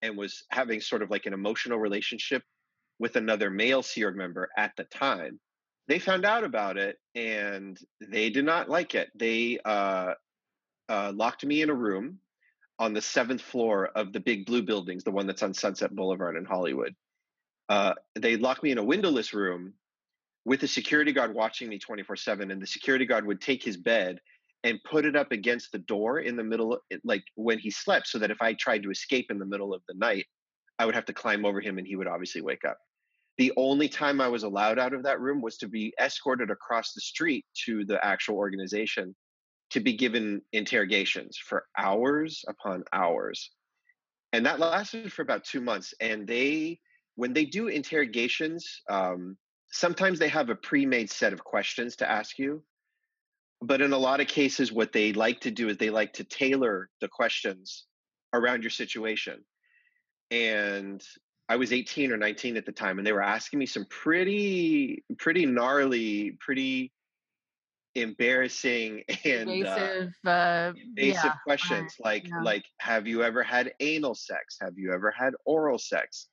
and 0.01 0.17
was 0.17 0.45
having 0.51 0.79
sort 0.79 1.01
of 1.01 1.11
like 1.11 1.25
an 1.25 1.33
emotional 1.33 1.79
relationship 1.79 2.43
with 2.99 3.15
another 3.15 3.49
male 3.49 3.83
Sea 3.83 4.05
Org 4.05 4.15
member 4.15 4.49
at 4.57 4.71
the 4.77 4.83
time. 4.85 5.39
They 5.87 5.99
found 5.99 6.25
out 6.25 6.43
about 6.43 6.77
it 6.77 6.97
and 7.15 7.79
they 8.01 8.29
did 8.29 8.45
not 8.45 8.69
like 8.69 8.95
it. 8.95 9.09
They 9.15 9.59
uh, 9.63 10.13
uh, 10.89 11.13
locked 11.15 11.45
me 11.45 11.61
in 11.61 11.69
a 11.69 11.75
room 11.75 12.19
on 12.79 12.93
the 12.93 13.01
seventh 13.01 13.41
floor 13.41 13.89
of 13.95 14.13
the 14.13 14.19
big 14.19 14.45
blue 14.45 14.61
buildings, 14.61 15.03
the 15.03 15.11
one 15.11 15.27
that's 15.27 15.43
on 15.43 15.53
Sunset 15.53 15.95
Boulevard 15.95 16.35
in 16.35 16.45
Hollywood. 16.45 16.93
Uh, 17.69 17.93
they 18.15 18.37
locked 18.37 18.63
me 18.63 18.71
in 18.71 18.77
a 18.77 18.83
windowless 18.83 19.33
room 19.33 19.73
with 20.47 20.63
a 20.63 20.67
security 20.67 21.11
guard 21.11 21.35
watching 21.35 21.67
me 21.67 21.77
24 21.77 22.15
7 22.15 22.51
and 22.51 22.61
the 22.61 22.67
security 22.67 23.05
guard 23.05 23.27
would 23.27 23.41
take 23.41 23.61
his 23.61 23.75
bed 23.75 24.19
and 24.63 24.79
put 24.89 25.05
it 25.05 25.15
up 25.15 25.31
against 25.31 25.71
the 25.71 25.77
door 25.79 26.19
in 26.19 26.37
the 26.37 26.43
middle 26.43 26.79
like 27.03 27.23
when 27.35 27.59
he 27.59 27.69
slept 27.69 28.07
so 28.07 28.17
that 28.17 28.31
if 28.31 28.41
i 28.41 28.53
tried 28.53 28.81
to 28.81 28.89
escape 28.89 29.27
in 29.29 29.39
the 29.39 29.45
middle 29.45 29.73
of 29.73 29.81
the 29.89 29.93
night 29.95 30.25
i 30.79 30.85
would 30.85 30.95
have 30.95 31.05
to 31.05 31.13
climb 31.13 31.45
over 31.45 31.59
him 31.59 31.77
and 31.77 31.85
he 31.85 31.97
would 31.97 32.07
obviously 32.07 32.41
wake 32.41 32.63
up 32.63 32.77
the 33.37 33.51
only 33.57 33.87
time 33.87 34.19
i 34.19 34.27
was 34.27 34.43
allowed 34.43 34.79
out 34.79 34.93
of 34.93 35.03
that 35.03 35.19
room 35.19 35.41
was 35.41 35.57
to 35.57 35.67
be 35.67 35.93
escorted 35.99 36.49
across 36.51 36.93
the 36.93 37.01
street 37.01 37.45
to 37.65 37.85
the 37.85 38.03
actual 38.05 38.35
organization 38.35 39.15
to 39.69 39.79
be 39.79 39.93
given 39.93 40.41
interrogations 40.53 41.37
for 41.37 41.65
hours 41.77 42.43
upon 42.47 42.83
hours. 42.93 43.51
And 44.33 44.45
that 44.45 44.59
lasted 44.59 45.11
for 45.11 45.21
about 45.21 45.43
two 45.43 45.61
months 45.61 45.93
and 45.99 46.27
they 46.27 46.79
when 47.15 47.33
they 47.33 47.45
do 47.45 47.67
interrogations 47.67 48.81
um, 48.89 49.37
sometimes 49.71 50.19
they 50.19 50.27
have 50.27 50.49
a 50.49 50.55
pre-made 50.55 51.09
set 51.09 51.33
of 51.33 51.43
questions 51.43 51.95
to 51.97 52.09
ask 52.09 52.37
you. 52.37 52.63
But 53.61 53.81
in 53.81 53.91
a 53.91 53.97
lot 53.97 54.21
of 54.21 54.27
cases 54.27 54.71
what 54.71 54.93
they 54.93 55.13
like 55.13 55.41
to 55.41 55.51
do 55.51 55.69
is 55.69 55.77
they 55.77 55.89
like 55.89 56.13
to 56.13 56.23
tailor 56.23 56.89
the 57.01 57.07
questions 57.07 57.85
around 58.33 58.63
your 58.63 58.69
situation. 58.69 59.43
And 60.29 61.01
i 61.49 61.55
was 61.55 61.73
18 61.73 62.11
or 62.11 62.17
19 62.17 62.57
at 62.57 62.65
the 62.65 62.71
time 62.71 62.97
and 62.97 63.07
they 63.07 63.13
were 63.13 63.21
asking 63.21 63.59
me 63.59 63.65
some 63.65 63.85
pretty 63.89 65.03
pretty 65.17 65.45
gnarly 65.45 66.37
pretty 66.39 66.91
embarrassing 67.97 69.03
and 69.25 69.49
invasive, 69.49 70.13
uh, 70.25 70.29
uh, 70.29 70.73
invasive 70.95 71.23
yeah, 71.25 71.33
questions 71.43 71.95
like 72.03 72.27
yeah. 72.27 72.41
like 72.41 72.63
have 72.79 73.07
you 73.07 73.23
ever 73.23 73.43
had 73.43 73.73
anal 73.79 74.15
sex? 74.15 74.57
Have 74.61 74.77
you 74.77 74.93
ever 74.93 75.11
had 75.11 75.33
oral 75.45 75.79
sex? 75.79 76.27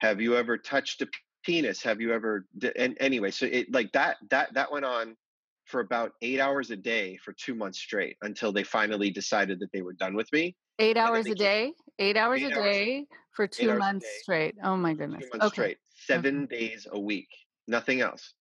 Have 0.00 0.20
you 0.20 0.36
ever 0.36 0.58
touched 0.58 1.02
a 1.02 1.08
penis? 1.44 1.82
Have 1.82 2.00
you 2.00 2.12
ever 2.12 2.46
and 2.76 2.96
anyway 3.00 3.30
so 3.30 3.46
it 3.46 3.72
like 3.72 3.92
that 3.92 4.16
that 4.30 4.52
that 4.54 4.70
went 4.70 4.84
on 4.84 5.16
for 5.64 5.80
about 5.80 6.12
eight 6.22 6.40
hours 6.40 6.70
a 6.70 6.76
day 6.76 7.16
for 7.24 7.32
two 7.32 7.54
months 7.54 7.78
straight 7.78 8.16
until 8.22 8.52
they 8.52 8.62
finally 8.62 9.10
decided 9.10 9.58
that 9.60 9.72
they 9.72 9.82
were 9.82 9.94
done 9.94 10.14
with 10.14 10.30
me 10.32 10.54
eight 10.78 10.96
hours 10.96 11.26
a 11.26 11.34
day 11.34 11.72
eight 11.98 12.16
hours 12.16 12.42
eight 12.42 12.52
a 12.52 12.54
day 12.54 12.96
hours, 12.96 13.06
for 13.32 13.46
two 13.46 13.76
months 13.78 14.06
straight 14.20 14.54
oh 14.62 14.76
my 14.76 14.94
goodness 14.94 15.24
two 15.24 15.38
months 15.38 15.46
okay. 15.46 15.54
straight 15.54 15.78
seven 15.94 16.44
okay. 16.44 16.58
days 16.58 16.86
a 16.90 16.98
week 16.98 17.28
nothing 17.66 18.00
else 18.00 18.34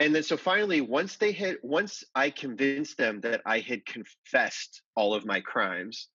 and 0.00 0.14
then 0.14 0.22
so 0.22 0.36
finally 0.36 0.80
once 0.80 1.16
they 1.16 1.32
had 1.32 1.56
once 1.62 2.04
i 2.14 2.30
convinced 2.30 2.96
them 2.98 3.20
that 3.20 3.40
i 3.46 3.58
had 3.60 3.84
confessed 3.86 4.82
all 4.96 5.14
of 5.14 5.24
my 5.24 5.40
crimes 5.40 6.08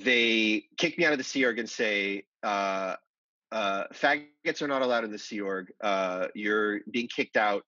they 0.00 0.64
kicked 0.76 0.98
me 0.98 1.04
out 1.04 1.12
of 1.12 1.18
the 1.18 1.24
sea 1.24 1.44
org 1.44 1.58
and 1.58 1.70
say 1.70 2.24
uh, 2.42 2.94
uh, 3.54 3.84
faggots 3.94 4.62
are 4.62 4.68
not 4.68 4.82
allowed 4.82 5.04
in 5.04 5.12
the 5.12 5.18
Sea 5.18 5.40
Org. 5.40 5.72
Uh, 5.80 6.26
you're 6.34 6.80
being 6.90 7.08
kicked 7.08 7.36
out. 7.36 7.62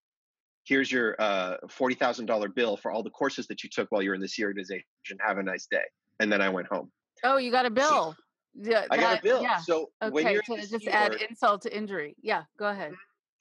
Here's 0.65 0.91
your 0.91 1.15
uh, 1.21 1.59
forty 1.69 1.95
thousand 1.95 2.27
dollar 2.27 2.49
bill 2.49 2.77
for 2.77 2.91
all 2.91 3.05
the 3.05 3.11
courses 3.11 3.47
that 3.47 3.63
you 3.63 3.71
took 3.71 3.89
while 3.91 4.03
you 4.03 4.11
were 4.11 4.17
in 4.17 4.21
the 4.21 4.29
Sea 4.29 4.45
organization. 4.45 4.85
Have 5.25 5.39
a 5.39 5.45
nice 5.45 5.69
day. 5.71 5.85
And 6.19 6.31
then 6.31 6.43
I 6.43 6.49
went 6.49 6.67
home. 6.67 6.91
Oh, 7.25 7.37
you 7.37 7.51
got 7.51 7.67
a 7.67 7.71
bill. 7.71 8.17
yeah, 8.55 8.85
I 8.91 8.97
got 8.97 9.19
a 9.19 9.23
bill. 9.23 9.43
Yeah. 9.43 9.59
So 9.59 9.91
okay, 10.03 10.11
when 10.11 10.33
you're 10.33 10.43
to 10.43 10.67
just 10.69 10.87
add 10.87 11.13
Org, 11.13 11.23
insult 11.23 11.63
to 11.63 11.77
injury. 11.77 12.17
Yeah, 12.23 12.45
go 12.59 12.67
ahead. 12.69 12.93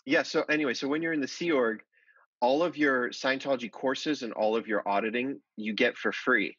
Yeah. 0.05 0.23
So 0.23 0.43
anyway, 0.49 0.73
so 0.73 0.87
when 0.87 1.01
you're 1.01 1.13
in 1.13 1.21
the 1.21 1.27
Sea 1.27 1.51
Org, 1.51 1.81
all 2.41 2.63
of 2.63 2.77
your 2.77 3.09
Scientology 3.09 3.71
courses 3.71 4.23
and 4.23 4.33
all 4.33 4.55
of 4.55 4.67
your 4.67 4.87
auditing 4.87 5.39
you 5.57 5.73
get 5.73 5.97
for 5.97 6.11
free. 6.11 6.57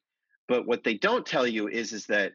But 0.49 0.67
what 0.67 0.85
they 0.85 0.95
don't 0.95 1.27
tell 1.27 1.47
you 1.47 1.69
is 1.69 1.93
is 1.93 2.07
that 2.07 2.33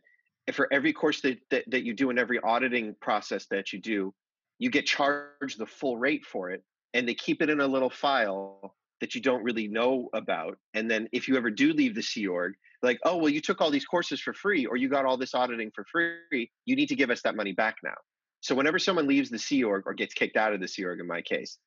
for 0.54 0.68
every 0.72 0.94
course 0.94 1.22
that, 1.22 1.38
that, 1.50 1.64
that 1.68 1.84
you 1.84 1.94
do 1.94 2.10
and 2.10 2.20
every 2.20 2.40
auditing 2.40 2.96
process 3.00 3.46
that 3.52 3.72
you 3.72 3.80
do, 3.80 4.14
you 4.60 4.70
get 4.70 4.86
charged 4.86 5.58
the 5.58 5.66
full 5.66 5.98
rate 5.98 6.26
for 6.26 6.52
it. 6.52 6.64
And 6.94 7.08
they 7.08 7.14
keep 7.14 7.42
it 7.42 7.50
in 7.50 7.62
a 7.62 7.68
little 7.68 7.90
file 7.90 8.76
that 9.00 9.16
you 9.16 9.22
don't 9.22 9.44
really 9.44 9.68
know 9.68 10.10
about. 10.14 10.58
And 10.74 10.90
then 10.90 11.08
if 11.12 11.28
you 11.28 11.38
ever 11.38 11.50
do 11.50 11.74
leave 11.74 11.96
the 11.96 12.04
Sea 12.04 12.28
Org, 12.28 12.54
like, 12.84 13.00
oh, 13.04 13.18
well, 13.18 13.30
you 13.30 13.42
took 13.42 13.62
all 13.62 13.72
these 13.72 13.86
courses 13.86 14.20
for 14.22 14.34
free 14.34 14.66
or 14.66 14.78
you 14.78 14.90
got 14.90 15.06
all 15.06 15.18
this 15.18 15.34
auditing 15.34 15.72
for 15.74 15.86
free, 15.92 16.52
you 16.66 16.76
need 16.76 16.88
to 16.88 16.96
give 16.96 17.10
us 17.10 17.22
that 17.24 17.36
money 17.36 17.54
back 17.54 17.78
now. 17.84 17.96
So 18.42 18.56
whenever 18.56 18.80
someone 18.80 19.08
leaves 19.08 19.30
the 19.30 19.40
Sea 19.40 19.64
Org 19.64 19.84
or 19.86 19.94
gets 19.94 20.14
kicked 20.14 20.36
out 20.36 20.54
of 20.54 20.60
the 20.60 20.68
Sea 20.68 20.86
Org, 20.86 21.00
in 21.00 21.08
my 21.08 21.22
case, 21.22 21.58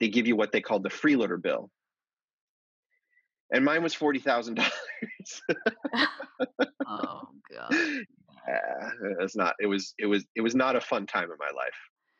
they 0.00 0.08
give 0.08 0.26
you 0.26 0.36
what 0.36 0.52
they 0.52 0.60
call 0.60 0.78
the 0.80 0.90
freeloader 0.90 1.40
bill. 1.40 1.70
And 3.50 3.64
mine 3.64 3.82
was 3.82 3.94
forty 3.94 4.18
thousand 4.18 4.56
dollars. 4.56 5.42
oh 6.86 7.22
god 7.50 7.74
yeah, 8.48 8.90
it's 9.20 9.36
not. 9.36 9.54
It 9.60 9.66
was. 9.66 9.94
It 9.98 10.06
was. 10.06 10.24
It 10.34 10.40
was 10.40 10.54
not 10.54 10.76
a 10.76 10.80
fun 10.80 11.06
time 11.06 11.24
in 11.24 11.36
my 11.38 11.50
life. 11.54 11.74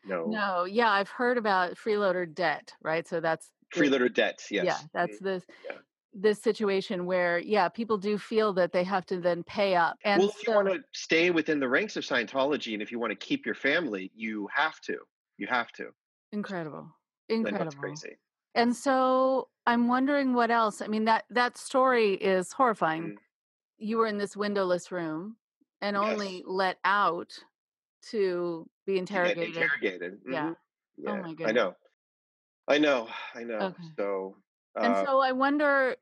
No. 0.05 0.27
No. 0.27 0.65
Yeah, 0.65 0.91
I've 0.91 1.09
heard 1.09 1.39
about 1.39 1.75
freeloader 1.77 2.33
debt. 2.33 2.73
Right. 2.83 3.07
So 3.07 3.21
that's 3.21 3.51
freeloader 3.75 4.13
debt. 4.13 4.45
Yes. 4.51 4.65
Yeah, 4.65 4.79
that's 4.93 5.19
this. 5.21 5.45
Yeah. 5.65 5.77
This 6.15 6.43
situation 6.43 7.05
where, 7.07 7.39
yeah, 7.39 7.69
people 7.69 7.99
do 7.99 8.17
feel 8.19 8.53
that 8.55 8.73
they 8.73 8.83
have 8.85 9.05
to 9.07 9.21
then 9.21 9.45
pay 9.45 9.77
up. 9.77 9.97
And 10.05 10.21
well, 10.21 10.31
if 10.31 10.37
so, 10.37 10.51
you 10.51 10.57
want 10.57 10.69
to 10.69 10.81
stay 10.93 11.31
within 11.31 11.61
the 11.61 11.69
ranks 11.69 11.97
of 11.97 12.05
Scientology, 12.05 12.73
and 12.73 12.83
if 12.83 12.91
you 12.91 12.99
want 12.99 13.11
to 13.11 13.17
keep 13.17 13.45
your 13.45 13.55
family, 13.55 14.11
you 14.15 14.49
have 14.55 14.81
to. 14.83 14.99
You 15.37 15.47
have 15.47 15.71
to. 15.73 15.91
Incredible. 16.33 16.89
Incredible. 17.29 17.73
crazy. 17.73 18.17
And 18.55 18.75
so 18.75 19.49
I'm 19.67 19.87
wondering 19.89 20.35
what 20.35 20.51
else. 20.51 20.83
I 20.83 20.89
mean 20.89 21.05
that 21.05 21.25
that 21.31 21.57
story 21.57 22.15
is 22.15 22.53
horrifying. 22.53 23.03
Mm. 23.03 23.17
You 23.79 23.99
were 23.99 24.07
in 24.07 24.19
this 24.19 24.37
windowless 24.37 24.91
room 24.91 25.37
and 25.81 25.95
yes. 25.95 26.05
only 26.05 26.43
let 26.47 26.79
out 26.85 27.33
to 28.11 28.67
be 28.87 28.99
interrogated. 28.99 29.57
interrogated. 29.57 30.13
Mm-hmm. 30.21 30.33
Yeah. 30.33 30.53
yeah. 30.97 31.11
Oh 31.11 31.17
my 31.23 31.35
goodness. 31.35 31.49
I 31.49 31.53
know. 31.53 31.75
I 32.67 32.79
know. 32.79 33.09
I 33.35 33.43
know. 33.45 33.59
Okay. 33.59 33.83
So. 33.97 34.37
Uh, 34.79 34.83
and 34.83 35.07
so 35.07 35.21
I 35.21 35.33
wonder, 35.33 35.97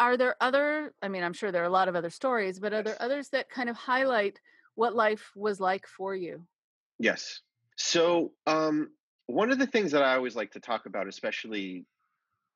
are 0.00 0.16
there 0.16 0.36
other? 0.40 0.92
I 1.02 1.08
mean, 1.08 1.22
I'm 1.22 1.32
sure 1.32 1.52
there 1.52 1.62
are 1.62 1.66
a 1.66 1.70
lot 1.70 1.88
of 1.88 1.96
other 1.96 2.10
stories, 2.10 2.58
but 2.58 2.72
are 2.72 2.82
there 2.82 3.00
others 3.00 3.28
that 3.30 3.48
kind 3.48 3.68
of 3.68 3.76
highlight 3.76 4.40
what 4.74 4.94
life 4.94 5.30
was 5.34 5.60
like 5.60 5.86
for 5.86 6.14
you? 6.14 6.42
Yes. 6.98 7.40
So 7.76 8.32
um, 8.46 8.90
one 9.26 9.50
of 9.50 9.58
the 9.58 9.66
things 9.66 9.92
that 9.92 10.02
I 10.02 10.14
always 10.14 10.36
like 10.36 10.52
to 10.52 10.60
talk 10.60 10.86
about, 10.86 11.08
especially 11.08 11.84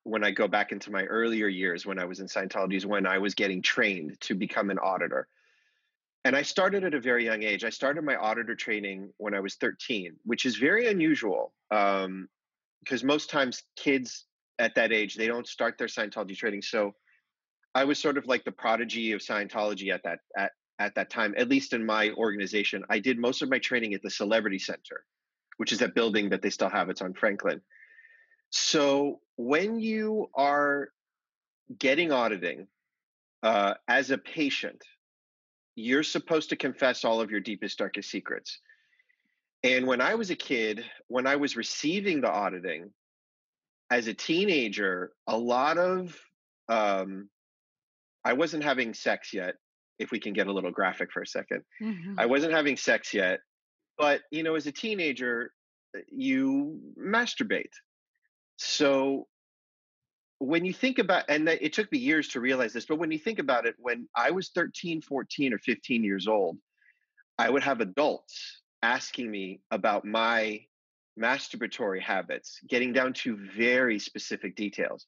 when 0.03 0.23
I 0.23 0.31
go 0.31 0.47
back 0.47 0.71
into 0.71 0.91
my 0.91 1.03
earlier 1.03 1.47
years 1.47 1.85
when 1.85 1.99
I 1.99 2.05
was 2.05 2.19
in 2.19 2.27
Scientology, 2.27 2.75
is 2.75 2.85
when 2.85 3.05
I 3.05 3.17
was 3.17 3.35
getting 3.35 3.61
trained 3.61 4.19
to 4.21 4.35
become 4.35 4.69
an 4.69 4.79
auditor. 4.79 5.27
And 6.23 6.35
I 6.35 6.43
started 6.43 6.83
at 6.83 6.93
a 6.93 6.99
very 6.99 7.25
young 7.25 7.43
age. 7.43 7.63
I 7.63 7.69
started 7.69 8.03
my 8.03 8.15
auditor 8.15 8.55
training 8.55 9.11
when 9.17 9.33
I 9.33 9.39
was 9.39 9.55
13, 9.55 10.15
which 10.23 10.45
is 10.45 10.55
very 10.57 10.87
unusual 10.87 11.53
um, 11.71 12.29
because 12.79 13.03
most 13.03 13.29
times 13.29 13.63
kids 13.75 14.25
at 14.61 14.75
that 14.75 14.93
age 14.93 15.15
they 15.15 15.27
don't 15.27 15.47
start 15.47 15.77
their 15.77 15.87
Scientology 15.87 16.37
training. 16.37 16.61
So 16.61 16.93
I 17.73 17.83
was 17.83 17.99
sort 17.99 18.17
of 18.17 18.27
like 18.27 18.45
the 18.45 18.51
prodigy 18.51 19.11
of 19.13 19.21
Scientology 19.21 19.93
at 19.93 20.03
that 20.03 20.19
at 20.37 20.51
at 20.79 20.95
that 20.95 21.09
time, 21.09 21.35
at 21.37 21.47
least 21.47 21.73
in 21.73 21.85
my 21.85 22.09
organization. 22.11 22.83
I 22.89 22.99
did 22.99 23.19
most 23.19 23.41
of 23.41 23.49
my 23.49 23.59
training 23.59 23.93
at 23.93 24.01
the 24.01 24.09
Celebrity 24.09 24.57
Center, 24.57 25.05
which 25.57 25.71
is 25.71 25.79
that 25.79 25.93
building 25.93 26.29
that 26.29 26.41
they 26.41 26.49
still 26.49 26.69
have. 26.69 26.89
It's 26.89 27.01
on 27.01 27.13
Franklin. 27.13 27.61
So 28.49 29.19
when 29.35 29.79
you 29.79 30.29
are 30.33 30.89
getting 31.77 32.11
auditing 32.11 32.67
uh, 33.43 33.75
as 33.87 34.09
a 34.09 34.17
patient, 34.17 34.83
you're 35.75 36.03
supposed 36.03 36.49
to 36.49 36.55
confess 36.55 37.05
all 37.05 37.21
of 37.21 37.31
your 37.31 37.39
deepest, 37.39 37.77
darkest 37.77 38.09
secrets. 38.09 38.59
And 39.63 39.85
when 39.85 40.01
I 40.01 40.15
was 40.15 40.31
a 40.31 40.35
kid, 40.35 40.83
when 41.07 41.27
I 41.27 41.35
was 41.35 41.55
receiving 41.55 42.21
the 42.21 42.31
auditing 42.31 42.91
as 43.91 44.07
a 44.07 44.13
teenager, 44.13 45.11
a 45.27 45.37
lot 45.37 45.77
of, 45.77 46.17
um, 46.67 47.29
I 48.25 48.33
wasn't 48.33 48.63
having 48.63 48.93
sex 48.93 49.33
yet, 49.33 49.55
if 49.99 50.09
we 50.09 50.19
can 50.19 50.33
get 50.33 50.47
a 50.47 50.51
little 50.51 50.71
graphic 50.71 51.11
for 51.11 51.21
a 51.21 51.25
2nd 51.25 51.61
mm-hmm. 51.81 52.15
I 52.17 52.25
wasn't 52.25 52.53
having 52.53 52.75
sex 52.75 53.13
yet, 53.13 53.41
but, 53.99 54.21
you 54.31 54.41
know, 54.41 54.55
as 54.55 54.65
a 54.65 54.71
teenager, 54.71 55.51
you 56.07 56.79
masturbate. 56.97 57.73
So 58.57 59.27
when 60.39 60.65
you 60.65 60.73
think 60.73 60.97
about 60.97 61.25
and 61.29 61.47
it 61.47 61.71
took 61.71 61.91
me 61.91 61.99
years 61.99 62.29
to 62.29 62.39
realize 62.39 62.73
this 62.73 62.87
but 62.87 62.97
when 62.97 63.11
you 63.11 63.19
think 63.19 63.37
about 63.37 63.67
it 63.67 63.75
when 63.77 64.07
i 64.15 64.31
was 64.31 64.49
13 64.55 64.99
14 64.99 65.53
or 65.53 65.59
15 65.59 66.03
years 66.03 66.27
old 66.27 66.57
I 67.41 67.49
would 67.49 67.63
have 67.63 67.81
adults 67.81 68.61
asking 68.83 69.31
me 69.31 69.61
about 69.71 70.05
my 70.05 70.61
masturbatory 71.19 72.01
habits, 72.01 72.59
getting 72.67 72.93
down 72.93 73.13
to 73.13 73.37
very 73.55 73.99
specific 73.99 74.55
details. 74.55 75.07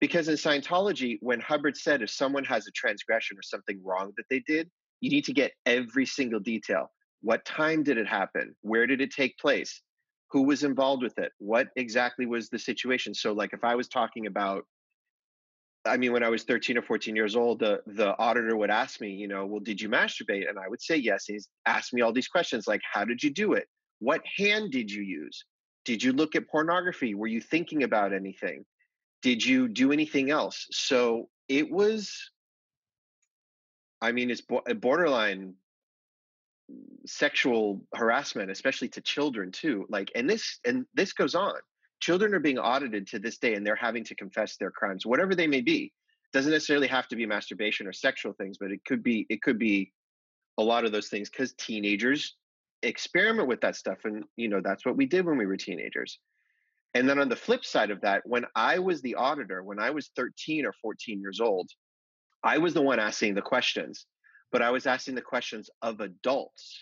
Because 0.00 0.28
in 0.28 0.36
Scientology, 0.36 1.18
when 1.20 1.40
Hubbard 1.40 1.76
said 1.76 2.02
if 2.02 2.10
someone 2.10 2.44
has 2.44 2.66
a 2.66 2.72
transgression 2.72 3.36
or 3.36 3.42
something 3.42 3.80
wrong 3.82 4.12
that 4.16 4.26
they 4.30 4.40
did, 4.40 4.70
you 5.00 5.10
need 5.10 5.24
to 5.24 5.32
get 5.32 5.52
every 5.66 6.06
single 6.06 6.40
detail. 6.40 6.90
What 7.20 7.44
time 7.44 7.82
did 7.82 7.98
it 7.98 8.06
happen? 8.06 8.54
Where 8.60 8.86
did 8.86 9.00
it 9.00 9.12
take 9.12 9.38
place? 9.38 9.82
Who 10.30 10.42
was 10.42 10.62
involved 10.62 11.02
with 11.02 11.18
it? 11.18 11.32
What 11.38 11.68
exactly 11.76 12.26
was 12.26 12.48
the 12.48 12.58
situation? 12.58 13.14
So, 13.14 13.32
like, 13.32 13.52
if 13.52 13.64
I 13.64 13.74
was 13.74 13.88
talking 13.88 14.26
about, 14.26 14.64
I 15.84 15.96
mean, 15.96 16.12
when 16.12 16.22
I 16.22 16.28
was 16.28 16.44
13 16.44 16.76
or 16.76 16.82
14 16.82 17.16
years 17.16 17.34
old, 17.34 17.60
the, 17.60 17.80
the 17.86 18.16
auditor 18.18 18.56
would 18.56 18.70
ask 18.70 19.00
me, 19.00 19.10
you 19.10 19.26
know, 19.26 19.46
well, 19.46 19.60
did 19.60 19.80
you 19.80 19.88
masturbate? 19.88 20.48
And 20.48 20.58
I 20.58 20.68
would 20.68 20.82
say 20.82 20.96
yes. 20.96 21.24
He's 21.26 21.48
asked 21.66 21.92
me 21.92 22.02
all 22.02 22.12
these 22.12 22.28
questions 22.28 22.68
like, 22.68 22.82
how 22.92 23.04
did 23.04 23.22
you 23.22 23.32
do 23.32 23.54
it? 23.54 23.66
What 24.00 24.22
hand 24.36 24.70
did 24.70 24.90
you 24.90 25.02
use? 25.02 25.44
Did 25.84 26.02
you 26.02 26.12
look 26.12 26.36
at 26.36 26.48
pornography? 26.48 27.14
Were 27.14 27.26
you 27.26 27.40
thinking 27.40 27.82
about 27.82 28.12
anything? 28.12 28.64
Did 29.22 29.44
you 29.44 29.68
do 29.68 29.92
anything 29.92 30.30
else? 30.30 30.66
So 30.70 31.28
it 31.48 31.70
was, 31.70 32.30
I 34.00 34.12
mean, 34.12 34.30
it's 34.30 34.42
uh, 34.50 34.74
borderline 34.74 35.54
sexual 37.06 37.82
harassment 37.94 38.50
especially 38.50 38.88
to 38.88 39.00
children 39.00 39.50
too 39.50 39.86
like 39.88 40.10
and 40.14 40.28
this 40.28 40.58
and 40.66 40.84
this 40.92 41.14
goes 41.14 41.34
on 41.34 41.54
children 42.00 42.34
are 42.34 42.40
being 42.40 42.58
audited 42.58 43.06
to 43.06 43.18
this 43.18 43.38
day 43.38 43.54
and 43.54 43.66
they're 43.66 43.74
having 43.74 44.04
to 44.04 44.14
confess 44.14 44.58
their 44.58 44.70
crimes 44.70 45.06
whatever 45.06 45.34
they 45.34 45.46
may 45.46 45.62
be 45.62 45.90
doesn't 46.34 46.52
necessarily 46.52 46.86
have 46.86 47.08
to 47.08 47.16
be 47.16 47.24
masturbation 47.24 47.86
or 47.86 47.92
sexual 47.92 48.34
things 48.34 48.58
but 48.60 48.70
it 48.70 48.84
could 48.84 49.02
be 49.02 49.26
it 49.30 49.40
could 49.40 49.58
be 49.58 49.90
a 50.58 50.62
lot 50.62 50.84
of 50.84 50.92
those 50.92 51.08
things 51.08 51.30
because 51.30 51.54
teenagers 51.54 52.36
experiment 52.82 53.48
with 53.48 53.60
that 53.60 53.76
stuff 53.76 53.98
and 54.04 54.24
you 54.36 54.48
know 54.48 54.60
that's 54.62 54.86
what 54.86 54.96
we 54.96 55.06
did 55.06 55.26
when 55.26 55.36
we 55.36 55.46
were 55.46 55.56
teenagers 55.56 56.18
and 56.94 57.08
then 57.08 57.18
on 57.18 57.28
the 57.28 57.36
flip 57.36 57.64
side 57.64 57.90
of 57.90 58.00
that 58.00 58.22
when 58.24 58.44
i 58.54 58.78
was 58.78 59.02
the 59.02 59.16
auditor 59.16 59.62
when 59.62 59.80
i 59.80 59.90
was 59.90 60.10
13 60.14 60.64
or 60.64 60.72
14 60.80 61.20
years 61.20 61.40
old 61.40 61.68
i 62.44 62.56
was 62.56 62.74
the 62.74 62.82
one 62.82 63.00
asking 63.00 63.34
the 63.34 63.42
questions 63.42 64.06
but 64.50 64.62
I 64.62 64.70
was 64.70 64.86
asking 64.86 65.14
the 65.14 65.22
questions 65.22 65.70
of 65.82 66.00
adults. 66.00 66.78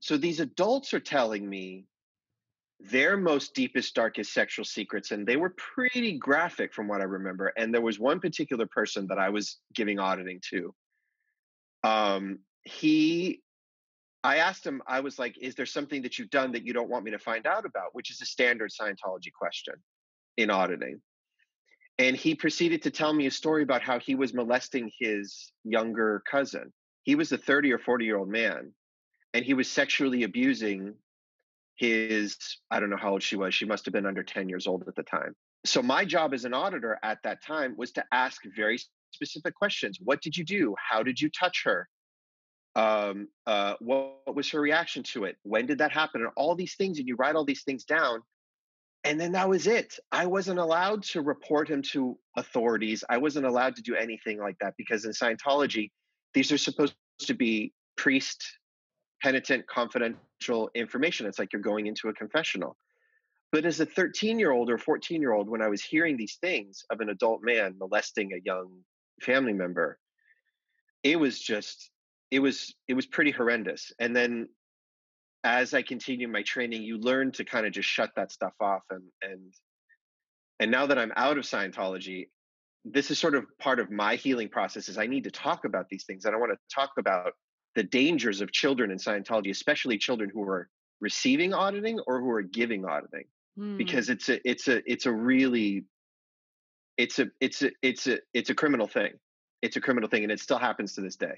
So 0.00 0.16
these 0.16 0.40
adults 0.40 0.92
are 0.94 1.00
telling 1.00 1.48
me 1.48 1.86
their 2.80 3.16
most 3.16 3.54
deepest, 3.54 3.94
darkest 3.94 4.32
sexual 4.32 4.64
secrets, 4.64 5.12
and 5.12 5.26
they 5.26 5.36
were 5.36 5.54
pretty 5.56 6.18
graphic 6.18 6.74
from 6.74 6.88
what 6.88 7.00
I 7.00 7.04
remember. 7.04 7.52
And 7.56 7.72
there 7.72 7.80
was 7.80 7.98
one 7.98 8.20
particular 8.20 8.66
person 8.66 9.06
that 9.08 9.18
I 9.18 9.28
was 9.28 9.58
giving 9.72 9.98
auditing 9.98 10.40
to. 10.50 10.74
Um, 11.84 12.40
he, 12.64 13.40
I 14.24 14.36
asked 14.36 14.66
him, 14.66 14.82
I 14.86 15.00
was 15.00 15.18
like, 15.18 15.36
"Is 15.38 15.54
there 15.54 15.66
something 15.66 16.02
that 16.02 16.18
you've 16.18 16.30
done 16.30 16.52
that 16.52 16.64
you 16.64 16.72
don't 16.72 16.88
want 16.88 17.04
me 17.04 17.10
to 17.10 17.18
find 17.18 17.46
out 17.46 17.64
about?" 17.64 17.94
Which 17.94 18.10
is 18.10 18.20
a 18.20 18.26
standard 18.26 18.70
Scientology 18.70 19.32
question 19.32 19.74
in 20.36 20.50
auditing. 20.50 21.02
And 21.98 22.16
he 22.16 22.34
proceeded 22.34 22.82
to 22.82 22.90
tell 22.90 23.12
me 23.12 23.26
a 23.26 23.30
story 23.30 23.62
about 23.62 23.82
how 23.82 23.98
he 23.98 24.14
was 24.14 24.32
molesting 24.32 24.90
his 24.98 25.52
younger 25.64 26.22
cousin. 26.30 26.72
He 27.02 27.14
was 27.14 27.32
a 27.32 27.38
30 27.38 27.72
or 27.72 27.78
40 27.78 28.04
year 28.04 28.16
old 28.16 28.28
man 28.28 28.72
and 29.34 29.44
he 29.44 29.54
was 29.54 29.70
sexually 29.70 30.22
abusing 30.22 30.94
his 31.76 32.36
i 32.70 32.78
don't 32.78 32.90
know 32.90 32.96
how 32.96 33.12
old 33.12 33.22
she 33.22 33.36
was 33.36 33.54
she 33.54 33.64
must 33.64 33.84
have 33.86 33.92
been 33.92 34.06
under 34.06 34.22
10 34.22 34.48
years 34.48 34.66
old 34.66 34.84
at 34.86 34.94
the 34.94 35.02
time. 35.02 35.34
So 35.64 35.80
my 35.80 36.04
job 36.04 36.34
as 36.34 36.44
an 36.44 36.54
auditor 36.54 36.98
at 37.02 37.18
that 37.22 37.42
time 37.42 37.76
was 37.76 37.92
to 37.92 38.04
ask 38.12 38.42
very 38.56 38.80
specific 39.12 39.54
questions. 39.54 39.98
What 40.02 40.20
did 40.20 40.36
you 40.36 40.44
do? 40.44 40.74
How 40.76 41.02
did 41.02 41.20
you 41.20 41.30
touch 41.30 41.62
her 41.64 41.88
um, 42.74 43.28
uh, 43.46 43.74
what, 43.80 44.20
what 44.24 44.36
was 44.36 44.50
her 44.50 44.60
reaction 44.60 45.02
to 45.02 45.24
it? 45.24 45.36
When 45.42 45.66
did 45.66 45.78
that 45.78 45.92
happen? 45.92 46.22
And 46.22 46.30
all 46.36 46.54
these 46.54 46.74
things 46.74 46.98
and 46.98 47.06
you 47.06 47.16
write 47.16 47.34
all 47.34 47.44
these 47.44 47.62
things 47.62 47.84
down 47.84 48.22
and 49.04 49.20
then 49.20 49.32
that 49.32 49.48
was 49.48 49.66
it. 49.66 49.98
I 50.12 50.26
wasn't 50.26 50.60
allowed 50.60 51.02
to 51.04 51.22
report 51.22 51.68
him 51.68 51.82
to 51.92 52.16
authorities. 52.36 53.02
I 53.08 53.18
wasn't 53.18 53.46
allowed 53.46 53.76
to 53.76 53.82
do 53.82 53.96
anything 53.96 54.38
like 54.38 54.58
that 54.60 54.74
because 54.76 55.04
in 55.04 55.10
scientology 55.10 55.90
these 56.34 56.52
are 56.52 56.58
supposed 56.58 56.94
to 57.20 57.34
be 57.34 57.72
priest 57.96 58.58
penitent 59.22 59.66
confidential 59.66 60.70
information. 60.74 61.26
It's 61.26 61.38
like 61.38 61.52
you're 61.52 61.62
going 61.62 61.86
into 61.86 62.08
a 62.08 62.14
confessional. 62.14 62.76
But 63.50 63.64
as 63.66 63.80
a 63.80 63.86
13 63.86 64.38
year 64.38 64.52
old 64.52 64.70
or 64.70 64.78
14 64.78 65.20
year 65.20 65.32
old 65.32 65.48
when 65.48 65.60
i 65.60 65.68
was 65.68 65.82
hearing 65.82 66.16
these 66.16 66.36
things 66.36 66.84
of 66.88 67.00
an 67.00 67.10
adult 67.10 67.42
man 67.42 67.74
molesting 67.78 68.32
a 68.32 68.40
young 68.42 68.78
family 69.20 69.52
member 69.52 69.98
it 71.02 71.20
was 71.20 71.38
just 71.38 71.90
it 72.32 72.40
was 72.40 72.74
it 72.88 72.94
was 72.94 73.06
pretty 73.06 73.30
horrendous 73.30 73.92
and 74.00 74.16
then 74.16 74.48
as 75.44 75.74
i 75.74 75.82
continued 75.82 76.30
my 76.30 76.42
training 76.42 76.82
you 76.82 76.98
learn 76.98 77.30
to 77.30 77.44
kind 77.44 77.66
of 77.66 77.72
just 77.72 77.88
shut 77.88 78.10
that 78.16 78.32
stuff 78.32 78.54
off 78.60 78.82
and 78.90 79.04
and 79.22 79.54
and 80.58 80.70
now 80.70 80.86
that 80.86 80.98
i'm 80.98 81.12
out 81.14 81.38
of 81.38 81.44
scientology 81.44 82.28
this 82.84 83.10
is 83.10 83.18
sort 83.18 83.36
of 83.36 83.44
part 83.58 83.78
of 83.78 83.90
my 83.90 84.16
healing 84.16 84.48
process 84.48 84.88
is 84.88 84.96
i 84.96 85.06
need 85.06 85.24
to 85.24 85.30
talk 85.30 85.66
about 85.66 85.88
these 85.90 86.04
things 86.04 86.24
and 86.24 86.34
i 86.34 86.38
want 86.38 86.50
to 86.50 86.74
talk 86.74 86.90
about 86.98 87.34
the 87.74 87.82
dangers 87.82 88.40
of 88.40 88.50
children 88.50 88.90
in 88.90 88.96
scientology 88.96 89.50
especially 89.50 89.98
children 89.98 90.30
who 90.32 90.42
are 90.42 90.68
receiving 91.00 91.52
auditing 91.52 92.00
or 92.06 92.18
who 92.20 92.30
are 92.30 92.42
giving 92.42 92.86
auditing 92.86 93.24
mm. 93.58 93.76
because 93.76 94.08
it's 94.08 94.30
a 94.30 94.48
it's 94.48 94.68
a 94.68 94.80
it's 94.90 95.04
a 95.04 95.12
really 95.12 95.84
it's 96.96 97.18
a 97.18 97.26
it's 97.40 97.62
a 97.62 97.70
it's 97.82 98.06
a 98.06 98.18
it's 98.32 98.48
a 98.48 98.54
criminal 98.54 98.86
thing 98.86 99.12
it's 99.60 99.76
a 99.76 99.80
criminal 99.80 100.08
thing 100.08 100.22
and 100.22 100.32
it 100.32 100.40
still 100.40 100.58
happens 100.58 100.94
to 100.94 101.02
this 101.02 101.16
day 101.16 101.34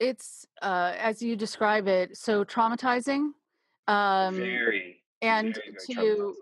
it's 0.00 0.46
uh 0.62 0.94
as 0.98 1.22
you 1.22 1.36
describe 1.36 1.86
it 1.86 2.16
so 2.16 2.44
traumatizing 2.44 3.30
um 3.86 4.34
very 4.34 5.02
and 5.22 5.54
very, 5.54 5.76
very 5.94 6.16
to 6.16 6.34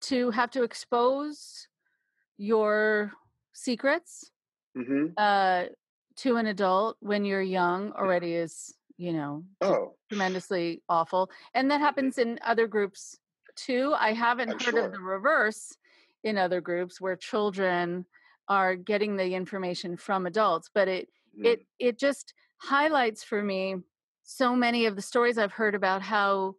to 0.00 0.30
have 0.30 0.50
to 0.50 0.62
expose 0.62 1.66
your 2.36 3.12
secrets 3.52 4.30
mm-hmm. 4.76 5.06
uh, 5.16 5.64
to 6.16 6.36
an 6.36 6.46
adult 6.46 6.96
when 7.00 7.24
you're 7.24 7.42
young 7.42 7.92
already 7.92 8.34
is 8.34 8.74
you 8.96 9.12
know 9.12 9.42
oh. 9.60 9.94
tremendously 10.08 10.82
awful 10.88 11.30
and 11.54 11.70
that 11.70 11.76
mm-hmm. 11.76 11.84
happens 11.84 12.18
in 12.18 12.38
other 12.44 12.66
groups 12.66 13.18
too 13.56 13.94
i 13.98 14.12
haven't 14.12 14.50
I'm 14.50 14.58
heard 14.60 14.74
sure. 14.74 14.86
of 14.86 14.92
the 14.92 15.00
reverse 15.00 15.76
in 16.24 16.38
other 16.38 16.60
groups 16.60 17.00
where 17.00 17.16
children 17.16 18.04
are 18.48 18.76
getting 18.76 19.16
the 19.16 19.34
information 19.34 19.96
from 19.96 20.26
adults 20.26 20.70
but 20.72 20.88
it 20.88 21.08
mm. 21.38 21.46
it 21.46 21.66
it 21.78 21.98
just 21.98 22.34
highlights 22.58 23.22
for 23.22 23.42
me 23.42 23.76
so 24.24 24.54
many 24.54 24.86
of 24.86 24.96
the 24.96 25.02
stories 25.02 25.38
i've 25.38 25.52
heard 25.52 25.74
about 25.74 26.02
how 26.02 26.54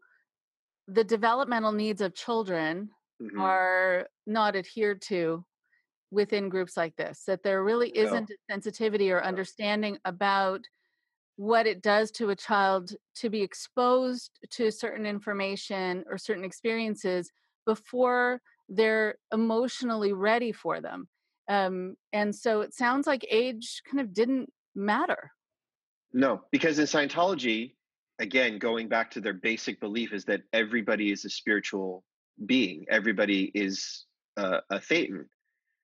the 0.88 1.04
developmental 1.04 1.72
needs 1.72 2.02
of 2.02 2.16
children 2.16 2.89
mm-hmm. 3.22 3.39
are 3.39 4.08
not 4.26 4.56
adhered 4.56 5.02
to 5.02 5.43
within 6.12 6.50
groups 6.50 6.76
like 6.76 6.95
this 6.95 7.24
that 7.28 7.43
there 7.43 7.64
really 7.64 7.89
isn't 7.95 8.32
a 8.32 8.36
sensitivity 8.50 9.12
or 9.12 9.24
understanding 9.24 9.97
about 10.06 10.62
what 11.39 11.66
it 11.66 11.82
does 11.82 12.12
to 12.12 12.32
a 12.32 12.36
child 12.36 12.91
to 13.16 13.30
be 13.30 13.41
exposed 13.41 14.32
to 14.50 14.70
certain 14.70 15.06
information 15.06 16.04
or 16.10 16.18
certain 16.18 16.43
experiences 16.43 17.32
before 17.66 18.41
they're 18.68 19.16
emotionally 19.34 20.12
ready 20.12 20.52
for 20.52 20.82
them. 20.82 21.08
Um, 21.47 21.95
and 22.12 22.36
so 22.36 22.60
it 22.60 22.74
sounds 22.74 23.08
like 23.08 23.26
age 23.32 23.82
kind 23.89 24.02
of 24.02 24.14
didn't 24.14 24.52
matter 24.76 25.32
no 26.14 26.41
because 26.51 26.80
in 26.80 26.86
scientology 26.86 27.74
again 28.20 28.60
going 28.60 28.88
back 28.88 29.12
to 29.12 29.22
their 29.22 29.34
basic 29.34 29.80
belief 29.80 30.14
is 30.14 30.26
that 30.26 30.41
everybody 30.53 31.12
is 31.12 31.26
a 31.26 31.30
spiritual 31.30 32.03
being. 32.45 32.86
Everybody 32.89 33.51
is 33.53 34.05
uh, 34.38 34.60
a 34.70 34.80
thetan. 34.80 35.26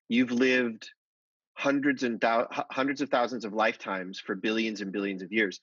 You've 0.08 0.30
lived 0.30 0.90
hundreds 1.54 2.02
and 2.02 2.20
thou- 2.20 2.48
hundreds 2.50 3.00
of 3.00 3.08
thousands 3.08 3.44
of 3.44 3.52
lifetimes 3.52 4.20
for 4.20 4.34
billions 4.34 4.80
and 4.80 4.92
billions 4.92 5.22
of 5.22 5.32
years. 5.32 5.60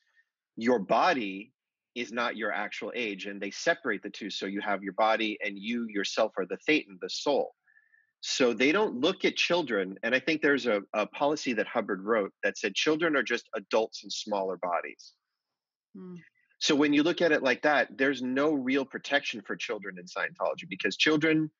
Your 0.55 0.80
body 0.80 1.51
is 1.95 2.11
not 2.11 2.36
your 2.36 2.51
actual 2.51 2.91
age 2.95 3.28
and 3.28 3.39
they 3.39 3.51
separate 3.51 4.01
the 4.01 4.09
two. 4.09 4.30
So 4.30 4.45
you 4.45 4.61
have 4.61 4.84
your 4.84 4.93
body 4.93 5.38
and 5.43 5.57
you 5.57 5.88
yourself 5.89 6.34
are 6.38 6.45
the 6.45 6.57
thetan 6.68 6.99
the 6.99 7.09
soul 7.09 7.53
so 8.26 8.54
they 8.54 8.72
don't 8.72 9.02
look 9.02 9.26
at 9.26 9.36
children 9.36 9.98
and 10.04 10.16
i 10.16 10.20
think 10.20 10.42
there's 10.42 10.66
a, 10.66 10.82
a 10.94 11.06
policy 11.08 11.52
that 11.52 11.68
hubbard 11.68 12.02
wrote 12.04 12.32
that 12.42 12.58
said 12.58 12.74
children 12.74 13.16
are 13.18 13.24
just 13.24 13.50
adults 13.56 14.04
in 14.04 14.10
smaller 14.10 14.58
bodies 14.58 15.14
mm. 15.98 16.16
so 16.58 16.74
when 16.74 16.94
you 16.94 17.04
look 17.04 17.22
at 17.22 17.34
it 17.34 17.44
like 17.44 17.62
that 17.62 17.90
there's 17.98 18.22
no 18.22 18.54
real 18.54 18.86
protection 18.86 19.42
for 19.46 19.56
children 19.56 19.98
in 20.00 20.06
scientology 20.06 20.68
because 20.70 20.96
children 20.96 21.52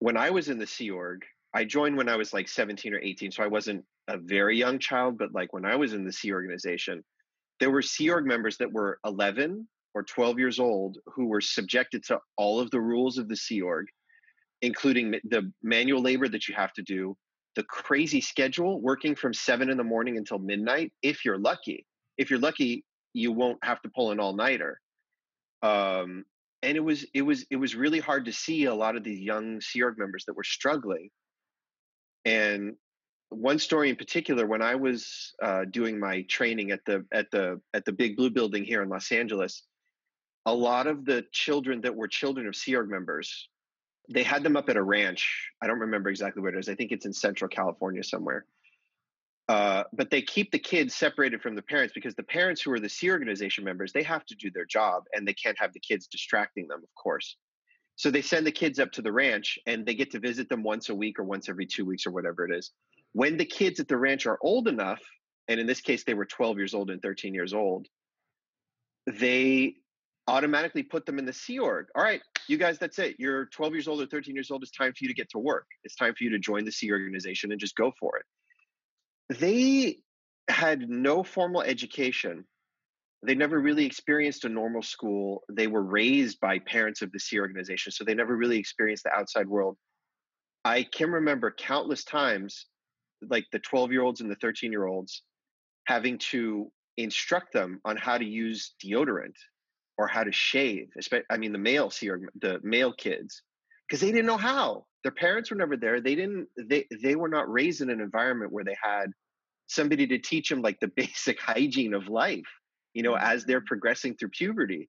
when 0.00 0.16
i 0.16 0.30
was 0.30 0.48
in 0.48 0.58
the 0.58 0.66
sea 0.66 0.90
org 0.90 1.24
I 1.54 1.64
joined 1.64 1.96
when 1.96 2.08
I 2.08 2.16
was 2.16 2.32
like 2.32 2.46
17 2.46 2.92
or 2.92 3.00
18, 3.00 3.32
so 3.32 3.42
I 3.42 3.46
wasn't 3.46 3.84
a 4.06 4.18
very 4.18 4.56
young 4.58 4.78
child, 4.78 5.18
but 5.18 5.32
like 5.32 5.52
when 5.52 5.64
I 5.64 5.76
was 5.76 5.94
in 5.94 6.04
the 6.04 6.12
Sea 6.12 6.32
organization, 6.32 7.02
there 7.58 7.70
were 7.70 7.82
Sea 7.82 8.10
Org 8.10 8.26
members 8.26 8.58
that 8.58 8.72
were 8.72 8.98
11 9.04 9.66
or 9.94 10.02
12 10.02 10.38
years 10.38 10.60
old 10.60 10.98
who 11.06 11.26
were 11.26 11.40
subjected 11.40 12.04
to 12.04 12.20
all 12.36 12.60
of 12.60 12.70
the 12.70 12.80
rules 12.80 13.16
of 13.16 13.28
the 13.28 13.36
Sea 13.36 13.62
Org, 13.62 13.86
including 14.62 15.12
the 15.24 15.52
manual 15.62 16.02
labor 16.02 16.28
that 16.28 16.48
you 16.48 16.54
have 16.54 16.72
to 16.72 16.82
do, 16.82 17.16
the 17.56 17.62
crazy 17.64 18.20
schedule, 18.20 18.80
working 18.80 19.14
from 19.14 19.32
seven 19.32 19.70
in 19.70 19.76
the 19.76 19.84
morning 19.84 20.16
until 20.16 20.38
midnight. 20.38 20.92
If 21.02 21.24
you're 21.24 21.38
lucky, 21.38 21.86
if 22.16 22.30
you're 22.30 22.38
lucky, 22.38 22.84
you 23.12 23.32
won't 23.32 23.58
have 23.64 23.80
to 23.82 23.88
pull 23.88 24.10
an 24.10 24.20
all-nighter 24.20 24.80
um, 25.62 26.24
and 26.62 26.76
it 26.76 26.80
was 26.80 27.06
it 27.14 27.22
was 27.22 27.46
it 27.50 27.56
was 27.56 27.74
really 27.74 28.00
hard 28.00 28.24
to 28.24 28.32
see 28.32 28.64
a 28.64 28.74
lot 28.74 28.96
of 28.96 29.04
these 29.04 29.20
young 29.20 29.60
Sea 29.60 29.82
Org 29.82 29.98
members 29.98 30.24
that 30.26 30.36
were 30.36 30.44
struggling 30.44 31.10
and 32.24 32.74
one 33.30 33.58
story 33.58 33.90
in 33.90 33.96
particular 33.96 34.46
when 34.46 34.62
i 34.62 34.74
was 34.74 35.34
uh, 35.42 35.64
doing 35.70 36.00
my 36.00 36.22
training 36.22 36.70
at 36.70 36.80
the 36.86 37.04
at 37.12 37.30
the 37.30 37.60
at 37.74 37.84
the 37.84 37.92
big 37.92 38.16
blue 38.16 38.30
building 38.30 38.64
here 38.64 38.82
in 38.82 38.88
los 38.88 39.12
angeles 39.12 39.64
a 40.46 40.54
lot 40.54 40.86
of 40.86 41.04
the 41.04 41.24
children 41.30 41.80
that 41.82 41.94
were 41.94 42.08
children 42.08 42.46
of 42.46 42.56
Sea 42.56 42.76
Org 42.76 42.88
members 42.88 43.50
they 44.08 44.22
had 44.22 44.42
them 44.42 44.56
up 44.56 44.68
at 44.68 44.76
a 44.76 44.82
ranch. 44.82 45.50
I 45.62 45.66
don't 45.66 45.80
remember 45.80 46.08
exactly 46.08 46.42
where 46.42 46.54
it 46.54 46.58
is. 46.58 46.68
I 46.68 46.74
think 46.74 46.92
it's 46.92 47.06
in 47.06 47.12
central 47.12 47.48
california 47.48 48.02
somewhere. 48.02 48.46
Uh, 49.48 49.84
but 49.94 50.10
they 50.10 50.20
keep 50.20 50.50
the 50.50 50.58
kids 50.58 50.94
separated 50.94 51.40
from 51.40 51.54
the 51.54 51.62
parents 51.62 51.94
because 51.94 52.14
the 52.14 52.22
parents 52.22 52.60
who 52.60 52.70
are 52.70 52.80
the 52.80 52.88
Sea 52.88 53.10
organization 53.10 53.64
members 53.64 53.92
they 53.92 54.02
have 54.02 54.24
to 54.26 54.34
do 54.34 54.50
their 54.50 54.66
job 54.66 55.04
and 55.14 55.26
they 55.26 55.32
can't 55.32 55.58
have 55.58 55.72
the 55.72 55.80
kids 55.80 56.06
distracting 56.06 56.68
them 56.68 56.80
of 56.82 56.94
course. 57.02 57.36
So 57.96 58.10
they 58.10 58.22
send 58.22 58.46
the 58.46 58.52
kids 58.52 58.78
up 58.78 58.92
to 58.92 59.02
the 59.02 59.12
ranch 59.12 59.58
and 59.66 59.84
they 59.84 59.94
get 59.94 60.10
to 60.12 60.20
visit 60.20 60.48
them 60.48 60.62
once 60.62 60.88
a 60.88 60.94
week 60.94 61.18
or 61.18 61.24
once 61.24 61.48
every 61.48 61.66
two 61.66 61.84
weeks 61.84 62.06
or 62.06 62.10
whatever 62.10 62.46
it 62.46 62.56
is. 62.56 62.70
When 63.12 63.36
the 63.36 63.44
kids 63.44 63.80
at 63.80 63.88
the 63.88 63.96
ranch 63.96 64.26
are 64.26 64.38
old 64.40 64.68
enough, 64.68 65.00
and 65.48 65.58
in 65.58 65.66
this 65.66 65.80
case 65.80 66.04
they 66.04 66.14
were 66.14 66.26
12 66.26 66.58
years 66.58 66.74
old 66.74 66.90
and 66.90 67.02
13 67.02 67.34
years 67.34 67.54
old, 67.54 67.88
they 69.06 69.76
automatically 70.28 70.82
put 70.82 71.06
them 71.06 71.18
in 71.18 71.24
the 71.24 71.32
Sea 71.32 71.58
Org. 71.58 71.86
All 71.96 72.02
right, 72.02 72.20
you 72.48 72.58
guys, 72.58 72.78
that's 72.78 72.98
it. 72.98 73.16
You're 73.18 73.46
12 73.46 73.72
years 73.72 73.88
old 73.88 74.00
or 74.00 74.06
13 74.06 74.34
years 74.34 74.50
old. 74.50 74.62
It's 74.62 74.70
time 74.70 74.92
for 74.92 74.98
you 75.00 75.08
to 75.08 75.14
get 75.14 75.30
to 75.30 75.38
work. 75.38 75.66
It's 75.84 75.96
time 75.96 76.14
for 76.14 76.22
you 76.22 76.30
to 76.30 76.38
join 76.38 76.64
the 76.64 76.72
Sea 76.72 76.92
organization 76.92 77.50
and 77.50 77.58
just 77.58 77.74
go 77.74 77.92
for 77.98 78.18
it. 78.18 79.38
They 79.40 79.98
had 80.48 80.88
no 80.88 81.22
formal 81.24 81.62
education. 81.62 82.44
They 83.26 83.34
never 83.34 83.58
really 83.58 83.86
experienced 83.86 84.44
a 84.44 84.48
normal 84.48 84.82
school. 84.82 85.42
They 85.50 85.66
were 85.66 85.82
raised 85.82 86.38
by 86.40 86.60
parents 86.60 87.02
of 87.02 87.10
the 87.10 87.18
Sea 87.18 87.40
organization, 87.40 87.90
so 87.90 88.04
they 88.04 88.14
never 88.14 88.36
really 88.36 88.58
experienced 88.58 89.04
the 89.04 89.12
outside 89.12 89.48
world. 89.48 89.76
I 90.64 90.82
can 90.82 91.10
remember 91.10 91.50
countless 91.50 92.04
times 92.04 92.66
like 93.28 93.46
the 93.50 93.58
12 93.58 93.92
year 93.92 94.02
olds 94.02 94.20
and 94.20 94.30
the 94.30 94.36
13 94.36 94.70
year 94.70 94.86
olds 94.86 95.22
having 95.86 96.18
to 96.18 96.70
instruct 96.98 97.52
them 97.52 97.80
on 97.84 97.96
how 97.96 98.18
to 98.18 98.24
use 98.24 98.74
deodorant 98.84 99.34
or 99.98 100.06
how 100.06 100.24
to 100.24 100.32
shave 100.32 100.88
i 101.28 101.36
mean 101.36 101.52
the 101.52 101.58
males 101.58 101.96
here, 101.96 102.20
the 102.40 102.60
male 102.62 102.92
kids 102.92 103.42
because 103.88 104.00
they 104.00 104.12
didn't 104.12 104.26
know 104.26 104.36
how. 104.36 104.84
Their 105.02 105.12
parents 105.12 105.50
were 105.50 105.56
never 105.56 105.76
there. 105.76 106.00
They 106.00 106.14
didn't 106.14 106.48
they 106.58 106.86
they 107.02 107.16
were 107.16 107.28
not 107.28 107.50
raised 107.50 107.80
in 107.80 107.90
an 107.90 108.00
environment 108.00 108.52
where 108.52 108.64
they 108.64 108.76
had 108.82 109.12
somebody 109.66 110.06
to 110.08 110.18
teach 110.18 110.48
them 110.48 110.60
like 110.60 110.78
the 110.80 110.88
basic 110.96 111.40
hygiene 111.40 111.94
of 111.94 112.08
life 112.08 112.46
you 112.94 113.02
know 113.02 113.12
mm. 113.12 113.22
as 113.22 113.44
they're 113.44 113.64
progressing 113.66 114.14
through 114.14 114.30
puberty. 114.30 114.88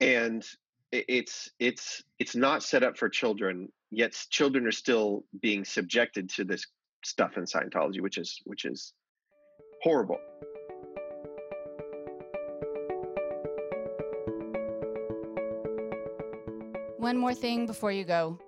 And 0.00 0.46
it's 0.92 1.50
it's 1.58 2.04
it's 2.18 2.36
not 2.36 2.62
set 2.62 2.82
up 2.82 2.96
for 2.96 3.08
children 3.08 3.68
yet 3.90 4.12
children 4.30 4.66
are 4.66 4.72
still 4.72 5.24
being 5.40 5.64
subjected 5.64 6.28
to 6.30 6.44
this 6.44 6.66
stuff 7.04 7.36
in 7.36 7.44
Scientology, 7.44 8.00
which 8.00 8.18
is 8.18 8.40
which 8.44 8.64
is 8.64 8.92
horrible. 9.82 10.18
One 17.06 17.18
more 17.18 17.34
thing 17.34 17.66
before 17.66 17.92
you 17.92 18.02
go. 18.02 18.40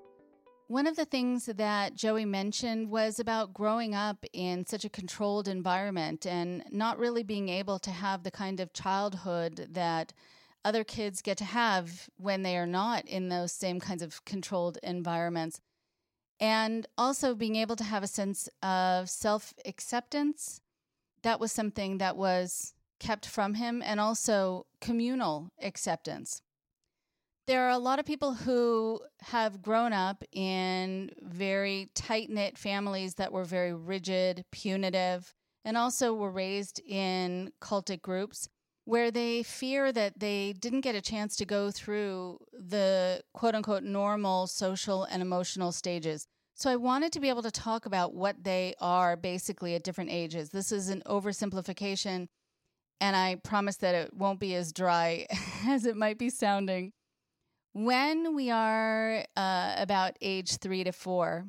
One 0.67 0.89
of 0.89 0.97
the 0.97 1.05
things 1.05 1.47
that 1.47 1.95
Joey 1.95 2.25
mentioned 2.25 2.91
was 2.91 3.21
about 3.21 3.55
growing 3.55 3.95
up 3.95 4.27
in 4.33 4.67
such 4.67 4.85
a 4.85 4.89
controlled 4.89 5.47
environment 5.47 6.27
and 6.27 6.65
not 6.73 6.99
really 6.99 7.23
being 7.23 7.49
able 7.51 7.79
to 7.79 7.93
have 7.93 8.25
the 8.25 8.33
kind 8.33 8.59
of 8.59 8.73
childhood 8.73 9.69
that 9.75 10.13
other 10.65 10.83
kids 10.83 11.23
get 11.23 11.39
to 11.39 11.45
have 11.45 12.11
when 12.17 12.43
they 12.43 12.57
are 12.57 12.67
not 12.67 13.07
in 13.07 13.29
those 13.29 13.53
same 13.53 13.79
kinds 13.79 14.03
of 14.03 14.25
controlled 14.25 14.77
environments 14.83 15.61
and 16.41 16.85
also 16.99 17.37
being 17.37 17.55
able 17.55 17.77
to 17.77 17.85
have 17.85 18.03
a 18.03 18.09
sense 18.09 18.49
of 18.61 19.09
self 19.09 19.55
acceptance. 19.67 20.61
That 21.23 21.39
was 21.39 21.53
something 21.53 21.99
that 21.99 22.17
was 22.17 22.75
kept 22.99 23.25
from 23.25 23.55
him, 23.55 23.83
and 23.85 24.01
also 24.01 24.67
communal 24.81 25.53
acceptance. 25.63 26.43
There 27.49 27.65
are 27.65 27.71
a 27.71 27.79
lot 27.79 27.99
of 27.99 28.05
people 28.05 28.35
who 28.35 29.01
have 29.23 29.63
grown 29.63 29.95
up 29.95 30.23
in 30.33 31.11
very 31.23 31.89
tight 31.95 32.29
knit 32.29 32.59
families 32.59 33.15
that 33.15 33.33
were 33.33 33.45
very 33.45 33.73
rigid, 33.73 34.45
punitive, 34.53 35.33
and 35.65 35.75
also 35.75 36.13
were 36.13 36.31
raised 36.31 36.79
in 36.87 37.51
cultic 37.59 38.03
groups 38.03 38.51
where 38.85 39.11
they 39.11 39.43
fear 39.43 39.93
that 39.93 40.21
they 40.21 40.53
didn't 40.61 40.83
get 40.83 40.95
a 40.95 41.01
chance 41.01 41.37
to 41.37 41.47
go 41.47 41.71
through 41.71 42.39
the 42.53 43.23
quote 43.33 43.55
unquote 43.55 43.83
normal 43.83 44.47
social 44.47 45.05
and 45.05 45.23
emotional 45.23 45.73
stages. 45.73 46.27
So 46.55 46.69
I 46.69 46.77
wanted 46.77 47.15
to 47.15 47.21
be 47.21 47.31
able 47.31 47.43
to 47.45 47.51
talk 47.51 47.87
about 47.87 48.15
what 48.15 48.45
they 48.45 48.75
are 48.79 49.17
basically 49.17 49.75
at 49.75 49.85
different 49.85 50.11
ages. 50.11 50.51
This 50.51 50.71
is 50.71 50.91
an 50.91 51.03
oversimplification, 51.07 52.29
and 53.01 53.17
I 53.17 53.37
promise 53.43 53.79
that 53.79 53.95
it 53.95 54.13
won't 54.13 54.39
be 54.39 54.55
as 54.55 54.71
dry 54.71 55.27
as 55.67 55.87
it 55.87 55.97
might 55.97 56.19
be 56.19 56.29
sounding. 56.29 56.93
When 57.81 58.35
we 58.35 58.51
are 58.51 59.25
uh, 59.37 59.75
about 59.77 60.17
age 60.21 60.57
three 60.57 60.83
to 60.83 60.91
four, 60.91 61.47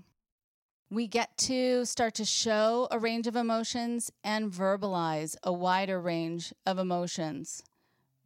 we 0.92 1.08
get 1.08 1.36
to 1.40 1.86
start 1.86 2.14
to 2.16 2.24
show 2.24 2.88
a 2.92 3.00
range 3.00 3.26
of 3.26 3.36
emotions 3.36 4.12
and 4.24 4.52
verbalize 4.52 5.36
a 5.42 5.52
wider 5.52 6.00
range 6.00 6.54
of 6.68 6.78
emotions. 6.78 7.64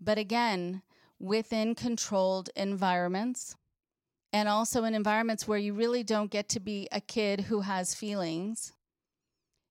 But 0.02 0.18
again, 0.18 0.82
within 1.18 1.76
controlled 1.76 2.50
environments 2.58 3.56
and 4.34 4.50
also 4.50 4.84
in 4.84 4.96
environments 4.96 5.48
where 5.48 5.58
you 5.58 5.74
really 5.74 6.04
don't 6.04 6.30
get 6.30 6.50
to 6.50 6.60
be 6.60 6.90
a 6.92 7.00
kid 7.00 7.40
who 7.40 7.62
has 7.62 7.96
feelings. 7.96 8.74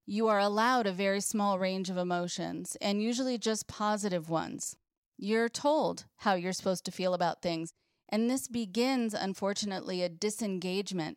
You 0.06 0.28
are 0.28 0.38
allowed 0.38 0.86
a 0.86 0.92
very 0.92 1.20
small 1.20 1.58
range 1.58 1.90
of 1.90 1.98
emotions 1.98 2.78
and 2.80 3.02
usually 3.02 3.36
just 3.36 3.68
positive 3.68 4.30
ones. 4.30 4.74
You're 5.18 5.50
told 5.50 6.06
how 6.16 6.32
you're 6.32 6.54
supposed 6.54 6.86
to 6.86 6.90
feel 6.90 7.12
about 7.12 7.42
things. 7.42 7.74
And 8.12 8.30
this 8.30 8.46
begins, 8.46 9.14
unfortunately, 9.14 10.02
a 10.02 10.10
disengagement 10.10 11.16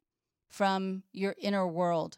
from 0.49 1.03
your 1.11 1.35
inner 1.37 1.67
world. 1.67 2.17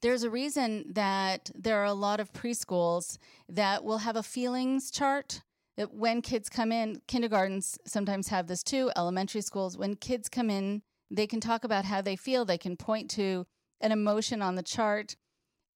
There's 0.00 0.22
a 0.22 0.30
reason 0.30 0.92
that 0.92 1.50
there 1.56 1.80
are 1.80 1.84
a 1.84 1.92
lot 1.92 2.20
of 2.20 2.32
preschools 2.32 3.18
that 3.48 3.82
will 3.82 3.98
have 3.98 4.14
a 4.14 4.22
feelings 4.22 4.92
chart 4.92 5.42
that 5.76 5.92
when 5.92 6.22
kids 6.22 6.48
come 6.48 6.70
in, 6.70 7.02
kindergartens 7.08 7.76
sometimes 7.84 8.28
have 8.28 8.46
this 8.46 8.62
too, 8.62 8.92
elementary 8.96 9.40
schools, 9.40 9.76
when 9.76 9.96
kids 9.96 10.28
come 10.28 10.48
in, 10.48 10.82
they 11.10 11.26
can 11.26 11.40
talk 11.40 11.64
about 11.64 11.84
how 11.84 12.00
they 12.00 12.14
feel. 12.14 12.44
They 12.44 12.58
can 12.58 12.76
point 12.76 13.10
to 13.12 13.46
an 13.80 13.90
emotion 13.90 14.42
on 14.42 14.54
the 14.54 14.62
chart, 14.62 15.16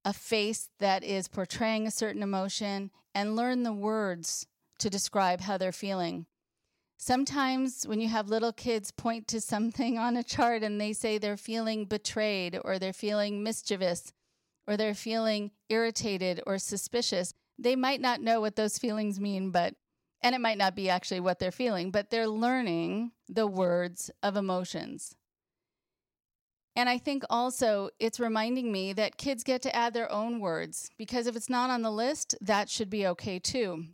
a 0.05 0.13
face 0.13 0.69
that 0.79 1.03
is 1.03 1.27
portraying 1.27 1.89
a 1.89 1.91
certain 1.91 2.23
emotion, 2.23 2.93
and 3.15 3.35
learn 3.35 3.65
the 3.65 3.73
words 3.73 4.47
to 4.79 4.89
describe 4.89 5.41
how 5.41 5.59
they're 5.59 5.73
feeling. 5.73 6.27
Sometimes 7.05 7.85
when 7.85 8.01
you 8.01 8.07
have 8.07 8.29
little 8.29 8.53
kids 8.53 8.93
point 8.93 9.27
to 9.27 9.41
something 9.41 9.99
on 9.99 10.17
a 10.17 10.23
chart 10.23 10.63
and 10.63 10.81
they 10.81 10.93
say 10.93 11.19
they're 11.19 11.37
feeling 11.37 11.85
betrayed 11.85 12.57
or 12.65 12.79
they're 12.79 12.93
feeling 12.93 13.43
mischievous 13.43 14.13
or 14.69 14.77
they're 14.77 14.95
feeling 14.95 15.51
irritated 15.69 16.41
or 16.47 16.59
suspicious, 16.59 17.35
they 17.59 17.75
might 17.75 18.01
not 18.01 18.21
know 18.21 18.41
what 18.41 18.55
those 18.55 18.79
feelings 18.79 19.19
mean, 19.19 19.51
but 19.51 19.75
and 20.23 20.33
it 20.33 20.41
might 20.41 20.59
not 20.59 20.77
be 20.77 20.89
actually 20.89 21.19
what 21.19 21.41
they're 21.41 21.51
feeling, 21.51 21.91
but 21.91 22.11
they're 22.11 22.29
learning 22.29 23.11
the 23.29 23.49
words 23.49 24.09
of 24.23 24.37
emotions. 24.37 25.17
And 26.77 26.89
I 26.89 26.99
think 26.99 27.25
also 27.29 27.91
it's 27.99 28.21
reminding 28.21 28.71
me 28.71 28.93
that 28.93 29.17
kids 29.17 29.43
get 29.43 29.61
to 29.63 29.75
add 29.75 29.93
their 29.93 30.11
own 30.13 30.39
words 30.39 30.89
because 30.97 31.27
if 31.27 31.35
it's 31.35 31.51
not 31.51 31.69
on 31.69 31.83
the 31.83 31.91
list, 31.91 32.37
that 32.41 32.71
should 32.71 32.91
be 32.91 33.09
okay 33.09 33.41
too. 33.41 33.87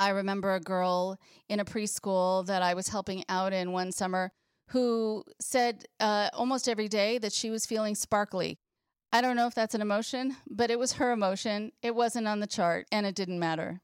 I 0.00 0.08
remember 0.08 0.54
a 0.54 0.60
girl 0.60 1.18
in 1.50 1.60
a 1.60 1.64
preschool 1.64 2.46
that 2.46 2.62
I 2.62 2.72
was 2.72 2.88
helping 2.88 3.22
out 3.28 3.52
in 3.52 3.72
one 3.72 3.92
summer 3.92 4.32
who 4.68 5.24
said 5.40 5.84
uh, 6.00 6.30
almost 6.32 6.70
every 6.70 6.88
day 6.88 7.18
that 7.18 7.34
she 7.34 7.50
was 7.50 7.66
feeling 7.66 7.94
sparkly. 7.94 8.58
I 9.12 9.20
don't 9.20 9.36
know 9.36 9.46
if 9.46 9.54
that's 9.54 9.74
an 9.74 9.82
emotion, 9.82 10.36
but 10.48 10.70
it 10.70 10.78
was 10.78 10.94
her 10.94 11.12
emotion. 11.12 11.72
It 11.82 11.94
wasn't 11.94 12.28
on 12.28 12.40
the 12.40 12.46
chart 12.46 12.86
and 12.90 13.04
it 13.04 13.14
didn't 13.14 13.38
matter. 13.38 13.82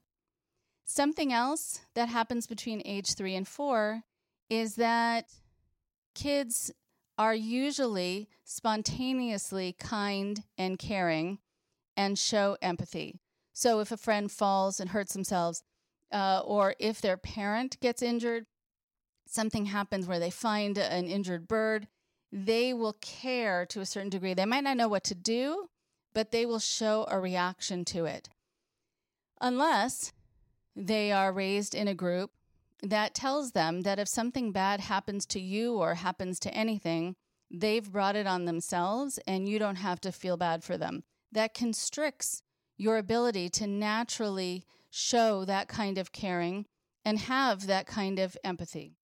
Something 0.85 1.31
else 1.31 1.81
that 1.93 2.09
happens 2.09 2.47
between 2.47 2.81
age 2.83 3.13
three 3.13 3.35
and 3.35 3.47
four 3.47 4.01
is 4.49 4.75
that 4.75 5.25
kids 6.15 6.71
are 7.19 7.35
usually 7.35 8.27
spontaneously 8.43 9.75
kind 9.77 10.41
and 10.57 10.79
caring 10.79 11.37
and 11.95 12.17
show 12.17 12.57
empathy. 12.59 13.19
So 13.53 13.81
if 13.81 13.91
a 13.91 13.97
friend 13.97 14.31
falls 14.31 14.79
and 14.79 14.89
hurts 14.89 15.13
themselves, 15.13 15.61
uh, 16.11 16.41
or 16.45 16.75
if 16.79 17.01
their 17.01 17.17
parent 17.17 17.79
gets 17.79 18.01
injured, 18.01 18.45
something 19.25 19.65
happens 19.65 20.07
where 20.07 20.19
they 20.19 20.29
find 20.29 20.77
an 20.77 21.07
injured 21.07 21.47
bird, 21.47 21.87
they 22.31 22.73
will 22.73 22.93
care 23.01 23.65
to 23.65 23.81
a 23.81 23.85
certain 23.85 24.09
degree. 24.09 24.33
They 24.33 24.45
might 24.45 24.63
not 24.63 24.77
know 24.77 24.87
what 24.87 25.03
to 25.05 25.15
do, 25.15 25.69
but 26.13 26.31
they 26.31 26.45
will 26.45 26.59
show 26.59 27.05
a 27.09 27.19
reaction 27.19 27.85
to 27.85 28.05
it. 28.05 28.29
Unless 29.39 30.13
they 30.75 31.11
are 31.11 31.31
raised 31.31 31.75
in 31.75 31.87
a 31.87 31.95
group 31.95 32.31
that 32.83 33.13
tells 33.13 33.51
them 33.51 33.81
that 33.81 33.99
if 33.99 34.07
something 34.07 34.51
bad 34.51 34.79
happens 34.81 35.25
to 35.27 35.39
you 35.39 35.75
or 35.75 35.95
happens 35.95 36.39
to 36.39 36.53
anything, 36.53 37.15
they've 37.49 37.91
brought 37.91 38.15
it 38.15 38.27
on 38.27 38.45
themselves 38.45 39.19
and 39.25 39.47
you 39.47 39.57
don't 39.57 39.77
have 39.77 39.99
to 40.01 40.11
feel 40.11 40.37
bad 40.37 40.63
for 40.63 40.77
them. 40.77 41.03
That 41.31 41.53
constricts 41.53 42.41
your 42.77 42.97
ability 42.97 43.49
to 43.49 43.67
naturally 43.67 44.65
show 44.89 45.45
that 45.45 45.67
kind 45.67 45.97
of 45.97 46.11
caring 46.11 46.65
and 47.05 47.19
have 47.19 47.67
that 47.67 47.87
kind 47.87 48.19
of 48.19 48.37
empathy. 48.43 48.97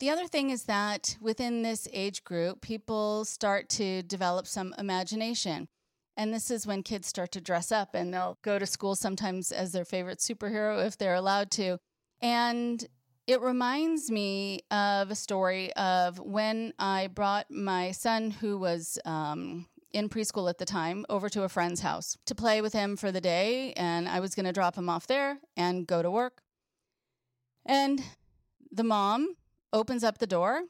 The 0.00 0.10
other 0.10 0.26
thing 0.26 0.50
is 0.50 0.64
that 0.64 1.16
within 1.20 1.62
this 1.62 1.86
age 1.92 2.24
group, 2.24 2.60
people 2.60 3.24
start 3.24 3.68
to 3.70 4.02
develop 4.02 4.48
some 4.48 4.74
imagination. 4.76 5.68
And 6.16 6.34
this 6.34 6.50
is 6.50 6.66
when 6.66 6.82
kids 6.82 7.06
start 7.06 7.30
to 7.32 7.40
dress 7.40 7.70
up 7.70 7.94
and 7.94 8.12
they'll 8.12 8.38
go 8.42 8.58
to 8.58 8.66
school 8.66 8.96
sometimes 8.96 9.52
as 9.52 9.72
their 9.72 9.84
favorite 9.84 10.18
superhero 10.18 10.84
if 10.84 10.98
they're 10.98 11.14
allowed 11.14 11.50
to. 11.52 11.78
And 12.20 12.84
it 13.26 13.40
reminds 13.40 14.10
me 14.10 14.60
of 14.70 15.10
a 15.10 15.14
story 15.14 15.72
of 15.74 16.18
when 16.18 16.74
I 16.78 17.06
brought 17.06 17.50
my 17.50 17.92
son, 17.92 18.32
who 18.32 18.58
was 18.58 18.98
um, 19.04 19.68
in 19.92 20.08
preschool 20.08 20.48
at 20.48 20.58
the 20.58 20.64
time, 20.64 21.04
over 21.08 21.28
to 21.28 21.42
a 21.42 21.48
friend's 21.48 21.80
house 21.80 22.16
to 22.26 22.34
play 22.34 22.60
with 22.60 22.72
him 22.72 22.96
for 22.96 23.12
the 23.12 23.20
day. 23.20 23.72
And 23.74 24.08
I 24.08 24.20
was 24.20 24.34
going 24.34 24.46
to 24.46 24.52
drop 24.52 24.76
him 24.76 24.88
off 24.88 25.06
there 25.06 25.38
and 25.56 25.86
go 25.86 26.02
to 26.02 26.10
work. 26.10 26.42
And 27.64 28.02
the 28.70 28.84
mom 28.84 29.36
opens 29.72 30.02
up 30.02 30.18
the 30.18 30.26
door, 30.26 30.62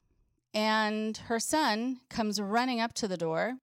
and 0.53 1.17
her 1.17 1.41
son 1.41 2.01
comes 2.11 2.41
running 2.41 2.81
up 2.81 2.93
to 2.95 3.09
the 3.09 3.17
door 3.17 3.57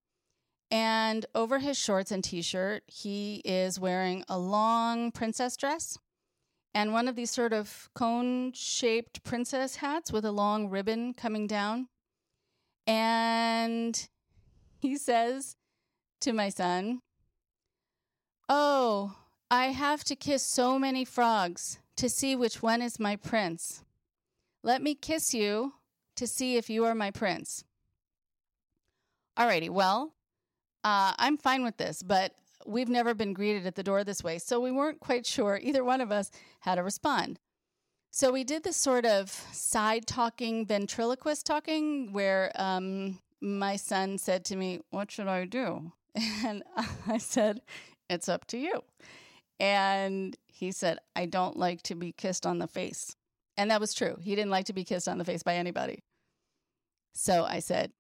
and 0.72 1.26
over 1.34 1.60
his 1.60 1.78
shorts 1.78 2.12
and 2.12 2.24
t 2.24 2.42
shirt, 2.42 2.84
he 2.86 3.42
is 3.44 3.80
wearing 3.80 4.24
a 4.30 4.38
long 4.38 5.12
princess 5.12 5.58
dress 5.58 5.98
and 6.74 6.94
one 6.94 7.08
of 7.08 7.16
these 7.16 7.32
sort 7.32 7.54
of 7.54 7.90
cone 7.96 8.52
shaped 8.54 9.24
princess 9.24 9.78
hats 9.78 10.12
with 10.12 10.24
a 10.24 10.32
long 10.32 10.70
ribbon 10.70 11.14
coming 11.14 11.48
down. 11.48 11.88
And 12.86 14.08
he 14.80 14.98
says 14.98 15.56
to 16.22 16.34
my 16.34 16.50
son, 16.50 17.02
Oh, 18.48 19.16
I 19.52 19.68
have 19.68 20.04
to 20.06 20.16
kiss 20.16 20.44
so 20.44 20.80
many 20.80 21.06
frogs 21.06 21.80
to 21.98 22.10
see 22.10 22.36
which 22.36 22.64
one 22.64 22.82
is 22.82 23.00
my 23.00 23.16
prince. 23.16 23.84
Let 24.64 24.82
me 24.82 24.96
kiss 24.96 25.34
you 25.34 25.74
to 26.16 26.26
see 26.26 26.58
if 26.58 26.70
you 26.70 26.86
are 26.86 26.96
my 26.96 27.12
prince. 27.12 27.64
Alrighty, 29.38 29.70
well, 29.70 30.14
uh, 30.84 31.14
I'm 31.18 31.38
fine 31.38 31.64
with 31.64 31.78
this, 31.78 32.02
but 32.02 32.34
we've 32.66 32.90
never 32.90 33.14
been 33.14 33.34
greeted 33.34 33.66
at 33.66 33.76
the 33.76 33.84
door 33.84 34.04
this 34.04 34.24
way. 34.24 34.38
So 34.38 34.60
we 34.60 34.72
weren't 34.72 35.00
quite 35.00 35.26
sure, 35.26 35.60
either 35.62 35.84
one 35.84 36.02
of 36.02 36.12
us, 36.12 36.32
how 36.62 36.76
to 36.76 36.84
respond. 36.84 37.40
So 38.12 38.32
we 38.32 38.44
did 38.44 38.64
this 38.64 38.78
sort 38.78 39.06
of 39.06 39.30
side 39.54 40.08
talking, 40.08 40.66
ventriloquist 40.66 41.46
talking, 41.46 42.12
where 42.12 42.52
um, 42.56 43.20
my 43.42 43.76
son 43.76 44.18
said 44.18 44.46
to 44.46 44.56
me, 44.56 44.82
What 44.90 45.12
should 45.12 45.28
I 45.28 45.46
do? 45.46 45.92
And 46.46 46.64
I 47.08 47.18
said, 47.18 47.62
It's 48.10 48.30
up 48.30 48.46
to 48.48 48.58
you. 48.58 48.84
And 49.60 50.38
he 50.48 50.72
said, 50.72 51.00
I 51.16 51.26
don't 51.26 51.58
like 51.58 51.82
to 51.84 51.96
be 51.96 52.12
kissed 52.12 52.46
on 52.46 52.60
the 52.60 52.68
face. 52.68 53.16
And 53.58 53.72
that 53.72 53.82
was 53.82 53.94
true. 53.94 54.18
He 54.22 54.36
didn't 54.36 54.52
like 54.52 54.66
to 54.66 54.74
be 54.74 54.86
kissed 54.86 55.08
on 55.08 55.18
the 55.18 55.26
face 55.26 55.44
by 55.44 55.56
anybody. 55.56 56.04
So 57.14 57.44
I 57.44 57.60
said, 57.60 57.92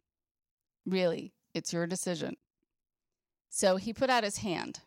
Really, 0.86 1.34
it's 1.54 1.74
your 1.74 1.88
decision. 1.88 2.36
So 3.50 3.78
he 3.78 3.94
put 3.94 4.10
out 4.10 4.24
his 4.24 4.38
hand, 4.38 4.82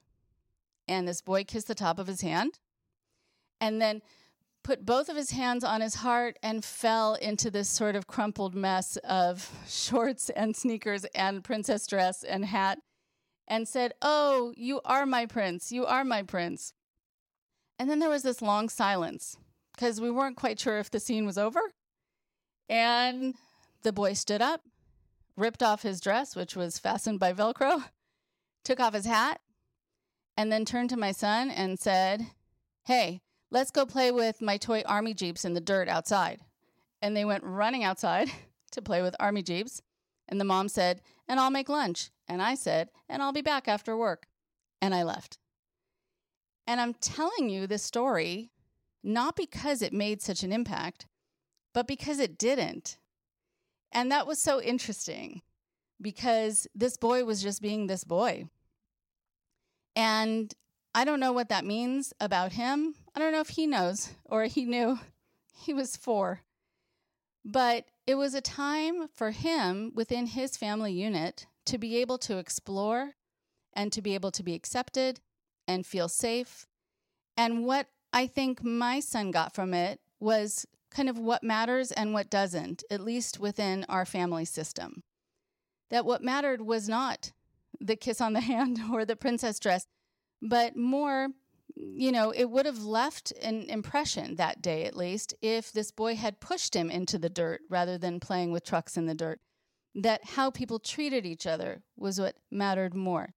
and 0.86 1.07
this 1.07 1.20
boy 1.20 1.44
kissed 1.44 1.66
the 1.66 1.74
top 1.74 1.98
of 1.98 2.07
his 2.07 2.20
hand, 2.20 2.59
and 3.61 3.80
then 3.80 4.03
put 4.62 4.86
both 4.86 5.08
of 5.08 5.16
his 5.16 5.30
hands 5.30 5.64
on 5.64 5.80
his 5.80 5.96
heart 5.96 6.38
and 6.42 6.64
fell 6.64 7.14
into 7.14 7.50
this 7.50 7.68
sort 7.68 7.96
of 7.96 8.06
crumpled 8.06 8.54
mess 8.54 8.96
of 8.98 9.50
shorts 9.68 10.30
and 10.30 10.54
sneakers 10.56 11.04
and 11.14 11.42
princess 11.44 11.86
dress 11.86 12.22
and 12.22 12.44
hat 12.44 12.78
and 13.48 13.66
said, 13.66 13.92
Oh, 14.00 14.52
you 14.56 14.80
are 14.84 15.06
my 15.06 15.26
prince. 15.26 15.72
You 15.72 15.84
are 15.86 16.04
my 16.04 16.22
prince. 16.22 16.72
And 17.78 17.90
then 17.90 17.98
there 17.98 18.08
was 18.08 18.22
this 18.22 18.42
long 18.42 18.68
silence 18.68 19.36
because 19.74 20.00
we 20.00 20.10
weren't 20.10 20.36
quite 20.36 20.60
sure 20.60 20.78
if 20.78 20.90
the 20.90 21.00
scene 21.00 21.26
was 21.26 21.38
over. 21.38 21.60
And 22.68 23.34
the 23.82 23.92
boy 23.92 24.12
stood 24.12 24.40
up, 24.40 24.62
ripped 25.36 25.62
off 25.62 25.82
his 25.82 26.00
dress, 26.00 26.36
which 26.36 26.54
was 26.54 26.78
fastened 26.78 27.18
by 27.18 27.32
Velcro, 27.32 27.84
took 28.64 28.78
off 28.78 28.94
his 28.94 29.06
hat, 29.06 29.40
and 30.36 30.52
then 30.52 30.64
turned 30.64 30.90
to 30.90 30.96
my 30.96 31.12
son 31.12 31.50
and 31.50 31.78
said, 31.78 32.26
Hey, 32.84 33.20
let's 33.53 33.70
go 33.70 33.84
play 33.84 34.11
with 34.11 34.40
my 34.40 34.57
toy 34.57 34.82
army 34.86 35.14
jeeps 35.14 35.44
in 35.44 35.53
the 35.53 35.61
dirt 35.61 35.88
outside. 35.88 36.40
And 37.00 37.16
they 37.16 37.24
went 37.24 37.44
running 37.44 37.84
outside 37.84 38.30
to 38.72 38.82
play 38.82 39.03
with 39.03 39.14
army 39.20 39.42
jeeps. 39.42 39.82
And 40.28 40.40
the 40.40 40.44
mom 40.44 40.68
said, 40.68 41.03
And 41.28 41.38
I'll 41.38 41.50
make 41.50 41.68
lunch. 41.68 42.11
And 42.26 42.42
I 42.42 42.55
said, 42.55 42.88
And 43.09 43.22
I'll 43.22 43.32
be 43.32 43.42
back 43.42 43.68
after 43.68 43.96
work. 43.96 44.26
And 44.80 44.94
I 44.94 45.03
left. 45.03 45.38
And 46.66 46.80
I'm 46.80 46.94
telling 46.94 47.50
you 47.50 47.66
this 47.66 47.82
story 47.82 48.50
not 49.05 49.36
because 49.36 49.82
it 49.82 49.92
made 49.92 50.22
such 50.22 50.44
an 50.44 50.53
impact, 50.53 51.07
but 51.74 51.88
because 51.88 52.20
it 52.20 52.38
didn't. 52.38 52.98
And 53.90 54.11
that 54.11 54.26
was 54.26 54.40
so 54.40 54.62
interesting 54.62 55.42
because 56.00 56.66
this 56.74 56.96
boy 56.96 57.24
was 57.24 57.42
just 57.42 57.61
being 57.61 57.86
this 57.86 58.05
boy. 58.05 58.46
And 59.96 60.55
I 60.94 61.05
don't 61.05 61.20
know 61.20 61.32
what 61.32 61.48
that 61.48 61.64
means 61.64 62.12
about 62.20 62.53
him. 62.53 62.94
I 63.14 63.20
don't 63.20 63.32
know 63.32 63.40
if 63.40 63.50
he 63.50 63.66
knows 63.66 64.10
or 64.24 64.44
he 64.44 64.64
knew. 64.64 64.98
He 65.54 65.72
was 65.72 65.96
four. 65.96 66.40
But 67.44 67.84
it 68.06 68.14
was 68.14 68.34
a 68.34 68.40
time 68.40 69.08
for 69.08 69.30
him 69.30 69.92
within 69.94 70.26
his 70.26 70.56
family 70.56 70.92
unit 70.92 71.46
to 71.66 71.78
be 71.78 71.96
able 71.98 72.18
to 72.18 72.38
explore 72.38 73.12
and 73.72 73.92
to 73.92 74.02
be 74.02 74.14
able 74.14 74.30
to 74.32 74.42
be 74.42 74.54
accepted 74.54 75.20
and 75.68 75.86
feel 75.86 76.08
safe. 76.08 76.66
And 77.36 77.64
what 77.64 77.88
I 78.12 78.26
think 78.26 78.62
my 78.62 79.00
son 79.00 79.30
got 79.30 79.54
from 79.54 79.74
it 79.74 80.00
was 80.20 80.66
kind 80.90 81.08
of 81.08 81.18
what 81.18 81.42
matters 81.42 81.90
and 81.92 82.12
what 82.12 82.30
doesn't, 82.30 82.84
at 82.90 83.00
least 83.00 83.40
within 83.40 83.84
our 83.88 84.04
family 84.04 84.44
system 84.44 85.02
that 85.92 86.06
what 86.06 86.24
mattered 86.24 86.62
was 86.62 86.88
not 86.88 87.32
the 87.78 87.94
kiss 87.94 88.20
on 88.20 88.32
the 88.32 88.40
hand 88.52 88.80
or 88.92 89.04
the 89.04 89.14
princess 89.14 89.60
dress, 89.60 89.86
but 90.40 90.74
more, 90.74 91.28
you 91.83 92.12
know, 92.12 92.30
it 92.30 92.51
would 92.51 92.66
have 92.66 92.85
left 92.85 93.33
an 93.43 93.62
impression 93.62 94.37
that 94.37 94.62
day 94.62 94.85
at 94.85 94.97
least 94.97 95.35
if 95.43 95.72
this 95.72 95.91
boy 95.91 96.16
had 96.16 96.41
pushed 96.41 96.74
him 96.74 96.91
into 96.91 97.18
the 97.18 97.28
dirt 97.28 97.61
rather 97.68 97.99
than 97.99 98.20
playing 98.20 98.53
with 98.53 98.64
trucks 98.64 98.97
in 98.97 99.07
the 99.07 99.14
dirt. 99.14 99.41
That 99.95 100.24
how 100.24 100.51
people 100.51 100.78
treated 100.78 101.26
each 101.26 101.47
other 101.47 101.83
was 101.97 102.18
what 102.18 102.37
mattered 102.51 102.95
more. 102.95 103.35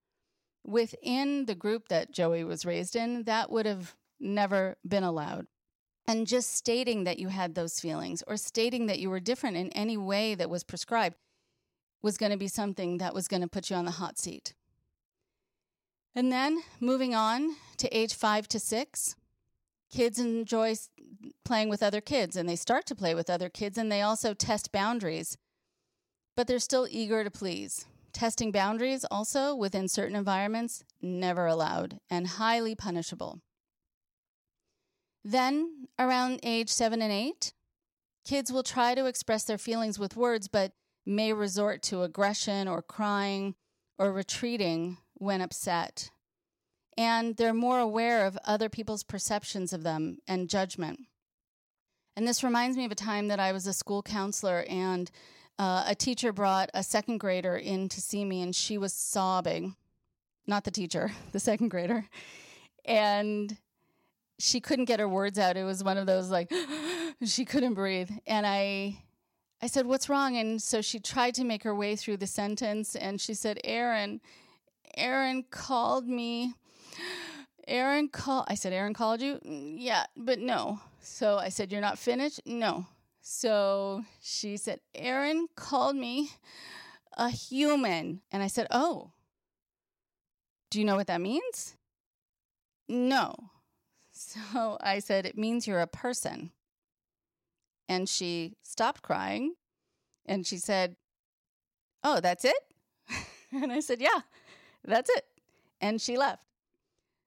Within 0.64 1.46
the 1.46 1.56
group 1.56 1.90
that 1.90 2.12
Joey 2.12 2.44
was 2.44 2.66
raised 2.66 2.96
in, 2.96 3.24
that 3.24 3.52
would 3.52 3.66
have 3.66 3.96
never 4.20 4.78
been 4.88 5.04
allowed. 5.04 5.48
And 6.08 6.28
just 6.28 6.56
stating 6.56 7.04
that 7.04 7.20
you 7.20 7.28
had 7.30 7.56
those 7.56 7.80
feelings 7.80 8.24
or 8.28 8.38
stating 8.38 8.86
that 8.86 9.00
you 9.00 9.10
were 9.10 9.20
different 9.20 9.58
in 9.58 9.70
any 9.72 9.98
way 9.98 10.36
that 10.36 10.50
was 10.50 10.64
prescribed 10.64 11.18
was 12.02 12.18
going 12.18 12.32
to 12.32 12.38
be 12.38 12.48
something 12.48 13.00
that 13.00 13.14
was 13.14 13.28
going 13.28 13.42
to 13.42 13.48
put 13.48 13.70
you 13.70 13.76
on 13.76 13.86
the 13.86 13.92
hot 13.92 14.18
seat. 14.18 14.54
And 16.16 16.32
then 16.32 16.64
moving 16.80 17.14
on 17.14 17.58
to 17.78 17.90
age 17.96 18.14
five 18.14 18.48
to 18.48 18.60
six, 18.60 19.18
kids 19.92 20.18
enjoy 20.18 20.76
playing 21.44 21.68
with 21.68 21.84
other 21.84 22.00
kids 22.00 22.38
and 22.38 22.48
they 22.48 22.56
start 22.56 22.86
to 22.86 22.96
play 22.96 23.14
with 23.14 23.30
other 23.30 23.50
kids 23.50 23.78
and 23.78 23.92
they 23.92 24.02
also 24.02 24.34
test 24.34 24.72
boundaries, 24.72 25.38
but 26.38 26.48
they're 26.48 26.60
still 26.60 26.88
eager 26.90 27.24
to 27.24 27.30
please. 27.30 27.86
Testing 28.14 28.54
boundaries 28.54 29.06
also 29.12 29.54
within 29.54 29.90
certain 29.90 30.16
environments, 30.16 30.86
never 31.02 31.48
allowed 31.48 32.00
and 32.10 32.28
highly 32.28 32.76
punishable. 32.76 33.42
Then, 35.22 35.88
around 36.00 36.40
age 36.44 36.70
seven 36.70 37.02
and 37.02 37.12
eight, 37.12 37.52
kids 38.24 38.54
will 38.54 38.64
try 38.64 38.96
to 38.96 39.06
express 39.06 39.44
their 39.44 39.58
feelings 39.58 40.00
with 40.00 40.16
words, 40.16 40.48
but 40.48 40.72
may 41.06 41.34
resort 41.34 41.82
to 41.82 42.04
aggression 42.04 42.70
or 42.70 42.82
crying 42.82 43.56
or 43.98 44.14
retreating 44.14 44.98
when 45.16 45.42
upset. 45.42 46.12
And 46.98 47.36
they're 47.36 47.54
more 47.54 47.80
aware 47.80 48.26
of 48.26 48.38
other 48.46 48.70
people's 48.70 49.04
perceptions 49.04 49.74
of 49.74 49.84
them 49.84 50.20
and 50.28 50.50
judgment. 50.50 51.02
And 52.16 52.28
this 52.28 52.44
reminds 52.44 52.78
me 52.78 52.86
of 52.86 52.92
a 52.92 52.96
time 52.96 53.28
that 53.28 53.40
I 53.40 53.52
was 53.52 53.68
a 53.68 53.74
school 53.74 54.02
counselor 54.02 54.66
and 54.70 55.12
uh, 55.60 55.84
a 55.88 55.96
teacher 55.96 56.32
brought 56.32 56.70
a 56.74 56.84
second 56.84 57.18
grader 57.20 57.58
in 57.58 57.90
to 57.90 58.02
see 58.02 58.24
me 58.24 58.42
and 58.42 58.56
she 58.56 58.78
was 58.78 58.94
sobbing. 58.94 59.76
Not 60.48 60.64
the 60.64 60.72
teacher, 60.72 61.12
the 61.32 61.40
second 61.40 61.70
grader. 61.70 62.06
And 62.86 63.58
she 64.40 64.60
couldn't 64.60 64.86
get 64.86 65.00
her 65.00 65.10
words 65.10 65.40
out. 65.40 65.58
It 65.58 65.64
was 65.64 65.84
one 65.84 65.98
of 65.98 66.06
those 66.06 66.30
like, 66.30 66.52
she 67.26 67.46
couldn't 67.46 67.74
breathe. 67.74 68.12
And 68.28 68.46
I 68.46 69.00
I 69.62 69.68
said, 69.68 69.86
What's 69.86 70.10
wrong? 70.10 70.38
And 70.38 70.62
so 70.62 70.82
she 70.82 71.00
tried 71.00 71.34
to 71.36 71.44
make 71.44 71.64
her 71.64 71.74
way 71.74 71.96
through 71.96 72.18
the 72.18 72.28
sentence 72.28 72.96
and 72.96 73.20
she 73.20 73.34
said, 73.34 73.60
Aaron, 73.64 74.22
Aaron 74.96 75.44
called 75.50 76.08
me 76.08 76.56
Aaron 77.68 78.10
called. 78.10 78.46
I 78.48 78.56
said, 78.56 78.74
Aaron 78.74 78.94
called 78.94 79.22
you? 79.22 79.40
Mm, 79.46 79.76
yeah, 79.78 80.06
but 80.16 80.40
no. 80.40 80.80
So 81.02 81.38
I 81.38 81.50
said, 81.50 81.72
You're 81.72 81.82
not 81.82 81.98
finished? 81.98 82.42
No. 82.46 82.86
So 83.22 84.04
she 84.22 84.58
said, 84.58 84.80
Aaron 84.94 85.48
called 85.56 85.96
me 85.96 86.30
a 87.18 87.30
human. 87.30 88.22
And 88.32 88.44
I 88.44 88.48
said, 88.48 88.68
Oh, 88.72 89.12
do 90.70 90.80
you 90.80 90.86
know 90.86 90.96
what 90.96 91.08
that 91.08 91.22
means? 91.22 91.76
No. 92.88 93.36
So 94.12 94.78
I 94.82 95.00
said, 95.00 95.26
It 95.26 95.38
means 95.38 95.68
you're 95.68 95.82
a 95.82 95.88
person. 95.88 96.52
And 97.88 98.10
she 98.10 98.58
stopped 98.64 99.02
crying 99.02 99.56
and 100.26 100.46
she 100.46 100.58
said, 100.58 100.96
Oh, 102.04 102.20
that's 102.20 102.46
it? 102.46 102.58
and 103.52 103.72
I 103.72 103.80
said, 103.80 104.02
Yeah, 104.02 104.22
that's 104.88 105.10
it. 105.10 105.26
And 105.82 106.02
she 106.02 106.18
left. 106.18 106.44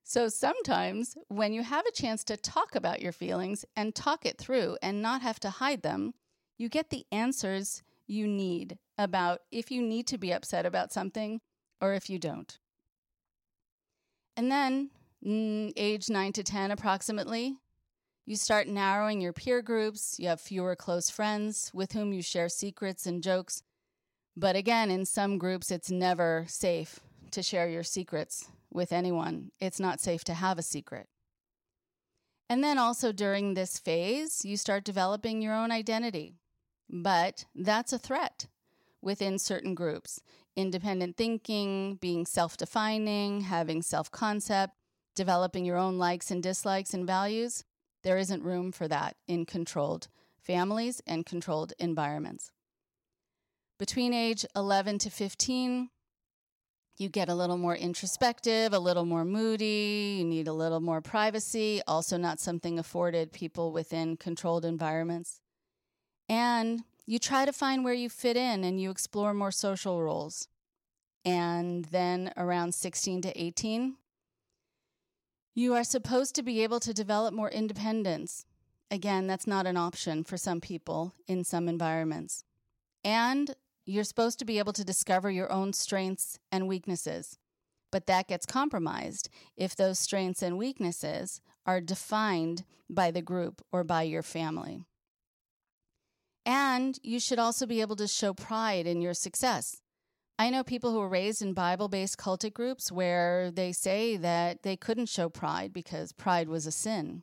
So 0.05 0.29
sometimes 0.29 1.19
when 1.29 1.53
you 1.53 1.63
have 1.63 1.85
a 1.85 1.93
chance 1.93 2.25
to 2.25 2.37
talk 2.39 2.75
about 2.75 3.03
your 3.03 3.13
feelings 3.13 3.67
and 3.77 3.95
talk 3.95 4.25
it 4.25 4.39
through 4.39 4.79
and 4.83 5.03
not 5.03 5.21
have 5.21 5.39
to 5.41 5.51
hide 5.51 5.83
them, 5.83 6.15
you 6.57 6.71
get 6.71 6.89
the 6.89 7.05
answers 7.13 7.83
you 8.07 8.27
need 8.27 8.79
about 8.97 9.41
if 9.53 9.71
you 9.71 9.83
need 9.83 10.07
to 10.07 10.17
be 10.17 10.33
upset 10.33 10.65
about 10.65 10.95
something 10.95 11.43
or 11.81 11.93
if 11.93 12.09
you 12.09 12.19
don't. 12.19 12.59
And 14.35 14.51
then, 14.51 14.91
mm, 15.23 15.75
age 15.77 16.09
9 16.09 16.33
to 16.33 16.43
10 16.43 16.71
approximately, 16.71 17.57
you 18.25 18.37
start 18.37 18.67
narrowing 18.67 19.21
your 19.21 19.35
peer 19.35 19.61
groups. 19.61 20.19
You 20.19 20.29
have 20.29 20.41
fewer 20.41 20.75
close 20.75 21.11
friends 21.11 21.71
with 21.75 21.93
whom 21.93 22.15
you 22.15 22.23
share 22.23 22.49
secrets 22.49 23.07
and 23.07 23.23
jokes. 23.23 23.63
But 24.37 24.57
again, 24.57 24.91
in 24.91 25.05
some 25.05 25.37
groups, 25.37 25.71
it's 25.71 25.91
never 25.91 26.47
safe 26.49 27.01
to 27.33 27.43
share 27.43 27.69
your 27.69 27.83
secrets 27.83 28.49
with 28.73 28.93
anyone. 28.93 29.51
It's 29.61 29.81
not 29.81 30.01
safe 30.01 30.25
to 30.25 30.35
have 30.35 30.59
a 30.59 30.63
secret. 30.63 31.09
And 32.49 32.65
then 32.65 32.79
also 32.79 33.13
during 33.13 33.55
this 33.55 33.79
phase, 33.79 34.45
you 34.45 34.57
start 34.57 34.85
developing 34.85 35.43
your 35.43 35.55
own 35.55 35.71
identity. 35.71 36.35
But 36.89 37.45
that's 37.55 37.93
a 37.93 37.99
threat 37.99 38.47
within 39.03 39.39
certain 39.39 39.75
groups. 39.75 40.21
Independent 40.57 41.17
thinking, 41.17 41.97
being 42.01 42.27
self 42.27 42.57
defining, 42.57 43.43
having 43.43 43.83
self 43.83 44.11
concept, 44.11 44.75
developing 45.15 45.65
your 45.65 45.77
own 45.77 45.99
likes 45.99 46.31
and 46.31 46.43
dislikes 46.43 46.95
and 46.95 47.07
values. 47.07 47.65
There 48.03 48.17
isn't 48.17 48.43
room 48.43 48.73
for 48.73 48.89
that 48.89 49.17
in 49.27 49.45
controlled 49.45 50.09
families 50.41 51.03
and 51.07 51.27
controlled 51.27 51.75
environments. 51.79 52.51
Between 53.79 54.15
age 54.15 54.47
11 54.57 54.99
to 55.01 55.11
15, 55.11 55.91
you 56.99 57.09
get 57.09 57.29
a 57.29 57.35
little 57.35 57.57
more 57.57 57.77
introspective, 57.77 58.73
a 58.73 58.79
little 58.79 59.05
more 59.05 59.25
moody, 59.25 60.17
you 60.19 60.25
need 60.25 60.49
a 60.49 60.53
little 60.53 60.81
more 60.81 61.01
privacy, 61.01 61.81
also 61.87 62.17
not 62.17 62.41
something 62.41 62.79
afforded 62.79 63.33
people 63.33 63.73
within 63.73 64.17
controlled 64.17 64.65
environments. 64.65 65.41
And 66.29 66.83
you 67.07 67.21
try 67.21 67.45
to 67.45 67.53
find 67.53 67.85
where 67.85 67.95
you 67.95 68.11
fit 68.11 68.37
in 68.37 68.65
and 68.65 68.81
you 68.81 68.91
explore 68.91 69.33
more 69.33 69.53
social 69.53 70.03
roles. 70.03 70.49
And 71.25 71.85
then 71.87 72.33
around 72.37 72.75
16 72.75 73.23
to 73.23 73.41
18, 73.41 73.97
you 75.55 75.75
are 75.75 75.85
supposed 75.85 76.35
to 76.35 76.43
be 76.43 76.63
able 76.63 76.81
to 76.81 76.93
develop 76.93 77.33
more 77.33 77.51
independence. 77.51 78.45
Again, 78.91 79.27
that's 79.27 79.47
not 79.47 79.67
an 79.67 79.77
option 79.77 80.25
for 80.25 80.37
some 80.37 80.61
people 80.61 81.15
in 81.27 81.45
some 81.45 81.69
environments. 81.69 82.45
And 83.05 83.55
you're 83.89 84.05
supposed 84.05 84.39
to 84.39 84.45
be 84.45 84.59
able 84.59 84.75
to 84.75 84.85
discover 84.85 85.31
your 85.31 85.51
own 85.51 85.73
strengths 85.73 86.39
and 86.53 86.69
weaknesses, 86.69 87.39
but 87.91 88.07
that 88.07 88.29
gets 88.29 88.45
compromised 88.45 89.31
if 89.57 89.75
those 89.75 89.99
strengths 89.99 90.43
and 90.43 90.59
weaknesses 90.59 91.41
are 91.65 91.81
defined 91.81 92.65
by 92.91 93.11
the 93.11 93.23
group 93.23 93.63
or 93.73 93.85
by 93.85 94.03
your 94.03 94.23
family. 94.23 94.85
And 96.45 96.99
you 97.03 97.19
should 97.19 97.39
also 97.39 97.67
be 97.67 97.81
able 97.81 97.97
to 97.97 98.07
show 98.07 98.35
pride 98.35 98.87
in 98.87 99.01
your 99.01 99.15
success. 99.15 99.81
I 100.39 100.51
know 100.51 100.63
people 100.63 100.93
who 100.93 101.01
were 101.01 101.09
raised 101.09 101.43
in 101.43 101.53
Bible 101.53 101.89
based 101.89 102.19
cultic 102.19 102.55
groups 102.55 102.93
where 102.93 103.51
they 103.51 103.73
say 103.73 104.17
that 104.19 104.63
they 104.63 104.77
couldn't 104.77 105.09
show 105.09 105.29
pride 105.29 105.73
because 105.73 106.13
pride 106.13 106.49
was 106.49 106.67
a 106.67 106.73
sin. 106.73 107.23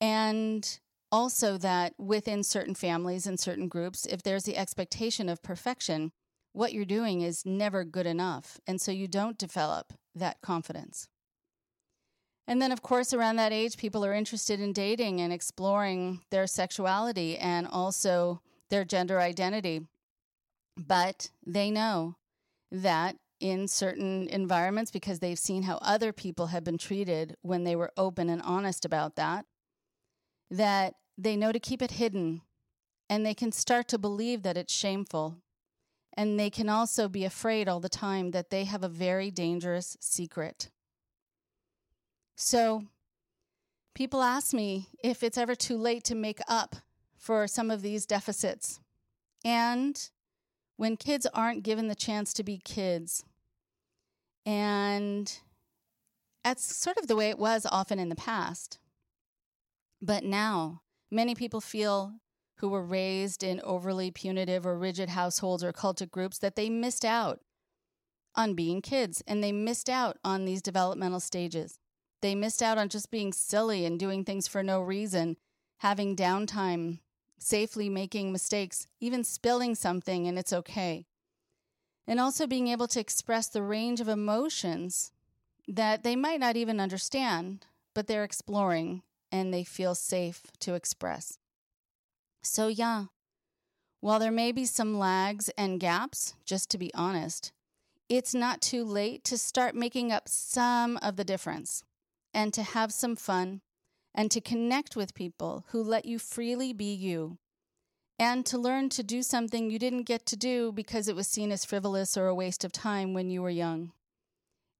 And 0.00 0.78
also 1.14 1.56
that 1.56 1.94
within 1.96 2.42
certain 2.42 2.74
families 2.74 3.24
and 3.24 3.38
certain 3.38 3.68
groups, 3.68 4.04
if 4.04 4.24
there's 4.24 4.42
the 4.42 4.56
expectation 4.56 5.28
of 5.28 5.44
perfection, 5.44 6.10
what 6.52 6.72
you're 6.72 6.84
doing 6.84 7.20
is 7.20 7.46
never 7.46 7.84
good 7.84 8.04
enough. 8.04 8.58
And 8.66 8.80
so 8.80 8.90
you 8.90 9.06
don't 9.06 9.38
develop 9.38 9.92
that 10.16 10.40
confidence. 10.40 11.06
And 12.48 12.60
then, 12.60 12.72
of 12.72 12.82
course, 12.82 13.14
around 13.14 13.36
that 13.36 13.52
age, 13.52 13.76
people 13.76 14.04
are 14.04 14.12
interested 14.12 14.58
in 14.58 14.72
dating 14.72 15.20
and 15.20 15.32
exploring 15.32 16.22
their 16.32 16.48
sexuality 16.48 17.38
and 17.38 17.68
also 17.68 18.40
their 18.68 18.84
gender 18.84 19.20
identity. 19.20 19.82
But 20.76 21.30
they 21.46 21.70
know 21.70 22.16
that 22.72 23.14
in 23.38 23.68
certain 23.68 24.26
environments, 24.26 24.90
because 24.90 25.20
they've 25.20 25.38
seen 25.38 25.62
how 25.62 25.78
other 25.80 26.12
people 26.12 26.48
have 26.48 26.64
been 26.64 26.76
treated 26.76 27.36
when 27.42 27.62
they 27.62 27.76
were 27.76 27.92
open 27.96 28.28
and 28.28 28.42
honest 28.42 28.84
about 28.84 29.14
that, 29.14 29.46
that 30.50 30.94
they 31.16 31.36
know 31.36 31.52
to 31.52 31.60
keep 31.60 31.82
it 31.82 31.92
hidden 31.92 32.42
and 33.08 33.24
they 33.24 33.34
can 33.34 33.52
start 33.52 33.88
to 33.88 33.98
believe 33.98 34.42
that 34.42 34.56
it's 34.56 34.72
shameful. 34.72 35.36
And 36.16 36.38
they 36.38 36.50
can 36.50 36.68
also 36.68 37.08
be 37.08 37.24
afraid 37.24 37.68
all 37.68 37.80
the 37.80 37.88
time 37.88 38.30
that 38.30 38.50
they 38.50 38.64
have 38.64 38.84
a 38.84 38.88
very 38.88 39.30
dangerous 39.30 39.96
secret. 40.00 40.70
So, 42.36 42.84
people 43.94 44.22
ask 44.22 44.52
me 44.52 44.88
if 45.02 45.22
it's 45.22 45.38
ever 45.38 45.54
too 45.54 45.76
late 45.76 46.04
to 46.04 46.14
make 46.14 46.40
up 46.48 46.76
for 47.16 47.46
some 47.46 47.70
of 47.70 47.82
these 47.82 48.06
deficits. 48.06 48.80
And 49.44 50.08
when 50.76 50.96
kids 50.96 51.26
aren't 51.34 51.62
given 51.62 51.88
the 51.88 51.94
chance 51.94 52.32
to 52.34 52.44
be 52.44 52.58
kids, 52.58 53.24
and 54.46 55.36
that's 56.44 56.76
sort 56.76 56.98
of 56.98 57.06
the 57.06 57.16
way 57.16 57.30
it 57.30 57.38
was 57.38 57.66
often 57.70 57.98
in 57.98 58.08
the 58.08 58.16
past. 58.16 58.78
But 60.02 60.22
now, 60.24 60.82
Many 61.10 61.34
people 61.34 61.60
feel 61.60 62.14
who 62.58 62.68
were 62.68 62.82
raised 62.82 63.42
in 63.42 63.60
overly 63.62 64.10
punitive 64.10 64.64
or 64.64 64.78
rigid 64.78 65.10
households 65.10 65.62
or 65.62 65.72
cultic 65.72 66.10
groups 66.10 66.38
that 66.38 66.56
they 66.56 66.70
missed 66.70 67.04
out 67.04 67.40
on 68.34 68.54
being 68.54 68.80
kids 68.80 69.22
and 69.26 69.42
they 69.42 69.52
missed 69.52 69.88
out 69.88 70.18
on 70.24 70.44
these 70.44 70.62
developmental 70.62 71.20
stages. 71.20 71.78
They 72.22 72.34
missed 72.34 72.62
out 72.62 72.78
on 72.78 72.88
just 72.88 73.10
being 73.10 73.32
silly 73.32 73.84
and 73.84 73.98
doing 73.98 74.24
things 74.24 74.48
for 74.48 74.62
no 74.62 74.80
reason, 74.80 75.36
having 75.78 76.16
downtime, 76.16 77.00
safely 77.38 77.88
making 77.88 78.32
mistakes, 78.32 78.86
even 79.00 79.24
spilling 79.24 79.74
something 79.74 80.26
and 80.26 80.38
it's 80.38 80.52
okay. 80.52 81.06
And 82.06 82.20
also 82.20 82.46
being 82.46 82.68
able 82.68 82.88
to 82.88 83.00
express 83.00 83.48
the 83.48 83.62
range 83.62 84.00
of 84.00 84.08
emotions 84.08 85.12
that 85.66 86.02
they 86.02 86.16
might 86.16 86.40
not 86.40 86.56
even 86.56 86.80
understand, 86.80 87.66
but 87.94 88.06
they're 88.06 88.24
exploring 88.24 89.02
and 89.34 89.52
they 89.52 89.64
feel 89.64 89.96
safe 89.96 90.42
to 90.60 90.74
express. 90.74 91.38
So, 92.44 92.68
yeah, 92.68 93.06
while 94.00 94.20
there 94.20 94.30
may 94.30 94.52
be 94.52 94.64
some 94.64 94.96
lags 94.96 95.50
and 95.58 95.80
gaps, 95.80 96.34
just 96.44 96.70
to 96.70 96.78
be 96.78 96.94
honest, 96.94 97.50
it's 98.08 98.32
not 98.32 98.62
too 98.62 98.84
late 98.84 99.24
to 99.24 99.36
start 99.36 99.74
making 99.74 100.12
up 100.12 100.28
some 100.28 100.98
of 101.02 101.16
the 101.16 101.24
difference 101.24 101.82
and 102.32 102.54
to 102.54 102.62
have 102.62 102.92
some 102.92 103.16
fun 103.16 103.60
and 104.14 104.30
to 104.30 104.40
connect 104.40 104.94
with 104.94 105.14
people 105.14 105.64
who 105.70 105.82
let 105.82 106.04
you 106.04 106.20
freely 106.20 106.72
be 106.72 106.94
you 106.94 107.38
and 108.20 108.46
to 108.46 108.56
learn 108.56 108.88
to 108.90 109.02
do 109.02 109.20
something 109.20 109.68
you 109.68 109.80
didn't 109.80 110.04
get 110.04 110.26
to 110.26 110.36
do 110.36 110.70
because 110.70 111.08
it 111.08 111.16
was 111.16 111.26
seen 111.26 111.50
as 111.50 111.64
frivolous 111.64 112.16
or 112.16 112.28
a 112.28 112.34
waste 112.34 112.62
of 112.62 112.70
time 112.70 113.14
when 113.14 113.30
you 113.30 113.42
were 113.42 113.50
young, 113.50 113.90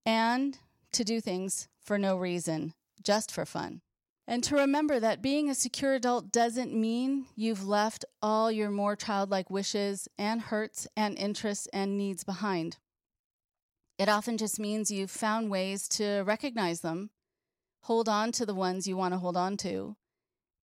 and 0.06 0.58
to 0.92 1.02
do 1.02 1.20
things 1.20 1.66
for 1.82 1.98
no 1.98 2.16
reason, 2.16 2.72
just 3.02 3.32
for 3.32 3.44
fun. 3.44 3.80
And 4.26 4.42
to 4.44 4.56
remember 4.56 4.98
that 5.00 5.20
being 5.20 5.50
a 5.50 5.54
secure 5.54 5.94
adult 5.94 6.32
doesn't 6.32 6.72
mean 6.72 7.26
you've 7.36 7.66
left 7.66 8.06
all 8.22 8.50
your 8.50 8.70
more 8.70 8.96
childlike 8.96 9.50
wishes 9.50 10.08
and 10.16 10.40
hurts 10.40 10.88
and 10.96 11.18
interests 11.18 11.68
and 11.72 11.98
needs 11.98 12.24
behind. 12.24 12.78
It 13.98 14.08
often 14.08 14.38
just 14.38 14.58
means 14.58 14.90
you've 14.90 15.10
found 15.10 15.50
ways 15.50 15.86
to 15.88 16.22
recognize 16.22 16.80
them, 16.80 17.10
hold 17.82 18.08
on 18.08 18.32
to 18.32 18.46
the 18.46 18.54
ones 18.54 18.86
you 18.86 18.96
want 18.96 19.12
to 19.12 19.18
hold 19.18 19.36
on 19.36 19.56
to, 19.58 19.96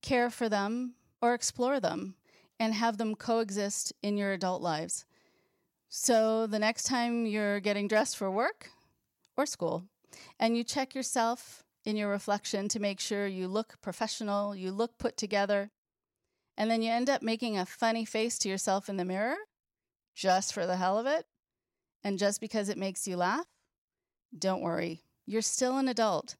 care 0.01 0.29
for 0.29 0.49
them, 0.49 0.95
or 1.21 1.35
explore 1.35 1.79
them, 1.79 2.15
and 2.59 2.73
have 2.73 2.97
them 2.97 3.15
coexist 3.15 3.93
in 4.01 4.17
your 4.17 4.33
adult 4.33 4.61
lives. 4.61 5.05
So 5.87 6.47
the 6.47 6.59
next 6.59 6.83
time 6.83 7.25
you're 7.25 7.59
getting 7.59 7.87
dressed 7.87 8.17
for 8.17 8.31
work 8.31 8.71
or 9.37 9.45
school 9.45 9.83
and 10.39 10.57
you 10.57 10.63
check 10.63 10.95
yourself 10.95 11.63
in 11.83 11.95
your 11.95 12.09
reflection 12.09 12.67
to 12.69 12.79
make 12.79 12.99
sure 12.99 13.27
you 13.27 13.47
look 13.47 13.75
professional, 13.81 14.55
you 14.55 14.71
look 14.71 14.97
put 14.97 15.17
together, 15.17 15.71
and 16.57 16.69
then 16.69 16.81
you 16.81 16.91
end 16.91 17.09
up 17.09 17.21
making 17.21 17.57
a 17.57 17.65
funny 17.65 18.05
face 18.05 18.37
to 18.39 18.49
yourself 18.49 18.89
in 18.89 18.97
the 18.97 19.05
mirror 19.05 19.35
just 20.15 20.53
for 20.53 20.67
the 20.67 20.75
hell 20.75 20.99
of 20.99 21.05
it, 21.05 21.25
and 22.03 22.19
just 22.19 22.41
because 22.41 22.69
it 22.69 22.77
makes 22.77 23.07
you 23.07 23.15
laugh, 23.15 23.45
don't 24.37 24.61
worry. 24.61 25.03
You're 25.25 25.41
still 25.41 25.77
an 25.77 25.87
adult 25.87 26.35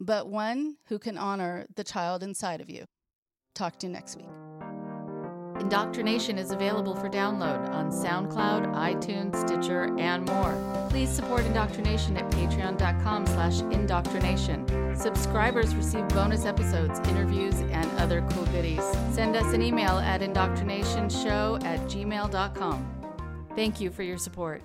but 0.00 0.28
one 0.28 0.76
who 0.88 0.98
can 0.98 1.18
honor 1.18 1.66
the 1.76 1.84
child 1.84 2.22
inside 2.22 2.60
of 2.60 2.70
you. 2.70 2.86
Talk 3.54 3.78
to 3.80 3.86
you 3.86 3.92
next 3.92 4.16
week. 4.16 4.49
Indoctrination 5.60 6.38
is 6.38 6.50
available 6.50 6.94
for 6.94 7.08
download 7.08 7.68
on 7.70 7.90
SoundCloud, 7.90 8.74
iTunes, 8.74 9.36
Stitcher, 9.46 9.94
and 9.98 10.24
more. 10.24 10.86
Please 10.88 11.10
support 11.10 11.44
Indoctrination 11.44 12.16
at 12.16 12.28
patreon.com 12.30 13.26
slash 13.26 13.60
indoctrination. 13.60 14.66
Subscribers 14.96 15.74
receive 15.74 16.08
bonus 16.08 16.46
episodes, 16.46 16.98
interviews, 17.08 17.60
and 17.70 17.86
other 17.98 18.26
cool 18.30 18.46
goodies. 18.46 18.82
Send 19.12 19.36
us 19.36 19.52
an 19.52 19.62
email 19.62 19.98
at 19.98 20.22
indoctrinationshow 20.22 21.62
at 21.62 21.80
gmail.com. 21.80 22.88
Thank 23.54 23.80
you 23.80 23.90
for 23.90 24.02
your 24.02 24.18
support. 24.18 24.62